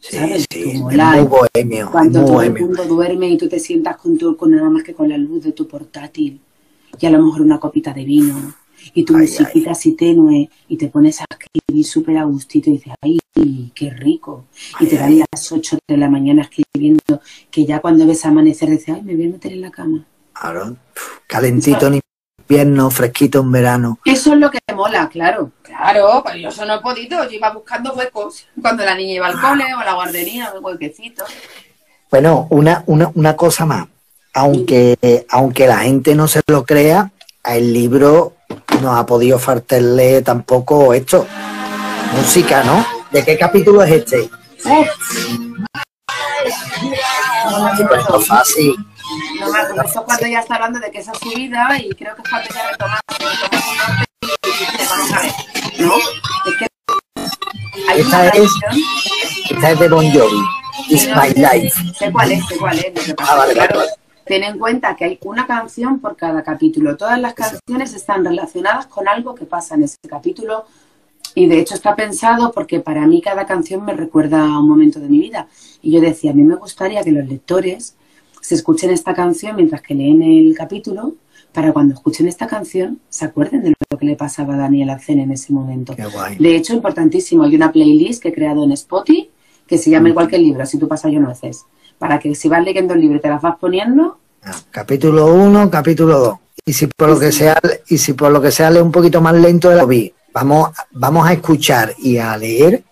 Sí, 0.00 0.16
¿Sabes? 0.18 0.46
sí. 0.50 0.62
Tú 0.74 0.78
mola. 0.80 1.12
muy 1.12 1.22
bohemio. 1.54 1.90
Cuando 1.90 2.20
muy 2.20 2.28
todo 2.30 2.42
el 2.42 2.60
mundo 2.60 2.84
duerme 2.84 3.28
y 3.28 3.38
tú 3.38 3.48
te 3.48 3.58
sientas 3.60 3.96
con, 3.96 4.18
tu, 4.18 4.36
con 4.36 4.50
nada 4.50 4.68
más 4.68 4.82
que 4.82 4.92
con 4.92 5.08
la 5.08 5.16
luz 5.16 5.42
de 5.44 5.52
tu 5.52 5.66
portátil 5.68 6.40
y 7.00 7.06
a 7.06 7.10
lo 7.10 7.22
mejor 7.22 7.42
una 7.42 7.60
copita 7.60 7.92
de 7.92 8.04
vino 8.04 8.54
y 8.92 9.04
tu 9.04 9.16
musiquita 9.16 9.72
así 9.72 9.92
tenue 9.92 10.50
y 10.68 10.76
te 10.76 10.88
pones 10.88 11.20
a 11.20 11.24
escribir 11.30 11.86
súper 11.86 12.18
a 12.18 12.24
gustito 12.24 12.70
y 12.70 12.74
dices, 12.74 12.92
ay, 13.00 13.18
qué 13.74 13.90
rico. 13.90 14.46
Y 14.80 14.86
te 14.86 14.96
dan 14.96 15.18
las 15.18 15.52
8 15.52 15.78
de 15.88 15.96
la 15.96 16.10
mañana 16.10 16.42
escribiendo 16.42 17.20
que 17.50 17.64
ya 17.64 17.80
cuando 17.80 18.06
ves 18.06 18.24
amanecer 18.26 18.70
dices, 18.70 18.94
ay, 18.96 19.02
me 19.02 19.14
voy 19.14 19.26
a 19.26 19.30
meter 19.30 19.52
en 19.52 19.60
la 19.62 19.70
cama. 19.70 20.04
Claro, 20.32 20.76
calentito 21.26 21.86
en 21.86 22.00
invierno, 22.38 22.90
fresquito 22.90 23.40
en 23.40 23.52
verano. 23.52 23.98
Eso 24.04 24.34
es 24.34 24.38
lo 24.38 24.50
que 24.50 24.58
mola, 24.74 25.08
claro. 25.08 25.52
Claro, 25.62 26.22
pues 26.22 26.36
yo 26.36 26.48
eso 26.48 26.64
no 26.64 26.74
he 26.74 26.80
podido, 26.80 27.24
yo 27.24 27.30
iba 27.30 27.52
buscando 27.52 27.94
huecos 27.94 28.46
cuando 28.60 28.84
la 28.84 28.94
niña 28.94 29.14
iba 29.14 29.26
al 29.28 29.40
cole 29.40 29.64
o 29.74 29.78
a 29.78 29.84
la 29.84 29.94
guardería, 29.94 30.52
un 30.56 30.64
huequecito. 30.64 31.24
Bueno, 32.10 32.46
una, 32.50 32.84
una, 32.86 33.10
una 33.14 33.34
cosa 33.34 33.64
más. 33.64 33.88
Aunque, 34.34 35.26
aunque 35.30 35.66
la 35.66 35.78
gente 35.78 36.14
no 36.14 36.26
se 36.26 36.40
lo 36.48 36.64
crea, 36.64 37.12
el 37.44 37.72
libro 37.72 38.34
no 38.82 38.96
ha 38.96 39.06
podido 39.06 39.38
faltarle 39.38 40.22
tampoco 40.22 40.92
esto. 40.92 41.26
Música, 42.16 42.64
¿no? 42.64 42.84
¿De 43.10 43.24
qué 43.24 43.38
capítulo 43.38 43.82
es 43.84 43.92
este? 43.92 44.28
No, 44.64 44.84
fácil. 48.20 48.74
No 49.38 49.50
me 49.52 49.58
acuerdo, 49.58 49.82
eso 49.82 50.04
cuando 50.04 50.26
ya 50.26 50.40
está 50.40 50.54
hablando 50.56 50.80
de 50.80 50.90
que 50.90 50.98
esa 50.98 51.12
es 51.12 51.18
su 51.18 51.30
vida 51.30 51.68
y 51.78 51.90
creo 51.90 52.16
que 52.16 52.22
es 52.22 52.28
cuando 52.28 52.48
ya 52.52 52.60
a 55.14 55.22
ver, 55.22 55.32
¿no? 55.78 55.96
Es 57.92 58.00
esta, 58.00 58.28
es, 58.28 58.50
esta 59.50 59.70
es 59.70 59.78
de 59.78 59.88
Bon 59.88 60.10
Jovi, 60.10 60.42
It's 60.88 61.06
My 61.08 61.28
Life. 61.34 61.94
Sé 61.98 62.10
cuál 62.10 62.32
es, 62.32 62.46
sé 62.46 62.56
cuál 62.56 62.78
es. 62.78 63.14
Ah, 63.18 63.36
vale, 63.36 63.52
claro, 63.52 63.78
vale. 63.78 64.03
Ten 64.24 64.42
en 64.42 64.58
cuenta 64.58 64.96
que 64.96 65.04
hay 65.04 65.18
una 65.24 65.46
canción 65.46 66.00
por 66.00 66.16
cada 66.16 66.42
capítulo. 66.42 66.96
Todas 66.96 67.20
las 67.20 67.34
canciones 67.34 67.94
están 67.94 68.24
relacionadas 68.24 68.86
con 68.86 69.06
algo 69.06 69.34
que 69.34 69.44
pasa 69.44 69.74
en 69.74 69.82
ese 69.82 69.96
capítulo 70.08 70.64
y 71.34 71.46
de 71.46 71.58
hecho 71.58 71.74
está 71.74 71.94
pensado 71.94 72.52
porque 72.52 72.80
para 72.80 73.06
mí 73.06 73.20
cada 73.20 73.44
canción 73.44 73.84
me 73.84 73.92
recuerda 73.92 74.42
a 74.42 74.58
un 74.58 74.68
momento 74.68 75.00
de 75.00 75.08
mi 75.08 75.18
vida. 75.18 75.48
Y 75.82 75.90
yo 75.90 76.00
decía, 76.00 76.30
a 76.30 76.34
mí 76.34 76.42
me 76.42 76.54
gustaría 76.54 77.02
que 77.02 77.12
los 77.12 77.26
lectores 77.26 77.96
se 78.40 78.54
escuchen 78.54 78.90
esta 78.90 79.14
canción 79.14 79.56
mientras 79.56 79.82
que 79.82 79.94
leen 79.94 80.22
el 80.22 80.54
capítulo 80.56 81.14
para 81.52 81.72
cuando 81.72 81.94
escuchen 81.94 82.26
esta 82.26 82.46
canción 82.46 83.00
se 83.08 83.24
acuerden 83.24 83.62
de 83.62 83.74
lo 83.90 83.98
que 83.98 84.06
le 84.06 84.16
pasaba 84.16 84.54
a 84.54 84.58
Daniel 84.58 84.90
Arcen 84.90 85.20
en 85.20 85.30
ese 85.30 85.52
momento. 85.52 85.94
Qué 85.94 86.04
guay. 86.04 86.36
De 86.36 86.56
hecho, 86.56 86.74
importantísimo, 86.74 87.44
hay 87.44 87.54
una 87.54 87.70
playlist 87.70 88.22
que 88.22 88.30
he 88.30 88.34
creado 88.34 88.64
en 88.64 88.72
Spotify 88.72 89.30
que 89.66 89.78
se 89.78 89.90
llama 89.90 90.08
igual 90.08 90.28
que 90.28 90.36
el 90.36 90.42
libro, 90.42 90.66
si 90.66 90.78
tú 90.78 90.88
pasas 90.88 91.12
yo 91.12 91.20
no 91.20 91.30
haces. 91.30 91.64
Para 91.98 92.18
que 92.18 92.34
si 92.34 92.48
vas 92.48 92.62
leyendo 92.62 92.94
el 92.94 93.00
libro 93.00 93.16
y 93.18 93.20
te 93.20 93.28
las 93.28 93.40
vas 93.42 93.56
poniendo, 93.58 94.18
Ah, 94.46 94.52
Capítulo 94.70 95.26
1, 95.26 95.70
capítulo 95.70 96.18
2. 96.18 96.38
Y 96.66 96.72
si 96.74 96.86
por 96.86 97.08
lo 97.08 97.18
que 97.18 97.32
sea, 97.32 97.58
y 97.88 97.96
si 97.96 98.12
por 98.12 98.30
lo 98.30 98.42
que 98.42 98.50
sea 98.50 98.70
lee 98.70 98.80
un 98.80 98.92
poquito 98.92 99.20
más 99.22 99.34
lento 99.34 99.70
de 99.70 99.76
la 99.76 99.84
vi, 99.86 100.12
vamos, 100.34 100.68
vamos 100.92 101.26
a 101.26 101.32
escuchar 101.32 101.94
y 101.98 102.18
a 102.18 102.36
leer 102.36 102.82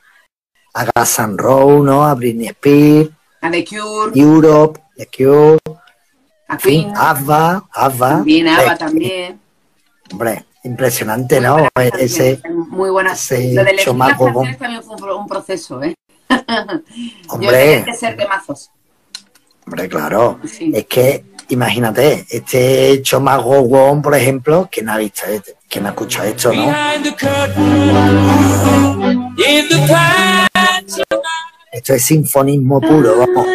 a 0.75 0.87
Guns 0.95 1.19
N' 1.19 1.37
Roses, 1.37 1.83
¿no? 1.85 2.05
A 2.07 2.15
Britney 2.15 2.49
Spears, 2.49 3.11
a 3.43 3.51
The 3.51 3.65
Cure, 3.67 4.13
Europe, 4.19 4.81
The 4.97 5.09
Cure, 5.15 5.59
a 6.49 6.59
fin, 6.59 6.91
ABBA, 6.97 7.65
ABBA. 7.71 8.09
también 8.09 8.49
ABBA 8.49 8.79
también. 8.79 9.41
Hombre, 10.11 10.45
impresionante, 10.65 11.37
Muy 11.41 11.47
¿no? 11.49 11.69
canciones, 11.75 12.01
Ese, 12.19 12.43
Muy 12.69 12.89
buenas. 12.91 13.31
ese 13.31 13.53
Lo 13.55 13.65
de 13.65 13.71
elegir 13.73 13.95
las 13.95 14.17
canciones 14.19 14.59
también 14.59 14.83
fue 14.83 14.95
un, 14.95 15.01
pro- 15.03 15.19
un 15.19 15.27
proceso, 15.27 15.83
¿eh? 15.83 15.95
Hombre. 17.29 17.47
Yo 17.47 17.51
tenía 17.51 17.85
que 17.85 17.95
ser 17.95 18.17
de 18.17 18.27
mazos. 18.27 18.71
Hombre, 19.67 19.89
claro. 19.89 20.39
Sí. 20.47 20.73
Es 20.75 20.87
que, 20.87 21.25
imagínate, 21.49 22.27
este 22.31 23.01
Chomago 23.03 23.63
Wong, 23.63 24.03
por 24.03 24.15
ejemplo, 24.15 24.69
que 24.71 24.83
no 24.83 24.93
ha 24.93 24.99
visto, 24.99 25.27
este- 25.27 25.57
que 25.69 25.81
no 25.81 25.87
ha 25.89 25.91
escuchado 25.91 26.29
esto, 26.29 26.53
¿no? 26.53 26.73
Esto 31.73 31.95
es 31.95 32.05
sinfonismo 32.05 32.81
puro, 32.81 33.17
vamos. 33.19 33.47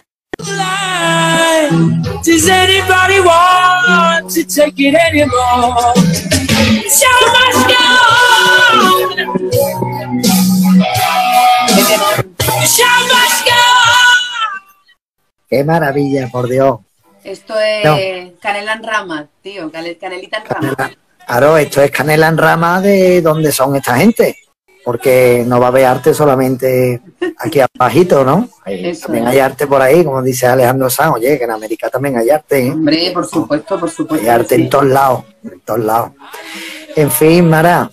Does 2.25 2.49
anybody 2.49 3.19
want 3.21 4.29
to 4.33 4.43
take 4.43 4.73
it 4.79 4.95
anymore? 4.95 5.93
Show 6.89 7.19
must 7.33 7.67
Qué 15.49 15.63
maravilla, 15.63 16.27
por 16.31 16.47
Dios. 16.49 16.79
Esto 17.23 17.59
es 17.59 17.85
No. 17.85 17.97
canela 18.41 18.73
en 18.73 18.83
rama, 18.83 19.27
tío, 19.41 19.71
cane- 19.71 19.97
canelita 19.97 20.37
en 20.37 20.45
rama. 20.45 20.91
Claro, 21.25 21.57
esto 21.57 21.81
es 21.81 21.91
canela 21.91 22.27
en 22.29 22.37
rama 22.37 22.81
de 22.81 23.21
dónde 23.21 23.51
son 23.51 23.75
esta 23.75 23.97
gente. 23.97 24.37
Porque 24.85 25.43
no 25.45 25.59
va 25.59 25.65
a 25.65 25.69
haber 25.69 25.85
arte 25.85 26.13
solamente 26.13 27.01
aquí 27.39 27.59
abajito, 27.59 28.23
¿no? 28.23 28.47
Eso 28.65 29.07
también 29.07 29.25
es. 29.25 29.31
hay 29.33 29.39
arte 29.39 29.67
por 29.67 29.81
ahí, 29.81 30.01
como 30.01 30.21
dice 30.23 30.47
Alejandro 30.47 30.89
Sanz. 30.89 31.15
Oye, 31.15 31.37
que 31.37 31.43
en 31.43 31.51
América 31.51 31.89
también 31.89 32.17
hay 32.17 32.29
arte, 32.29 32.67
¿eh? 32.67 32.71
Hombre, 32.71 33.11
por 33.13 33.27
supuesto, 33.27 33.77
por 33.77 33.89
supuesto. 33.89 34.23
Hay 34.23 34.29
arte 34.33 34.55
sí. 34.55 34.61
en 34.61 34.69
todos 34.69 34.85
lados, 34.85 35.25
en 35.43 35.59
todos 35.59 35.79
lados. 35.81 36.11
En 36.95 37.11
fin, 37.11 37.49
Mara, 37.49 37.91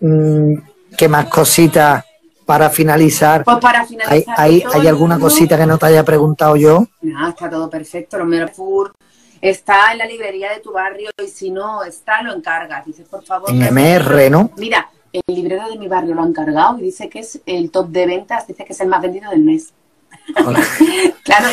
mm, 0.00 0.54
¿qué 0.96 1.08
más 1.08 1.26
cositas 1.26 2.02
para 2.50 2.68
finalizar? 2.68 3.44
Pues 3.44 3.58
para 3.58 3.82
¿Hay, 3.82 3.86
finalizar. 3.86 4.34
hay, 4.36 4.86
alguna 4.88 5.20
cosita 5.20 5.56
que 5.56 5.66
no 5.66 5.78
te 5.78 5.86
haya 5.86 6.04
preguntado 6.04 6.56
yo? 6.56 6.84
Nada, 7.00 7.28
está 7.28 7.48
todo 7.48 7.70
perfecto. 7.70 8.18
Los 8.18 8.26
Merfur 8.26 8.92
está 9.40 9.92
en 9.92 9.98
la 9.98 10.06
librería 10.06 10.50
de 10.50 10.58
tu 10.58 10.72
barrio 10.72 11.10
y 11.24 11.28
si 11.28 11.52
no 11.52 11.84
está, 11.84 12.22
lo 12.22 12.34
encargas. 12.34 12.84
Dices, 12.84 13.06
por 13.08 13.24
favor. 13.24 13.50
En 13.50 13.72
MR, 13.72 14.28
¿no? 14.30 14.50
Mira, 14.56 14.90
el 15.12 15.22
librero 15.32 15.68
de 15.68 15.78
mi 15.78 15.86
barrio 15.86 16.16
lo 16.16 16.22
ha 16.22 16.26
encargado 16.26 16.76
y 16.80 16.82
dice 16.82 17.08
que 17.08 17.20
es 17.20 17.40
el 17.46 17.70
top 17.70 17.88
de 17.90 18.06
ventas, 18.06 18.48
dice 18.48 18.64
que 18.64 18.72
es 18.72 18.80
el 18.80 18.88
más 18.88 19.00
vendido 19.00 19.30
del 19.30 19.44
mes. 19.44 19.72
claro. 21.22 21.50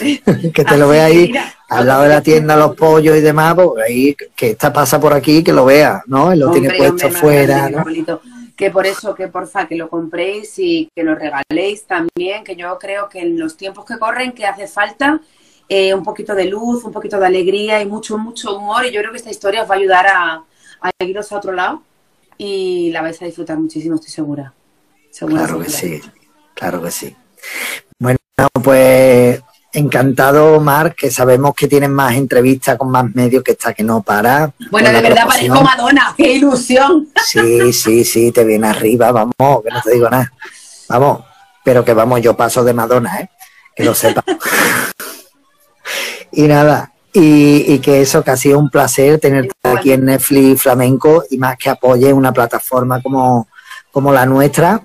que 0.54 0.64
te 0.64 0.76
lo 0.78 0.88
vea 0.88 1.04
ahí 1.04 1.30
al 1.68 1.86
lado 1.86 2.04
de 2.04 2.08
la 2.08 2.22
tienda 2.22 2.56
los 2.56 2.74
pollos 2.74 3.14
y 3.18 3.20
demás, 3.20 3.54
pues 3.54 3.84
ahí 3.86 4.16
que 4.34 4.52
esta 4.52 4.72
pasa 4.72 4.98
por 4.98 5.12
aquí, 5.12 5.44
que 5.44 5.52
lo 5.52 5.66
vea, 5.66 6.02
¿no? 6.06 6.32
Él 6.32 6.38
lo 6.38 6.50
tiene 6.52 6.70
puesto 6.70 6.92
hombre, 6.92 7.10
más 7.10 7.20
fuera, 7.20 7.68
grande, 7.68 8.04
¿no? 8.06 8.37
Que 8.58 8.70
por 8.70 8.86
eso, 8.86 9.14
que 9.14 9.28
porfa, 9.28 9.68
que 9.68 9.76
lo 9.76 9.88
compréis 9.88 10.58
y 10.58 10.90
que 10.94 11.04
lo 11.04 11.14
regaléis 11.14 11.84
también, 11.84 12.42
que 12.42 12.56
yo 12.56 12.76
creo 12.78 13.08
que 13.08 13.20
en 13.20 13.38
los 13.38 13.56
tiempos 13.56 13.84
que 13.84 13.98
corren, 13.98 14.32
que 14.32 14.44
hace 14.44 14.66
falta 14.66 15.20
eh, 15.68 15.94
un 15.94 16.02
poquito 16.02 16.34
de 16.34 16.46
luz, 16.46 16.82
un 16.82 16.92
poquito 16.92 17.20
de 17.20 17.26
alegría 17.26 17.80
y 17.80 17.86
mucho, 17.86 18.18
mucho 18.18 18.56
humor. 18.56 18.84
Y 18.84 18.90
yo 18.90 19.00
creo 19.00 19.12
que 19.12 19.18
esta 19.18 19.30
historia 19.30 19.62
os 19.62 19.70
va 19.70 19.74
a 19.74 19.78
ayudar 19.78 20.06
a, 20.08 20.44
a 20.80 21.04
iros 21.04 21.30
a 21.30 21.36
otro 21.36 21.52
lado 21.52 21.82
y 22.36 22.90
la 22.90 23.02
vais 23.02 23.20
a 23.22 23.26
disfrutar 23.26 23.58
muchísimo, 23.58 23.94
estoy 23.94 24.10
segura. 24.10 24.52
Segura, 25.10 25.44
Claro 25.44 25.60
que 25.60 25.70
sí, 25.70 26.00
claro 26.54 26.82
que 26.82 26.90
sí. 26.90 27.16
Bueno, 27.98 28.18
pues 28.62 29.40
encantado, 29.72 30.60
Mar, 30.60 30.94
que 30.94 31.10
sabemos 31.10 31.54
que 31.54 31.68
tienes 31.68 31.90
más 31.90 32.14
entrevistas 32.14 32.76
con 32.76 32.90
más 32.90 33.14
medios 33.14 33.42
que 33.42 33.52
está 33.52 33.74
que 33.74 33.82
no 33.82 34.02
para. 34.02 34.52
Bueno, 34.70 34.90
de 34.90 35.00
verdad 35.00 35.26
parezco 35.26 35.62
Madonna, 35.62 36.14
qué 36.16 36.34
ilusión. 36.34 37.08
Sí, 37.24 37.72
sí, 37.72 38.04
sí, 38.04 38.32
te 38.32 38.44
viene 38.44 38.68
arriba, 38.68 39.12
vamos, 39.12 39.62
que 39.62 39.70
no 39.70 39.82
te 39.82 39.92
digo 39.92 40.08
nada. 40.08 40.32
Vamos, 40.88 41.24
pero 41.64 41.84
que 41.84 41.92
vamos, 41.92 42.20
yo 42.22 42.36
paso 42.36 42.64
de 42.64 42.72
Madonna, 42.72 43.20
¿eh? 43.20 43.30
Que 43.76 43.84
lo 43.84 43.94
sepa. 43.94 44.24
y 46.32 46.42
nada, 46.42 46.92
y, 47.12 47.74
y 47.74 47.78
que 47.80 48.00
eso, 48.00 48.24
que 48.24 48.30
ha 48.30 48.36
sido 48.36 48.58
un 48.58 48.70
placer 48.70 49.20
tenerte 49.20 49.52
aquí 49.62 49.92
en 49.92 50.06
Netflix 50.06 50.62
Flamenco 50.62 51.24
y 51.30 51.36
más 51.36 51.56
que 51.58 51.70
apoye 51.70 52.12
una 52.12 52.32
plataforma 52.32 53.02
como, 53.02 53.48
como 53.90 54.12
la 54.12 54.24
nuestra, 54.24 54.82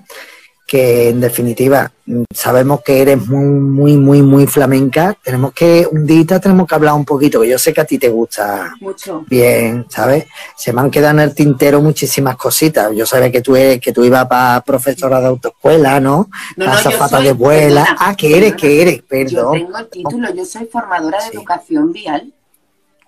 que 0.66 1.08
en 1.08 1.20
definitiva 1.20 1.90
sabemos 2.34 2.82
que 2.82 3.00
eres 3.00 3.26
muy, 3.26 3.44
muy, 3.44 3.96
muy, 3.96 4.22
muy 4.22 4.46
flamenca. 4.46 5.16
Tenemos 5.22 5.52
que, 5.52 5.86
un 5.90 6.04
día 6.06 6.38
tenemos 6.38 6.66
que 6.66 6.74
hablar 6.74 6.94
un 6.94 7.04
poquito, 7.04 7.40
que 7.40 7.48
yo 7.48 7.58
sé 7.58 7.72
que 7.72 7.80
a 7.80 7.84
ti 7.84 7.98
te 7.98 8.08
gusta 8.08 8.74
Mucho. 8.80 9.24
bien, 9.28 9.86
¿sabes? 9.88 10.26
Se 10.56 10.72
me 10.72 10.80
han 10.82 10.90
quedado 10.90 11.14
en 11.18 11.20
el 11.20 11.34
tintero 11.34 11.80
muchísimas 11.80 12.36
cositas. 12.36 12.92
Yo 12.94 13.06
sabía 13.06 13.32
que 13.32 13.40
tú, 13.40 13.56
eres- 13.56 13.80
que 13.80 13.92
tú 13.92 14.04
ibas 14.04 14.26
para 14.26 14.60
profesora 14.60 15.20
de 15.20 15.26
autoescuela, 15.28 15.98
¿no? 16.00 16.28
No, 16.56 16.66
no, 16.66 16.72
yo 16.80 17.20
de 17.20 17.32
vuela. 17.32 17.84
perdona, 17.84 17.96
ah, 18.00 18.14
que 18.14 18.36
eres, 18.36 18.54
que 18.54 18.82
eres, 18.82 18.96
Yo 18.98 19.04
perdón. 19.08 19.52
tengo 19.52 19.78
el 19.78 19.88
título, 19.88 20.34
yo 20.34 20.44
soy 20.44 20.66
formadora 20.66 21.18
de 21.24 21.30
Sí. 21.30 21.36
educación 21.36 21.92
vial 21.92 22.32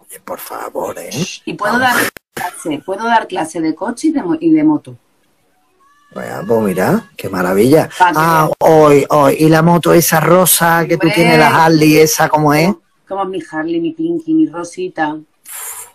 Oye, 0.09 0.21
Por 0.25 0.39
favor, 0.39 0.97
¿eh? 0.99 1.11
y 1.45 1.55
puedo 1.55 1.79
dar 1.79 1.97
clase, 2.33 2.81
puedo 2.87 3.05
dar 3.05 3.27
clase 3.27 3.61
de 3.61 3.75
coche 3.75 4.09
y 4.09 4.13
de, 4.13 4.23
y 4.41 4.53
de 4.53 4.63
moto. 4.65 4.97
Pues 6.47 6.63
mira, 6.63 7.05
qué 7.17 7.29
maravilla. 7.29 7.89
Ah, 8.01 8.49
hoy, 8.61 9.05
hoy. 9.11 9.37
Y 9.39 9.49
la 9.49 9.61
moto 9.63 9.93
esa 9.93 10.19
rosa 10.21 10.87
que 10.89 10.97
tú 10.97 11.09
tienes, 11.15 11.39
la 11.39 11.65
Harley 11.65 11.99
esa, 11.99 12.29
¿cómo 12.29 12.55
es? 12.55 12.73
Como 13.07 13.25
mi 13.27 13.43
Harley, 13.51 13.81
mi 13.81 13.93
Pinky, 13.93 14.33
mi 14.33 14.47
Rosita. 14.49 15.17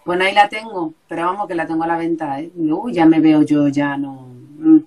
Bueno, 0.05 0.23
ahí 0.23 0.33
la 0.33 0.47
tengo, 0.47 0.93
pero 1.07 1.25
vamos 1.25 1.47
que 1.47 1.55
la 1.55 1.65
tengo 1.65 1.83
a 1.83 1.87
la 1.87 1.97
venta, 1.97 2.39
¿eh? 2.39 2.51
Uy, 2.55 2.93
ya 2.93 3.05
me 3.05 3.19
veo 3.19 3.41
yo, 3.43 3.67
ya 3.67 3.97
no. 3.97 4.27
mm, 4.59 4.77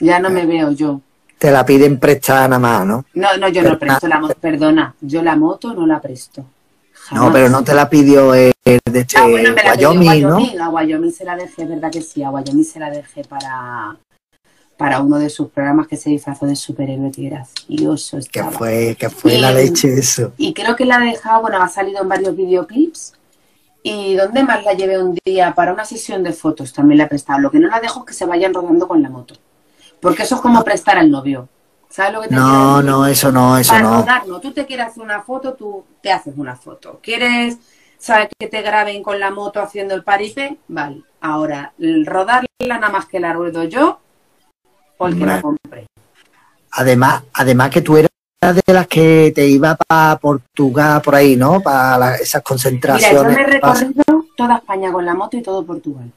Ya 0.00 0.18
no 0.20 0.30
me 0.30 0.46
veo 0.46 0.70
yo. 0.72 1.00
Te 1.38 1.50
la 1.50 1.66
piden 1.66 1.98
prestada 1.98 2.46
nada 2.48 2.58
más, 2.58 2.86
¿no? 2.86 3.04
No, 3.14 3.36
no, 3.36 3.48
yo 3.48 3.62
no 3.62 3.78
presto 3.78 4.06
la 4.08 4.18
moto, 4.20 4.34
perdona, 4.40 4.94
yo 5.00 5.22
la 5.22 5.36
moto 5.36 5.74
no 5.74 5.86
la 5.86 6.00
presto. 6.00 6.44
No, 7.10 7.30
pero 7.32 7.48
no 7.50 7.62
te 7.62 7.74
la 7.74 7.90
pidió 7.90 8.34
el 8.34 8.52
de 8.64 8.80
este 9.00 9.18
Ah, 9.18 9.26
bueno, 9.28 9.52
me 9.52 9.62
la 9.62 9.72
pidió 9.74 9.90
Wyoming, 9.90 10.22
¿no? 10.22 10.36
Wyoming. 10.38 10.60
A 10.60 10.68
Wyoming 10.70 11.12
se 11.12 11.24
la 11.24 11.36
dejé, 11.36 11.62
es 11.64 11.68
verdad 11.68 11.90
que 11.90 12.00
sí, 12.00 12.22
a 12.22 12.30
Wyoming 12.30 12.64
se 12.64 12.78
la 12.80 12.88
dejé 12.90 13.24
para, 13.24 13.94
para 14.76 15.00
uno 15.00 15.18
de 15.18 15.30
sus 15.30 15.48
programas 15.50 15.86
que 15.86 15.96
se 15.96 16.10
disfrazó 16.10 16.46
de 16.46 16.56
superhéroe, 16.56 17.10
que 17.12 17.22
gracioso 17.28 18.18
Que 18.32 18.42
fue, 18.44 18.96
que 18.98 19.08
fue 19.08 19.38
la 19.38 19.52
Y- 19.52 19.54
leche 19.54 19.94
eso. 19.94 20.32
Y 20.36 20.52
creo 20.52 20.74
que 20.76 20.84
la 20.84 20.96
he 20.98 21.10
dejado, 21.10 21.42
bueno, 21.42 21.62
ha 21.62 21.68
salido 21.68 22.02
en 22.02 22.08
varios 22.08 22.34
videoclips. 22.36 23.14
Y 23.86 24.14
donde 24.14 24.42
más 24.42 24.64
la 24.64 24.72
llevé 24.72 25.00
un 25.02 25.16
día 25.24 25.54
para 25.54 25.72
una 25.72 25.84
sesión 25.84 26.22
de 26.22 26.32
fotos 26.32 26.72
también 26.72 26.98
la 26.98 27.04
he 27.04 27.08
prestado. 27.08 27.38
Lo 27.40 27.50
que 27.50 27.58
no 27.58 27.68
la 27.68 27.80
dejo 27.80 28.00
es 28.00 28.06
que 28.06 28.12
se 28.14 28.24
vayan 28.24 28.54
rodando 28.54 28.88
con 28.88 29.02
la 29.02 29.10
moto. 29.10 29.34
Porque 30.00 30.22
eso 30.22 30.36
es 30.36 30.40
como 30.40 30.64
prestar 30.64 30.96
al 30.98 31.10
novio. 31.10 31.48
¿Sabes 31.90 32.12
lo 32.14 32.22
que 32.22 32.28
te 32.28 32.34
No, 32.34 32.82
no, 32.82 33.06
eso 33.06 33.30
no, 33.30 33.56
eso 33.58 33.72
Para 33.72 33.84
no. 33.84 34.00
rodar, 34.00 34.26
no. 34.26 34.40
Tú 34.40 34.52
te 34.52 34.64
quieres 34.66 34.86
hacer 34.86 35.02
una 35.02 35.22
foto, 35.22 35.52
tú 35.52 35.84
te 36.02 36.10
haces 36.10 36.34
una 36.36 36.56
foto. 36.56 36.98
¿Quieres, 37.02 37.58
sabes, 37.98 38.28
que 38.38 38.48
te 38.48 38.62
graben 38.62 39.02
con 39.02 39.20
la 39.20 39.30
moto 39.30 39.60
haciendo 39.60 39.94
el 39.94 40.02
paripé? 40.02 40.56
Vale. 40.66 41.02
Ahora, 41.20 41.72
rodarla 41.78 42.46
nada 42.66 42.88
más 42.88 43.04
que 43.06 43.20
la 43.20 43.32
ruedo 43.34 43.64
yo 43.64 44.00
o 44.98 45.06
el 45.06 45.18
que 45.18 45.26
la 45.26 45.42
compre. 45.42 45.86
Además, 46.72 47.22
además 47.32 47.70
que 47.70 47.82
tú 47.82 47.96
eras 47.96 48.10
de 48.52 48.72
las 48.72 48.86
que 48.86 49.32
te 49.34 49.46
iba 49.46 49.74
para 49.76 50.18
Portugal 50.18 51.00
por 51.02 51.14
ahí, 51.14 51.36
¿no? 51.36 51.60
Para 51.60 52.16
esas 52.16 52.34
Mira, 52.34 52.38
yo 52.38 52.42
concentraciones. 52.42 53.36
me 53.36 53.42
he 53.42 53.46
recorrido 53.46 54.04
toda 54.36 54.56
España 54.56 54.92
con 54.92 55.06
la 55.06 55.14
moto 55.14 55.36
y 55.36 55.42
todo 55.42 55.64
Portugal. 55.64 56.10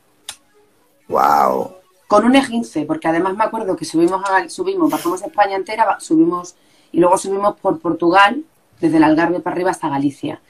Wow. 1.07 1.75
Con 2.07 2.25
un 2.25 2.33
E15, 2.33 2.85
porque 2.85 3.07
además 3.07 3.35
me 3.35 3.43
acuerdo 3.43 3.75
que 3.75 3.85
subimos, 3.85 4.21
a, 4.29 4.49
subimos, 4.49 4.89
bajamos 4.89 5.21
España 5.21 5.55
entera, 5.55 5.99
subimos 5.99 6.55
y 6.91 6.99
luego 6.99 7.17
subimos 7.17 7.57
por 7.59 7.79
Portugal, 7.79 8.43
desde 8.79 8.97
el 8.97 9.03
Algarve 9.03 9.39
para 9.39 9.55
arriba 9.55 9.71
hasta 9.71 9.89
Galicia. 9.89 10.41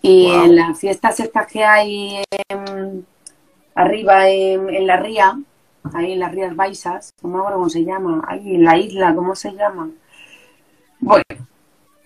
Y 0.00 0.26
en 0.26 0.56
las 0.56 0.78
fiestas 0.78 1.20
estas 1.20 1.46
que 1.46 1.64
hay 1.64 2.24
em, 2.48 3.04
arriba 3.74 4.28
en, 4.28 4.68
en 4.68 4.86
la 4.86 4.96
ría, 4.96 5.38
ahí 5.94 6.12
en 6.12 6.20
las 6.20 6.32
Rías 6.32 6.54
Baixas, 6.56 7.14
no 7.22 7.28
me 7.30 7.38
acuerdo 7.38 7.58
cómo 7.58 7.68
se 7.70 7.84
llama, 7.84 8.22
ahí 8.26 8.54
en 8.56 8.64
la 8.64 8.76
isla, 8.78 9.14
¿cómo 9.14 9.34
se 9.34 9.52
llama? 9.52 9.90
Bueno, 11.00 11.24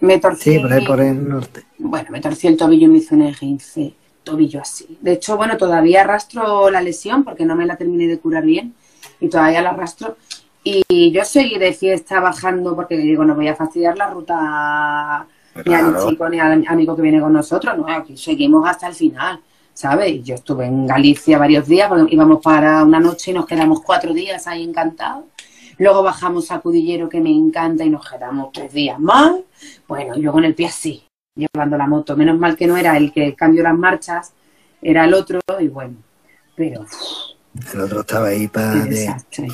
me 0.00 0.18
torcí, 0.18 0.54
Sí, 0.54 0.58
por 0.58 0.72
ahí 0.72 0.86
por 0.86 1.00
el 1.00 1.28
norte. 1.28 1.64
bueno, 1.78 2.08
me 2.10 2.20
torcí 2.20 2.46
el 2.46 2.56
tobillo 2.56 2.86
y 2.86 2.90
me 2.90 2.98
hizo 2.98 3.14
un 3.14 3.22
E15, 3.22 3.94
tobillo 4.24 4.60
así. 4.60 4.98
De 5.00 5.12
hecho, 5.12 5.36
bueno, 5.36 5.56
todavía 5.56 6.02
arrastro 6.02 6.70
la 6.70 6.80
lesión 6.80 7.24
porque 7.24 7.44
no 7.44 7.54
me 7.56 7.66
la 7.66 7.76
terminé 7.76 8.06
de 8.06 8.18
curar 8.18 8.44
bien 8.44 8.74
y 9.20 9.28
todavía 9.28 9.62
la 9.62 9.70
arrastro. 9.70 10.16
Y 10.64 11.12
yo 11.12 11.24
seguí 11.24 11.58
de 11.58 11.72
fiesta 11.72 12.18
bajando 12.20 12.74
porque 12.74 12.96
digo, 12.96 13.24
no 13.24 13.34
voy 13.36 13.48
a 13.48 13.54
fastidiar 13.54 13.96
la 13.96 14.10
ruta 14.10 15.26
ni 15.64 15.74
al 15.74 15.90
Claro. 15.92 16.08
chico 16.08 16.28
ni 16.28 16.40
al 16.40 16.64
amigo 16.66 16.96
que 16.96 17.02
viene 17.02 17.20
con 17.20 17.32
nosotros, 17.32 17.78
no, 17.78 17.86
aquí 17.88 18.16
seguimos 18.16 18.68
hasta 18.68 18.88
el 18.88 18.94
final, 18.94 19.40
¿sabes? 19.76 20.24
Yo 20.24 20.36
estuve 20.36 20.64
en 20.64 20.86
Galicia 20.86 21.36
varios 21.36 21.68
días, 21.68 21.88
porque 21.88 22.14
íbamos 22.14 22.40
para 22.42 22.82
una 22.82 22.98
noche 22.98 23.30
y 23.30 23.34
nos 23.34 23.46
quedamos 23.46 23.82
cuatro 23.82 24.14
días 24.14 24.46
ahí 24.46 24.64
encantados. 24.64 25.26
Luego 25.76 26.02
bajamos 26.02 26.50
a 26.50 26.60
Cudillero, 26.60 27.10
que 27.10 27.20
me 27.20 27.30
encanta, 27.30 27.84
y 27.84 27.90
nos 27.90 28.08
quedamos 28.08 28.50
tres 28.52 28.72
días 28.72 28.98
más. 28.98 29.34
Bueno, 29.86 30.16
y 30.16 30.22
yo 30.22 30.32
con 30.32 30.44
el 30.46 30.54
pie 30.54 30.68
así, 30.68 31.06
llevando 31.34 31.76
la 31.76 31.86
moto. 31.86 32.16
Menos 32.16 32.38
mal 32.38 32.56
que 32.56 32.66
no 32.66 32.78
era 32.78 32.96
el 32.96 33.12
que 33.12 33.34
cambió 33.34 33.62
las 33.62 33.76
marchas, 33.76 34.32
era 34.80 35.04
el 35.04 35.12
otro, 35.12 35.40
y 35.60 35.68
bueno, 35.68 35.96
pero 36.56 36.86
El 37.74 37.80
otro 37.80 38.00
estaba 38.00 38.28
ahí 38.28 38.48
para... 38.48 38.82
qué 38.84 38.90
desastre. 38.90 39.48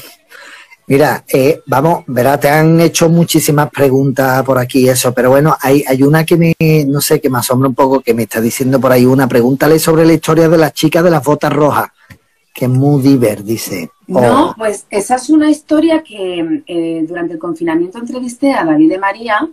Mira, 0.89 1.25
eh, 1.33 1.61
vamos, 1.67 2.05
verá, 2.09 2.39
te 2.39 2.49
han 2.49 2.81
hecho 2.81 3.09
muchísimas 3.09 3.71
preguntas 3.71 4.43
por 4.43 4.59
aquí 4.59 4.89
eso, 4.89 5.15
pero 5.15 5.31
bueno, 5.31 5.57
hay, 5.61 5.85
hay 5.87 6.03
una 6.03 6.25
que 6.27 6.37
me, 6.37 6.55
no 6.87 7.01
sé, 7.01 7.21
que 7.21 7.31
me 7.31 7.39
asombra 7.39 7.69
un 7.69 7.75
poco, 7.75 8.01
que 8.01 8.13
me 8.15 8.25
está 8.25 8.41
diciendo 8.41 8.81
por 8.81 8.93
ahí 8.93 9.07
una, 9.07 9.29
pregúntale 9.29 9.79
sobre 9.79 10.05
la 10.05 10.13
historia 10.13 10.49
de 10.49 10.59
las 10.59 10.73
chicas 10.75 11.05
de 11.05 11.11
las 11.11 11.23
botas 11.25 11.53
rojas, 11.53 11.89
que 12.53 12.67
es 12.67 12.71
muy 12.71 13.01
diver, 13.01 13.43
dice. 13.45 13.91
No, 14.09 14.51
Oh, 14.51 14.55
pues 14.59 14.85
esa 14.91 15.15
es 15.15 15.31
una 15.31 15.49
historia 15.51 16.03
que 16.03 16.63
eh, 16.67 17.05
durante 17.09 17.35
el 17.35 17.39
confinamiento 17.39 17.99
entrevisté 17.99 18.53
a 18.53 18.65
David 18.65 18.91
de 18.91 18.99
María 18.99 19.49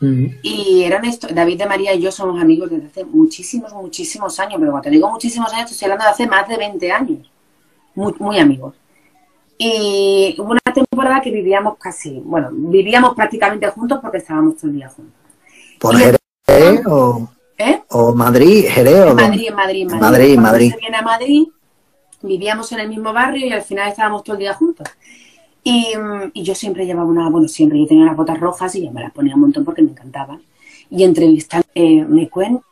mm, 0.00 0.26
y 0.42 0.82
era 0.84 1.00
histo- 1.02 1.28
David 1.32 1.58
de 1.58 1.66
María 1.66 1.94
y 1.94 2.00
yo 2.00 2.12
somos 2.12 2.40
amigos 2.40 2.70
desde 2.70 2.86
hace 2.86 3.04
muchísimos, 3.04 3.72
muchísimos 3.72 4.38
años, 4.38 4.56
pero 4.58 4.70
cuando 4.70 4.84
te 4.84 4.90
digo 4.90 5.10
muchísimos 5.10 5.52
años, 5.52 5.66
te 5.66 5.72
estoy 5.72 5.86
hablando 5.86 6.04
de 6.04 6.10
hace 6.10 6.26
más 6.26 6.46
de 6.48 6.56
20 6.58 6.92
años, 6.92 7.30
muy, 7.94 8.14
muy 8.20 8.38
amigos. 8.38 8.74
Y 9.64 10.34
hubo 10.38 10.50
una 10.50 10.60
temporada 10.74 11.20
que 11.20 11.30
vivíamos 11.30 11.78
casi, 11.78 12.20
bueno, 12.24 12.48
vivíamos 12.50 13.14
prácticamente 13.14 13.68
juntos 13.68 14.00
porque 14.02 14.18
estábamos 14.18 14.56
todo 14.56 14.72
el 14.72 14.76
día 14.76 14.88
juntos. 14.88 15.14
¿Por 15.78 15.96
Jerez 15.96 16.84
o, 16.84 17.28
¿Eh? 17.56 17.80
o 17.90 18.12
Madrid, 18.12 18.64
Jerez 18.68 19.12
o? 19.12 19.14
Madrid, 19.14 19.46
en 19.48 19.54
Madrid, 19.54 19.86
Madrid. 19.86 20.00
Madrid, 20.00 20.38
Madrid. 20.38 20.70
se 20.72 20.78
viene 20.78 20.96
a 20.96 21.02
Madrid, 21.02 21.46
vivíamos 22.22 22.72
en 22.72 22.80
el 22.80 22.88
mismo 22.88 23.12
barrio 23.12 23.46
y 23.46 23.52
al 23.52 23.62
final 23.62 23.88
estábamos 23.88 24.24
todo 24.24 24.34
el 24.34 24.40
día 24.40 24.54
juntos. 24.54 24.88
Y, 25.62 25.94
mm, 25.96 26.32
y 26.32 26.42
yo 26.42 26.56
siempre 26.56 26.84
llevaba 26.84 27.06
una, 27.08 27.30
bueno, 27.30 27.46
siempre 27.46 27.78
yo 27.78 27.86
tenía 27.86 28.02
unas 28.02 28.16
botas 28.16 28.40
rojas 28.40 28.74
y 28.74 28.84
yo 28.84 28.90
me 28.90 29.00
las 29.00 29.12
ponía 29.12 29.36
un 29.36 29.42
montón 29.42 29.64
porque 29.64 29.82
me 29.82 29.92
encantaban. 29.92 30.42
Y 30.90 31.04
entrevistando, 31.04 31.68
eh, 31.76 32.04
me 32.04 32.28
cuenta, 32.28 32.64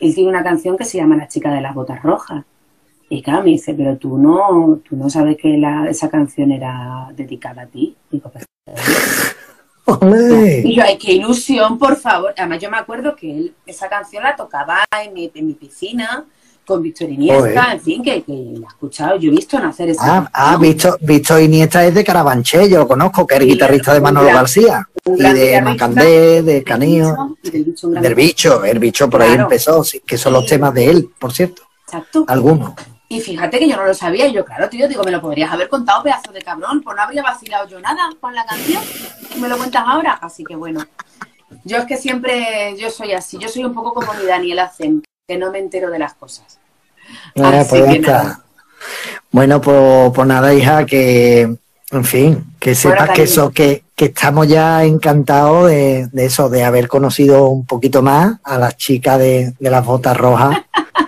él 0.00 0.14
tiene 0.14 0.30
una 0.30 0.42
canción 0.42 0.78
que 0.78 0.86
se 0.86 0.96
llama 0.96 1.16
La 1.18 1.28
chica 1.28 1.52
de 1.52 1.60
las 1.60 1.74
botas 1.74 2.02
rojas. 2.02 2.46
Y 3.10 3.22
claro, 3.22 3.42
me 3.44 3.50
dice, 3.50 3.74
pero 3.74 3.96
tú 3.96 4.16
no, 4.18 4.80
tú 4.88 4.96
no 4.96 5.08
sabes 5.10 5.36
que 5.36 5.56
la, 5.58 5.88
esa 5.88 6.08
canción 6.08 6.50
era 6.52 7.08
dedicada 7.14 7.62
a 7.62 7.66
ti. 7.66 7.94
Digo, 8.10 8.30
"Pues, 8.32 8.44
y 10.64 10.74
yo, 10.74 10.82
ay, 10.82 10.96
qué 10.98 11.12
ilusión, 11.12 11.78
por 11.78 11.96
favor. 11.96 12.32
Además, 12.36 12.58
yo 12.60 12.70
me 12.70 12.78
acuerdo 12.78 13.14
que 13.14 13.30
él 13.30 13.54
esa 13.66 13.88
canción 13.88 14.22
la 14.24 14.34
tocaba 14.34 14.78
en 15.04 15.12
mi, 15.12 15.30
en 15.34 15.46
mi 15.46 15.52
piscina 15.54 16.24
con 16.66 16.80
Víctor 16.82 17.10
Iniesta, 17.10 17.74
en 17.74 17.80
fin, 17.80 18.02
que, 18.02 18.22
que 18.22 18.32
la 18.32 18.60
he 18.64 18.68
escuchado. 18.68 19.18
Yo 19.18 19.30
he 19.30 19.34
visto 19.34 19.58
nacer 19.60 19.90
esa 19.90 20.02
Ah, 20.02 20.30
ah, 20.32 20.42
canción. 20.52 20.60
Víctor, 20.62 20.98
Víctor 21.02 21.42
Iniesta 21.42 21.84
es 21.84 21.94
de 21.94 22.02
Carabanchel, 22.02 22.70
yo 22.70 22.78
lo 22.78 22.88
conozco, 22.88 23.26
que 23.26 23.34
es 23.34 23.40
el 23.42 23.48
Y 23.48 23.52
guitarrista 23.52 23.92
de 23.92 24.00
Manolo 24.00 24.24
gran- 24.26 24.36
García, 24.38 24.88
y 25.04 25.22
de 25.22 25.60
Macandé, 25.60 26.42
de 26.42 26.64
y 27.42 27.50
del 27.50 28.14
bicho, 28.14 28.60
del 28.60 28.70
el 28.70 28.78
bicho 28.78 29.10
por 29.10 29.20
ahí 29.20 29.34
empezó, 29.34 29.84
sí, 29.84 30.00
que 30.06 30.16
son 30.16 30.32
los 30.32 30.44
Sí. 30.44 30.50
temas 30.50 30.72
de 30.72 30.88
él, 30.88 31.10
por 31.18 31.34
cierto, 31.34 31.62
Exacto. 31.86 32.24
algunos. 32.26 32.72
Y 33.14 33.20
fíjate 33.20 33.60
que 33.60 33.68
yo 33.68 33.76
no 33.76 33.84
lo 33.84 33.94
sabía. 33.94 34.26
Y 34.26 34.32
yo, 34.32 34.44
claro, 34.44 34.68
tío, 34.68 34.88
digo, 34.88 35.04
me 35.04 35.12
lo 35.12 35.20
podrías 35.20 35.52
haber 35.52 35.68
contado, 35.68 36.02
pedazo 36.02 36.32
de 36.32 36.42
cabrón. 36.42 36.82
Pues 36.82 36.96
no 36.96 37.02
habría 37.02 37.22
vacilado 37.22 37.68
yo 37.68 37.78
nada 37.78 38.10
con 38.20 38.34
la 38.34 38.44
canción. 38.44 38.82
Y 39.36 39.38
me 39.38 39.48
lo 39.48 39.56
cuentas 39.56 39.84
ahora. 39.86 40.18
Así 40.20 40.42
que 40.42 40.56
bueno. 40.56 40.84
Yo 41.62 41.76
es 41.76 41.84
que 41.84 41.96
siempre, 41.96 42.74
yo 42.76 42.90
soy 42.90 43.12
así. 43.12 43.38
Yo 43.38 43.48
soy 43.48 43.64
un 43.64 43.72
poco 43.72 43.94
como 43.94 44.12
mi 44.14 44.24
Daniela 44.26 44.68
Zen, 44.68 45.04
que 45.28 45.38
no 45.38 45.52
me 45.52 45.60
entero 45.60 45.92
de 45.92 46.00
las 46.00 46.14
cosas. 46.14 46.58
Así 47.36 47.68
pues 47.68 47.92
que 47.92 47.98
nada. 48.00 48.40
Bueno, 49.30 49.60
pues, 49.60 50.10
pues 50.12 50.26
nada, 50.26 50.52
hija, 50.52 50.84
que, 50.84 51.56
en 51.92 52.04
fin, 52.04 52.44
que 52.58 52.74
sepas 52.74 53.10
que 53.10 53.22
eso, 53.22 53.50
que, 53.52 53.84
que 53.94 54.06
estamos 54.06 54.48
ya 54.48 54.84
encantados 54.84 55.68
de, 55.68 56.08
de 56.08 56.24
eso, 56.24 56.48
de 56.48 56.64
haber 56.64 56.88
conocido 56.88 57.46
un 57.46 57.64
poquito 57.64 58.02
más 58.02 58.40
a 58.42 58.58
las 58.58 58.76
chicas 58.76 59.20
de, 59.20 59.54
de 59.60 59.70
las 59.70 59.86
botas 59.86 60.16
rojas. 60.16 60.58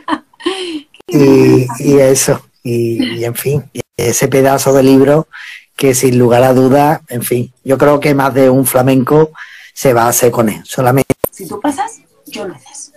y, 1.07 1.67
y 1.79 1.99
eso, 1.99 2.41
y, 2.63 3.19
y 3.19 3.25
en 3.25 3.35
fin, 3.35 3.65
ese 3.97 4.29
pedazo 4.29 4.73
de 4.73 4.83
libro 4.83 5.29
que 5.77 5.95
sin 5.95 6.19
lugar 6.19 6.43
a 6.43 6.55
dudas, 6.55 7.01
en 7.09 7.23
fin, 7.23 7.53
yo 7.65 7.77
creo 7.79 8.01
que 8.01 8.15
más 8.15 8.33
de 8.35 8.49
un 8.51 8.67
flamenco 8.67 9.31
se 9.75 9.93
va 9.93 10.05
a 10.05 10.09
hacer 10.09 10.31
con 10.31 10.49
él. 10.49 10.63
Solamente, 10.65 11.15
Si 11.31 11.47
tú 11.47 11.61
pasas, 11.61 12.01
yo 12.27 12.49
naces. 12.49 12.93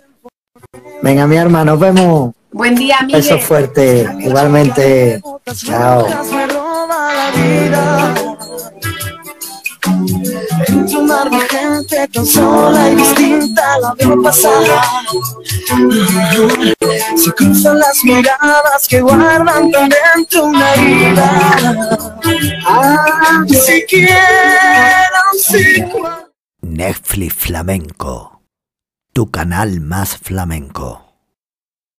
venga 1.02 1.28
mi 1.28 1.36
hermano, 1.36 1.72
nos 1.74 1.80
vemos. 1.80 2.34
Buen 2.52 2.76
día, 2.76 2.98
Miguel. 3.02 3.22
Besos 3.22 3.44
fuertes, 3.44 4.10
igualmente. 4.20 5.22
Chao. 5.56 6.08
Entre 10.68 10.98
un 10.98 11.08
mar 11.08 11.30
de 11.30 11.40
gente 11.40 12.08
tan 12.10 12.26
sola 12.26 12.90
y 12.90 12.96
distinta 12.96 13.80
la 13.80 13.94
veo 13.96 14.22
pasar. 14.22 14.64
Se 17.16 17.32
cruzan 17.34 17.80
las 17.80 18.04
miradas 18.04 18.88
que 18.88 19.02
guardan 19.02 19.72
tan 19.72 19.90
dentro 19.90 20.46
una 20.46 20.74
herida. 20.74 22.10
Ah, 22.66 23.44
siquiera 23.48 25.22
un. 25.34 26.30
Netflix 26.62 27.34
Flamenco. 27.34 28.42
Tu 29.14 29.30
canal 29.32 29.82
más 29.82 30.18
flamenco. 30.18 31.09